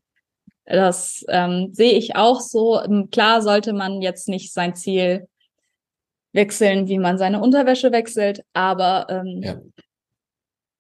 Das 0.64 1.25
ähm, 1.29 1.71
sehe 1.73 1.93
ich 1.93 2.14
auch 2.14 2.40
so. 2.40 2.81
Klar 3.11 3.43
sollte 3.43 3.73
man 3.73 4.03
jetzt 4.03 4.29
nicht 4.29 4.53
sein 4.53 4.77
Ziel 4.77 5.27
wechseln, 6.33 6.87
wie 6.87 6.99
man 6.99 7.19
seine 7.19 7.40
Unterwäsche 7.40 7.90
wechselt, 7.90 8.45
aber 8.53 9.07
ähm, 9.11 9.40
ja. 9.43 9.61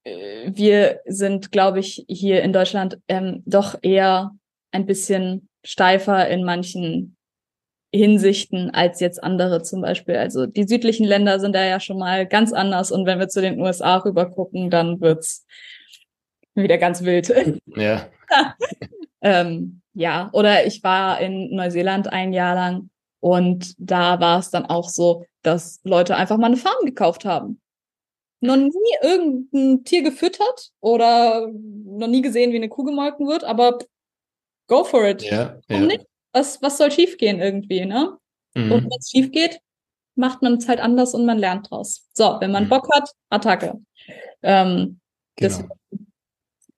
Äh, 0.04 0.52
wir 0.54 1.00
sind, 1.06 1.52
glaube 1.52 1.80
ich, 1.80 2.04
hier 2.08 2.42
in 2.42 2.52
Deutschland 2.52 2.98
ähm, 3.08 3.42
doch 3.46 3.78
eher 3.82 4.32
ein 4.70 4.86
bisschen 4.86 5.48
steifer 5.64 6.28
in 6.28 6.44
manchen 6.44 7.16
Hinsichten 7.92 8.70
als 8.70 9.00
jetzt 9.00 9.22
andere 9.22 9.62
zum 9.62 9.80
Beispiel. 9.80 10.16
Also 10.16 10.46
die 10.46 10.64
südlichen 10.64 11.04
Länder 11.04 11.40
sind 11.40 11.54
da 11.54 11.64
ja 11.64 11.80
schon 11.80 11.98
mal 11.98 12.26
ganz 12.26 12.52
anders 12.52 12.92
und 12.92 13.04
wenn 13.04 13.18
wir 13.18 13.28
zu 13.28 13.40
den 13.40 13.60
USA 13.60 13.96
rüber 13.96 14.30
gucken, 14.30 14.70
dann 14.70 15.00
wird's 15.00 15.44
wieder 16.54 16.78
ganz 16.78 17.02
wild. 17.02 17.32
Ja. 17.76 18.08
ähm, 19.22 19.80
ja, 19.92 20.30
oder 20.32 20.66
ich 20.66 20.84
war 20.84 21.20
in 21.20 21.54
Neuseeland 21.54 22.12
ein 22.12 22.32
Jahr 22.32 22.54
lang 22.54 22.90
und 23.18 23.74
da 23.78 24.20
war 24.20 24.38
es 24.38 24.50
dann 24.50 24.66
auch 24.66 24.88
so, 24.88 25.24
dass 25.42 25.80
Leute 25.82 26.16
einfach 26.16 26.36
mal 26.36 26.46
eine 26.46 26.56
Farm 26.56 26.84
gekauft 26.84 27.24
haben. 27.24 27.60
Noch 28.40 28.56
nie 28.56 28.70
irgendein 29.02 29.84
Tier 29.84 30.02
gefüttert 30.02 30.70
oder 30.80 31.48
noch 31.52 32.06
nie 32.06 32.22
gesehen, 32.22 32.52
wie 32.52 32.56
eine 32.56 32.68
Kuh 32.68 32.84
gemolken 32.84 33.26
wird, 33.26 33.44
aber 33.44 33.78
go 34.68 34.84
for 34.84 35.06
it. 35.06 35.22
Ja, 35.22 35.60
Warum 35.68 35.82
ja. 35.82 35.96
nicht? 35.96 36.06
Was, 36.32 36.60
was 36.62 36.78
soll 36.78 36.90
schiefgehen 36.90 37.40
irgendwie, 37.40 37.84
ne? 37.86 38.16
Mhm. 38.54 38.72
Und 38.72 38.82
wenn 38.84 38.98
es 38.98 39.10
schief 39.10 39.30
geht, 39.32 39.60
macht 40.14 40.42
man 40.42 40.54
es 40.54 40.68
halt 40.68 40.80
anders 40.80 41.14
und 41.14 41.24
man 41.24 41.38
lernt 41.38 41.70
draus. 41.70 42.08
So, 42.12 42.36
wenn 42.40 42.50
man 42.52 42.64
Mhm. 42.64 42.68
Bock 42.68 42.88
hat, 42.94 43.10
Attacke. 43.30 43.80
Ähm, 44.42 45.00
das 45.36 45.58
Genau. 45.58 45.74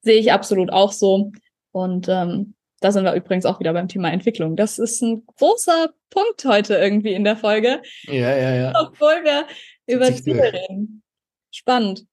sehe 0.03 0.19
ich 0.19 0.33
absolut 0.33 0.71
auch 0.73 0.93
so. 0.93 1.33
Und 1.73 2.09
ähm, 2.09 2.55
da 2.81 2.93
sind 2.93 3.05
wir 3.05 3.15
übrigens 3.15 3.47
auch 3.47 3.61
wieder 3.61 3.73
beim 3.73 3.89
Thema 3.89 4.11
Entwicklung. 4.11 4.57
Das 4.57 4.79
ist 4.79 5.01
ein 5.03 5.25
großer 5.39 5.93
Punkt 6.11 6.45
heute 6.45 6.75
irgendwie 6.75 7.13
in 7.15 7.25
der 7.25 7.37
Folge, 7.37 7.81
Ja, 8.05 8.37
ja, 8.37 8.55
ja. 8.55 8.73
obwohl 8.81 9.23
wir 9.25 9.47
über 9.87 10.13
Ziele 10.15 10.53
reden. 10.53 11.03
Spannend. 11.51 12.07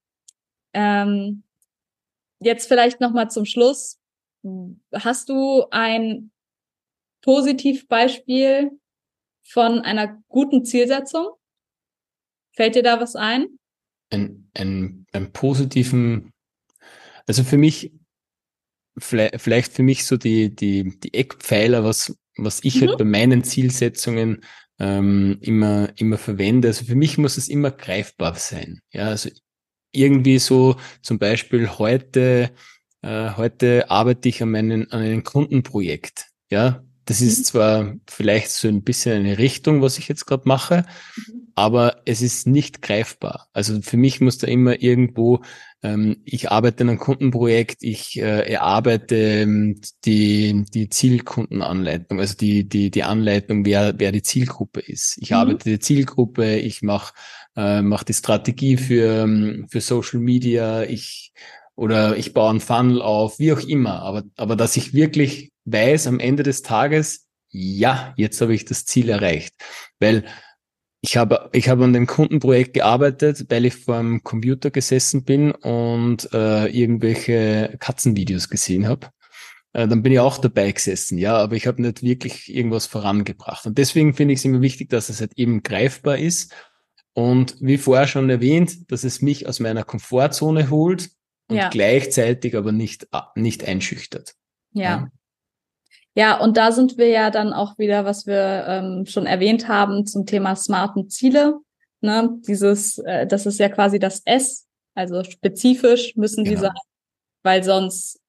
Ähm, 0.74 1.44
jetzt 2.40 2.68
vielleicht 2.68 3.02
noch 3.02 3.12
mal 3.12 3.30
zum 3.30 3.46
Schluss. 3.46 4.00
Hast 4.94 5.28
du 5.30 5.66
ein 5.72 6.32
Positivbeispiel 7.22 8.72
von 9.44 9.80
einer 9.80 10.22
guten 10.28 10.66
Zielsetzung? 10.66 11.28
Fällt 12.56 12.76
dir 12.76 12.84
da 12.84 13.00
was 13.00 13.16
ein? 13.16 13.48
Ein, 14.12 14.50
ein, 14.58 15.06
ein 15.12 15.32
positiven, 15.32 16.32
also 17.28 17.44
für 17.44 17.58
mich, 17.58 17.92
vielleicht, 18.98 19.74
für 19.74 19.84
mich 19.84 20.06
so 20.06 20.18
die, 20.18 20.54
die, 20.54 21.00
die 21.00 21.14
Eckpfeiler, 21.14 21.84
was, 21.84 22.16
was 22.38 22.64
ich 22.64 22.76
Mhm. 22.76 22.88
halt 22.88 22.98
bei 22.98 23.06
meinen 23.06 23.44
Zielsetzungen 23.44 24.44
ähm, 24.80 25.38
immer, 25.42 25.90
immer 25.98 26.18
verwende. 26.18 26.70
Also 26.70 26.86
für 26.86 26.96
mich 26.96 27.18
muss 27.18 27.38
es 27.38 27.50
immer 27.50 27.72
greifbar 27.72 28.36
sein. 28.36 28.82
Ja, 28.92 29.08
also 29.10 29.30
irgendwie 29.92 30.40
so 30.40 30.76
zum 31.02 31.20
Beispiel 31.20 31.70
heute, 31.78 32.52
äh, 33.02 33.32
heute 33.36 33.90
arbeite 33.90 34.30
ich 34.30 34.42
an, 34.42 34.52
meinen, 34.52 34.92
an 34.92 35.02
einem 35.02 35.24
Kundenprojekt. 35.24 36.28
Ja, 36.52 36.84
das 37.10 37.22
ist 37.22 37.39
Mhm. 37.39 37.43
zwar 37.45 37.93
vielleicht 38.10 38.49
so 38.51 38.68
ein 38.68 38.84
bisschen 38.84 39.18
eine 39.26 39.38
Richtung, 39.38 39.82
was 39.82 39.97
ich 39.97 40.07
jetzt 40.07 40.26
gerade 40.26 40.43
mache, 40.47 40.86
aber 41.55 42.01
es 42.05 42.22
ist 42.22 42.47
nicht 42.47 42.82
greifbar. 42.82 43.49
Also 43.53 43.82
für 43.82 43.97
mich 43.97 44.22
muss 44.22 44.38
da 44.38 44.47
immer 44.47 44.82
irgendwo, 44.82 45.41
ähm, 45.84 46.22
ich 46.26 46.51
arbeite 46.51 46.84
an 46.84 46.89
einem 46.89 46.99
Kundenprojekt, 46.99 47.78
ich 47.84 48.18
äh, 48.20 48.51
erarbeite 48.51 49.16
ähm, 49.16 49.82
die, 50.05 50.66
die 50.74 50.89
Zielkundenanleitung, 50.89 52.20
also 52.20 52.36
die, 52.38 52.68
die, 52.68 52.91
die 52.91 53.03
Anleitung, 53.03 53.66
wer, 53.66 53.95
wer 53.97 54.12
die 54.12 54.22
Zielgruppe 54.24 54.80
ist. 54.82 55.18
Ich 55.22 55.34
Mhm. 55.34 55.36
arbeite 55.36 55.70
die 55.70 55.80
Zielgruppe, 55.80 56.57
ich 56.57 56.82
mache 56.82 57.14
äh, 57.55 57.82
mach 57.82 58.03
die 58.03 58.14
Strategie 58.14 58.78
für, 58.78 59.24
ähm, 59.24 59.68
für 59.70 59.82
Social 59.82 60.20
Media, 60.20 60.84
ich 60.84 61.34
oder 61.76 62.18
ich 62.18 62.34
baue 62.34 62.49
einen 62.49 62.60
Funnel 62.60 63.01
auf, 63.01 63.39
wie 63.39 63.53
auch 63.53 63.62
immer, 63.62 64.01
aber, 64.01 64.24
aber 64.36 64.55
dass 64.55 64.76
ich 64.78 64.93
wirklich 64.93 65.51
weiß 65.72 66.08
am 66.08 66.20
Ende 66.20 66.44
des 66.44 66.62
Tages, 66.62 67.28
ja, 67.50 68.14
jetzt 68.18 68.42
habe 68.42 68.54
ich 68.54 68.66
das 68.66 68.86
Ziel 68.86 69.10
erreicht. 69.10 69.56
Weil 70.00 70.26
ich 71.02 71.16
habe, 71.18 71.50
ich 71.54 71.70
habe 71.70 71.86
an 71.86 71.94
dem 71.94 72.08
Kundenprojekt 72.08 72.74
gearbeitet, 72.74 73.46
weil 73.50 73.66
ich 73.66 73.76
vor 73.76 73.98
dem 73.98 74.22
Computer 74.24 74.70
gesessen 74.70 75.24
bin 75.24 75.52
und 75.52 76.32
äh, 76.34 76.68
irgendwelche 76.68 77.78
Katzenvideos 77.80 78.50
gesehen 78.50 78.88
habe. 78.88 79.08
Äh, 79.74 79.88
dann 79.88 80.02
bin 80.04 80.12
ich 80.12 80.20
auch 80.20 80.38
dabei 80.40 80.72
gesessen, 80.72 81.18
ja, 81.18 81.38
aber 81.38 81.56
ich 81.56 81.68
habe 81.68 81.82
nicht 81.82 82.04
wirklich 82.04 82.54
irgendwas 82.54 82.86
vorangebracht. 82.86 83.66
Und 83.66 83.78
deswegen 83.78 84.14
finde 84.14 84.34
ich 84.34 84.40
es 84.40 84.46
immer 84.46 84.62
wichtig, 84.62 84.90
dass 84.90 85.10
es 85.10 85.22
halt 85.22 85.34
eben 85.38 85.64
greifbar 85.64 86.18
ist. 86.18 86.54
Und 87.14 87.56
wie 87.60 87.78
vorher 87.78 88.08
schon 88.08 88.30
erwähnt, 88.30 88.92
dass 88.92 89.04
es 89.04 89.22
mich 89.22 89.48
aus 89.48 89.60
meiner 89.60 89.84
Komfortzone 89.84 90.70
holt 90.70 91.10
und 91.48 91.58
Ja. 91.58 91.70
gleichzeitig 91.70 92.56
aber 92.56 92.72
nicht, 92.72 93.08
nicht 93.36 93.64
einschüchtert. 93.64 94.36
Ja. 94.74 94.84
Ja, 94.84 95.12
und 96.42 96.58
da 96.58 96.72
sind 96.72 96.98
wir 96.98 97.08
ja 97.08 97.30
dann 97.30 97.54
auch 97.54 97.78
wieder, 97.78 98.04
was 98.04 98.26
wir 98.26 98.66
ähm, 98.68 99.06
schon 99.06 99.26
erwähnt 99.26 99.68
haben 99.68 100.06
zum 100.06 100.26
Thema 100.26 100.56
smarten 100.56 101.10
Ziele. 101.10 101.60
Ne? 102.02 102.30
Dieses, 102.48 102.98
äh, 103.00 103.28
das 103.28 103.46
ist 103.46 103.60
ja 103.60 103.70
quasi 103.70 104.00
das 104.00 104.22
S, 104.26 104.68
also 104.96 105.24
spezifisch 105.24 106.16
müssen 106.16 106.44
die 106.44 106.52
Genau. 106.52 106.62
sein, 106.64 106.76
weil 107.44 107.64
sonst, 107.64 108.20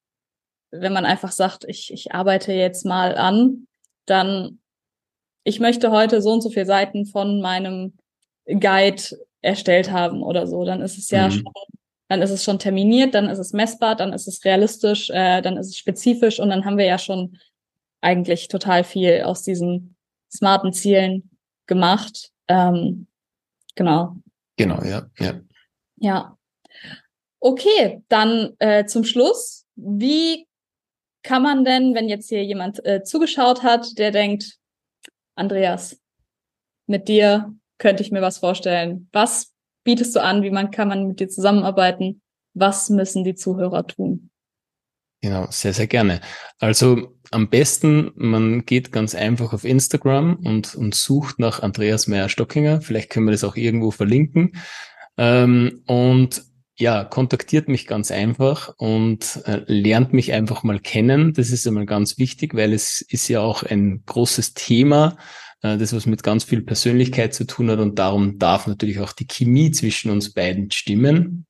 wenn 0.70 0.92
man 0.92 1.04
einfach 1.04 1.32
sagt, 1.32 1.64
ich, 1.66 1.92
ich 1.92 2.12
arbeite 2.12 2.52
jetzt 2.52 2.84
mal 2.84 3.16
an, 3.16 3.66
dann, 4.06 4.60
ich 5.44 5.58
möchte 5.58 5.90
heute 5.90 6.20
so 6.22 6.32
und 6.32 6.42
so 6.42 6.50
viele 6.50 6.66
Seiten 6.66 7.06
von 7.06 7.40
meinem 7.40 7.96
Guide 8.46 9.02
erstellt 9.40 9.90
haben 9.90 10.22
oder 10.22 10.46
so, 10.46 10.64
dann 10.64 10.82
ist 10.82 10.98
es 10.98 11.10
ja 11.10 11.28
Mhm. 11.28 11.32
schon 11.32 11.52
dann 12.08 12.22
ist 12.22 12.30
es 12.30 12.42
schon 12.42 12.58
terminiert, 12.58 13.14
dann 13.14 13.28
ist 13.28 13.38
es 13.38 13.52
messbar, 13.52 13.94
dann 13.94 14.12
ist 14.12 14.26
es 14.26 14.44
realistisch, 14.44 15.10
äh, 15.10 15.42
dann 15.42 15.56
ist 15.56 15.68
es 15.68 15.76
spezifisch 15.78 16.40
und 16.40 16.50
dann 16.50 16.64
haben 16.64 16.76
wir 16.76 16.84
ja 16.84 16.98
schon 16.98 17.38
eigentlich 18.00 18.48
total 18.48 18.84
viel 18.84 19.22
aus 19.22 19.42
diesen 19.42 19.96
smarten 20.32 20.72
Zielen 20.72 21.30
gemacht. 21.66 22.30
Ähm, 22.48 23.06
genau. 23.74 24.16
Genau, 24.56 24.82
ja, 24.82 25.06
ja. 25.18 25.40
Ja. 25.96 26.38
Okay, 27.40 28.02
dann 28.08 28.54
äh, 28.58 28.84
zum 28.86 29.04
Schluss. 29.04 29.66
Wie 29.76 30.46
kann 31.22 31.42
man 31.42 31.64
denn, 31.64 31.94
wenn 31.94 32.08
jetzt 32.08 32.28
hier 32.28 32.44
jemand 32.44 32.84
äh, 32.84 33.02
zugeschaut 33.02 33.62
hat, 33.62 33.98
der 33.98 34.10
denkt, 34.10 34.58
Andreas, 35.34 36.00
mit 36.86 37.08
dir 37.08 37.54
könnte 37.78 38.02
ich 38.02 38.10
mir 38.10 38.22
was 38.22 38.38
vorstellen. 38.38 39.08
Was 39.12 39.52
bietest 39.84 40.14
du 40.14 40.22
an? 40.22 40.42
Wie 40.42 40.50
man 40.50 40.70
kann 40.70 40.88
man 40.88 41.06
mit 41.06 41.20
dir 41.20 41.28
zusammenarbeiten? 41.28 42.22
Was 42.54 42.90
müssen 42.90 43.24
die 43.24 43.34
Zuhörer 43.34 43.86
tun? 43.86 44.29
Genau, 45.22 45.46
sehr, 45.50 45.74
sehr 45.74 45.86
gerne. 45.86 46.20
Also 46.58 47.18
am 47.30 47.50
besten, 47.50 48.10
man 48.16 48.64
geht 48.64 48.90
ganz 48.90 49.14
einfach 49.14 49.52
auf 49.52 49.64
Instagram 49.64 50.36
und, 50.36 50.74
und 50.74 50.94
sucht 50.94 51.38
nach 51.38 51.60
Andreas 51.60 52.06
Meyer-Stockinger. 52.06 52.80
Vielleicht 52.80 53.10
können 53.10 53.26
wir 53.26 53.32
das 53.32 53.44
auch 53.44 53.56
irgendwo 53.56 53.90
verlinken. 53.90 54.52
Ähm, 55.18 55.82
und 55.86 56.42
ja, 56.78 57.04
kontaktiert 57.04 57.68
mich 57.68 57.86
ganz 57.86 58.10
einfach 58.10 58.72
und 58.78 59.42
äh, 59.44 59.60
lernt 59.66 60.14
mich 60.14 60.32
einfach 60.32 60.62
mal 60.62 60.80
kennen. 60.80 61.34
Das 61.34 61.50
ist 61.50 61.66
einmal 61.66 61.84
ganz 61.84 62.16
wichtig, 62.16 62.54
weil 62.54 62.72
es 62.72 63.02
ist 63.02 63.28
ja 63.28 63.40
auch 63.40 63.62
ein 63.62 64.02
großes 64.06 64.54
Thema, 64.54 65.18
äh, 65.60 65.76
das 65.76 65.92
was 65.92 66.06
mit 66.06 66.22
ganz 66.22 66.44
viel 66.44 66.62
Persönlichkeit 66.62 67.34
zu 67.34 67.46
tun 67.46 67.70
hat 67.70 67.80
und 67.80 67.98
darum 67.98 68.38
darf 68.38 68.66
natürlich 68.66 69.00
auch 69.00 69.12
die 69.12 69.26
Chemie 69.26 69.70
zwischen 69.72 70.10
uns 70.10 70.32
beiden 70.32 70.70
stimmen. 70.70 71.44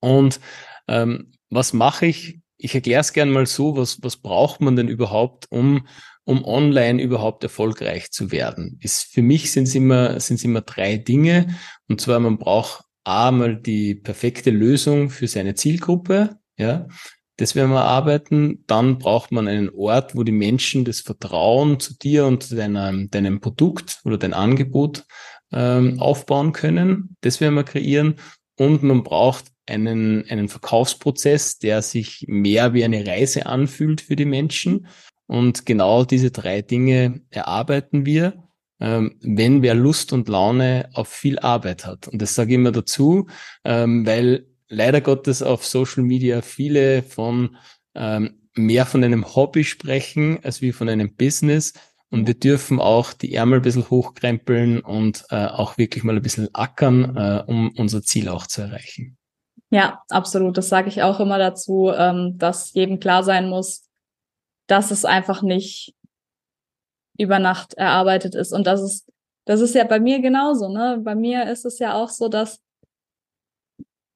Und 0.00 0.40
ähm, 0.88 1.30
was 1.48 1.72
mache 1.72 2.06
ich? 2.06 2.40
Ich 2.58 2.74
erkläre 2.74 3.00
es 3.00 3.12
gern 3.12 3.30
mal 3.30 3.46
so, 3.46 3.76
was, 3.76 4.02
was 4.02 4.16
braucht 4.16 4.60
man 4.60 4.76
denn 4.76 4.88
überhaupt, 4.88 5.46
um, 5.50 5.86
um 6.24 6.44
online 6.44 7.02
überhaupt 7.02 7.42
erfolgreich 7.42 8.10
zu 8.10 8.32
werden? 8.32 8.78
Ist, 8.80 9.12
für 9.12 9.22
mich 9.22 9.52
sind 9.52 9.64
es 9.64 9.74
immer, 9.74 10.18
sind 10.20 10.36
es 10.36 10.44
immer 10.44 10.62
drei 10.62 10.96
Dinge. 10.96 11.54
Und 11.88 12.00
zwar, 12.00 12.18
man 12.20 12.38
braucht 12.38 12.84
einmal 13.04 13.56
die 13.56 13.94
perfekte 13.94 14.50
Lösung 14.50 15.10
für 15.10 15.28
seine 15.28 15.54
Zielgruppe, 15.54 16.38
ja. 16.56 16.88
Das 17.38 17.54
werden 17.54 17.72
wir 17.72 17.82
arbeiten. 17.82 18.64
Dann 18.66 18.98
braucht 18.98 19.30
man 19.30 19.46
einen 19.46 19.68
Ort, 19.68 20.16
wo 20.16 20.22
die 20.22 20.32
Menschen 20.32 20.86
das 20.86 21.00
Vertrauen 21.00 21.78
zu 21.80 21.94
dir 21.94 22.24
und 22.24 22.42
zu 22.42 22.56
deinem, 22.56 23.10
deinem 23.10 23.40
Produkt 23.40 24.00
oder 24.04 24.16
dein 24.16 24.32
Angebot 24.32 25.04
ähm, 25.52 26.00
aufbauen 26.00 26.52
können. 26.52 27.16
Das 27.20 27.40
werden 27.42 27.54
wir 27.54 27.64
kreieren. 27.64 28.16
Und 28.58 28.82
man 28.82 29.02
braucht 29.02 29.48
einen, 29.66 30.28
einen 30.28 30.48
Verkaufsprozess, 30.48 31.58
der 31.58 31.82
sich 31.82 32.24
mehr 32.28 32.74
wie 32.74 32.84
eine 32.84 33.06
Reise 33.06 33.46
anfühlt 33.46 34.00
für 34.00 34.16
die 34.16 34.24
Menschen. 34.24 34.86
Und 35.26 35.66
genau 35.66 36.04
diese 36.04 36.30
drei 36.30 36.62
Dinge 36.62 37.20
erarbeiten 37.30 38.06
wir, 38.06 38.44
ähm, 38.80 39.16
wenn 39.20 39.62
wer 39.62 39.74
Lust 39.74 40.12
und 40.12 40.28
Laune 40.28 40.88
auf 40.92 41.08
viel 41.08 41.38
Arbeit 41.38 41.86
hat. 41.86 42.08
Und 42.08 42.22
das 42.22 42.34
sage 42.34 42.50
ich 42.52 42.54
immer 42.56 42.72
dazu, 42.72 43.26
ähm, 43.64 44.06
weil 44.06 44.46
leider 44.68 45.00
Gottes 45.00 45.42
auf 45.42 45.66
Social 45.66 46.02
Media 46.02 46.42
viele 46.42 47.02
von 47.02 47.56
ähm, 47.94 48.40
mehr 48.54 48.86
von 48.86 49.04
einem 49.04 49.34
Hobby 49.34 49.64
sprechen 49.64 50.38
als 50.42 50.62
wie 50.62 50.72
von 50.72 50.88
einem 50.88 51.14
Business. 51.14 51.72
Und 52.10 52.26
wir 52.26 52.34
dürfen 52.34 52.80
auch 52.80 53.12
die 53.12 53.34
Ärmel 53.34 53.58
ein 53.58 53.62
bisschen 53.62 53.90
hochkrempeln 53.90 54.80
und 54.80 55.24
äh, 55.30 55.46
auch 55.46 55.76
wirklich 55.76 56.04
mal 56.04 56.16
ein 56.16 56.22
bisschen 56.22 56.54
ackern, 56.54 57.16
äh, 57.16 57.42
um 57.46 57.72
unser 57.76 58.02
Ziel 58.02 58.28
auch 58.28 58.46
zu 58.46 58.62
erreichen. 58.62 59.15
Ja, 59.70 60.02
absolut. 60.08 60.56
Das 60.56 60.68
sage 60.68 60.88
ich 60.88 61.02
auch 61.02 61.20
immer 61.20 61.38
dazu, 61.38 61.90
ähm, 61.94 62.38
dass 62.38 62.72
jedem 62.72 63.00
klar 63.00 63.24
sein 63.24 63.48
muss, 63.48 63.88
dass 64.66 64.90
es 64.90 65.04
einfach 65.04 65.42
nicht 65.42 65.94
über 67.18 67.38
Nacht 67.38 67.74
erarbeitet 67.74 68.34
ist. 68.34 68.52
Und 68.52 68.66
das 68.66 68.82
ist, 68.82 69.12
das 69.44 69.60
ist 69.60 69.74
ja 69.74 69.84
bei 69.84 70.00
mir 70.00 70.20
genauso, 70.20 70.68
ne? 70.68 71.00
Bei 71.02 71.14
mir 71.14 71.50
ist 71.50 71.64
es 71.64 71.78
ja 71.78 71.94
auch 71.94 72.10
so, 72.10 72.28
dass 72.28 72.60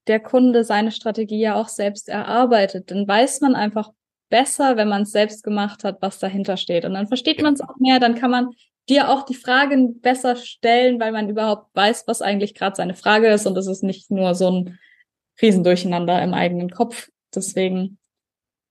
der 0.07 0.21
Kunde 0.21 0.65
seine 0.65 0.93
Strategie 0.93 1.41
ja 1.41 1.55
auch 1.55 1.69
selbst 1.69 2.09
erarbeitet. 2.09 2.91
Dann 2.91 3.07
weiß 3.07 3.41
man 3.41 3.55
einfach 3.55 3.91
besser, 4.29 4.77
wenn 4.77 4.89
man 4.89 5.03
es 5.03 5.13
selbst 5.13 5.43
gemacht 5.43 5.85
hat, 5.85 6.01
was 6.01 6.19
dahinter 6.19 6.57
steht. 6.57 6.85
Und 6.85 6.95
dann 6.95 7.09
versteht 7.09 7.43
man 7.43 7.55
es 7.55 7.61
auch 7.61 7.77
mehr, 7.79 8.01
dann 8.01 8.15
kann 8.15 8.31
man 8.31 8.51
dir 8.89 9.09
auch 9.09 9.25
die 9.25 9.35
Fragen 9.35 10.01
besser 10.01 10.37
stellen, 10.37 10.99
weil 11.01 11.13
man 11.13 11.29
überhaupt 11.29 11.75
weiß, 11.75 12.05
was 12.07 12.23
eigentlich 12.23 12.55
gerade 12.55 12.77
seine 12.77 12.95
Frage 12.95 13.29
ist 13.29 13.47
und 13.47 13.57
es 13.57 13.67
ist 13.67 13.83
nicht 13.83 14.11
nur 14.11 14.35
so 14.35 14.51
ein 14.51 14.79
Riesendurcheinander 15.41 16.23
im 16.23 16.35
eigenen 16.35 16.71
Kopf. 16.71 17.09
Deswegen, 17.35 17.99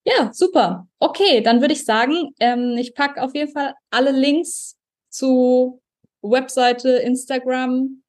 ja, 0.05 0.31
super. 0.33 0.87
Okay, 0.99 1.41
dann 1.41 1.61
würde 1.61 1.73
ich 1.73 1.85
sagen, 1.85 2.33
ähm, 2.39 2.75
ich 2.77 2.93
pack 2.93 3.17
auf 3.17 3.33
jeden 3.33 3.51
Fall 3.51 3.73
alle 3.89 4.11
Links 4.11 4.77
zu 5.09 5.81
Webseite, 6.21 6.89
Instagram 6.89 8.03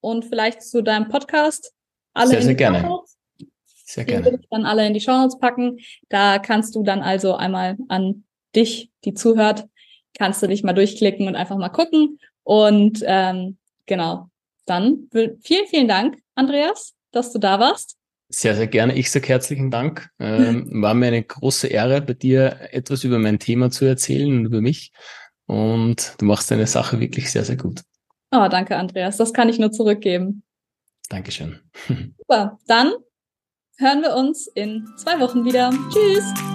und 0.00 0.24
vielleicht 0.24 0.62
zu 0.62 0.82
deinem 0.82 1.08
Podcast. 1.08 1.72
Alle 2.12 2.30
sehr, 2.30 2.42
sehr 2.42 2.54
gerne. 2.54 2.80
Shownotes. 2.80 3.18
Sehr 3.66 4.04
gerne. 4.04 4.22
Die 4.22 4.24
würde 4.26 4.38
ich 4.42 4.48
dann 4.50 4.66
alle 4.66 4.86
in 4.86 4.94
die 4.94 5.00
Shownotes 5.00 5.38
packen. 5.38 5.78
Da 6.08 6.38
kannst 6.38 6.74
du 6.74 6.82
dann 6.82 7.02
also 7.02 7.34
einmal 7.34 7.76
an 7.88 8.24
dich, 8.54 8.90
die 9.04 9.14
zuhört, 9.14 9.66
kannst 10.16 10.42
du 10.42 10.46
dich 10.46 10.62
mal 10.62 10.72
durchklicken 10.72 11.26
und 11.26 11.36
einfach 11.36 11.56
mal 11.56 11.70
gucken. 11.70 12.18
Und 12.44 13.02
ähm, 13.06 13.58
genau, 13.86 14.28
dann 14.66 15.08
vielen, 15.42 15.66
vielen 15.66 15.88
Dank, 15.88 16.18
Andreas, 16.34 16.94
dass 17.14 17.32
du 17.32 17.38
da 17.38 17.60
warst. 17.60 17.96
Sehr, 18.28 18.56
sehr 18.56 18.66
gerne. 18.66 18.94
Ich 18.94 19.10
sage 19.10 19.28
herzlichen 19.28 19.70
Dank. 19.70 20.10
Ähm, 20.18 20.68
war 20.82 20.94
mir 20.94 21.06
eine 21.08 21.22
große 21.22 21.68
Ehre, 21.68 22.00
bei 22.00 22.14
dir 22.14 22.58
etwas 22.70 23.04
über 23.04 23.18
mein 23.18 23.38
Thema 23.38 23.70
zu 23.70 23.84
erzählen 23.84 24.38
und 24.38 24.46
über 24.46 24.60
mich. 24.60 24.92
Und 25.46 26.14
du 26.18 26.24
machst 26.24 26.50
deine 26.50 26.66
Sache 26.66 27.00
wirklich 27.00 27.30
sehr, 27.30 27.44
sehr 27.44 27.56
gut. 27.56 27.82
Oh, 28.30 28.48
danke, 28.48 28.76
Andreas. 28.76 29.16
Das 29.16 29.32
kann 29.32 29.48
ich 29.48 29.58
nur 29.58 29.70
zurückgeben. 29.70 30.42
Dankeschön. 31.08 31.60
Super. 32.18 32.58
Dann 32.66 32.92
hören 33.78 34.02
wir 34.02 34.14
uns 34.16 34.46
in 34.46 34.88
zwei 34.96 35.20
Wochen 35.20 35.44
wieder. 35.44 35.70
Tschüss. 35.90 36.53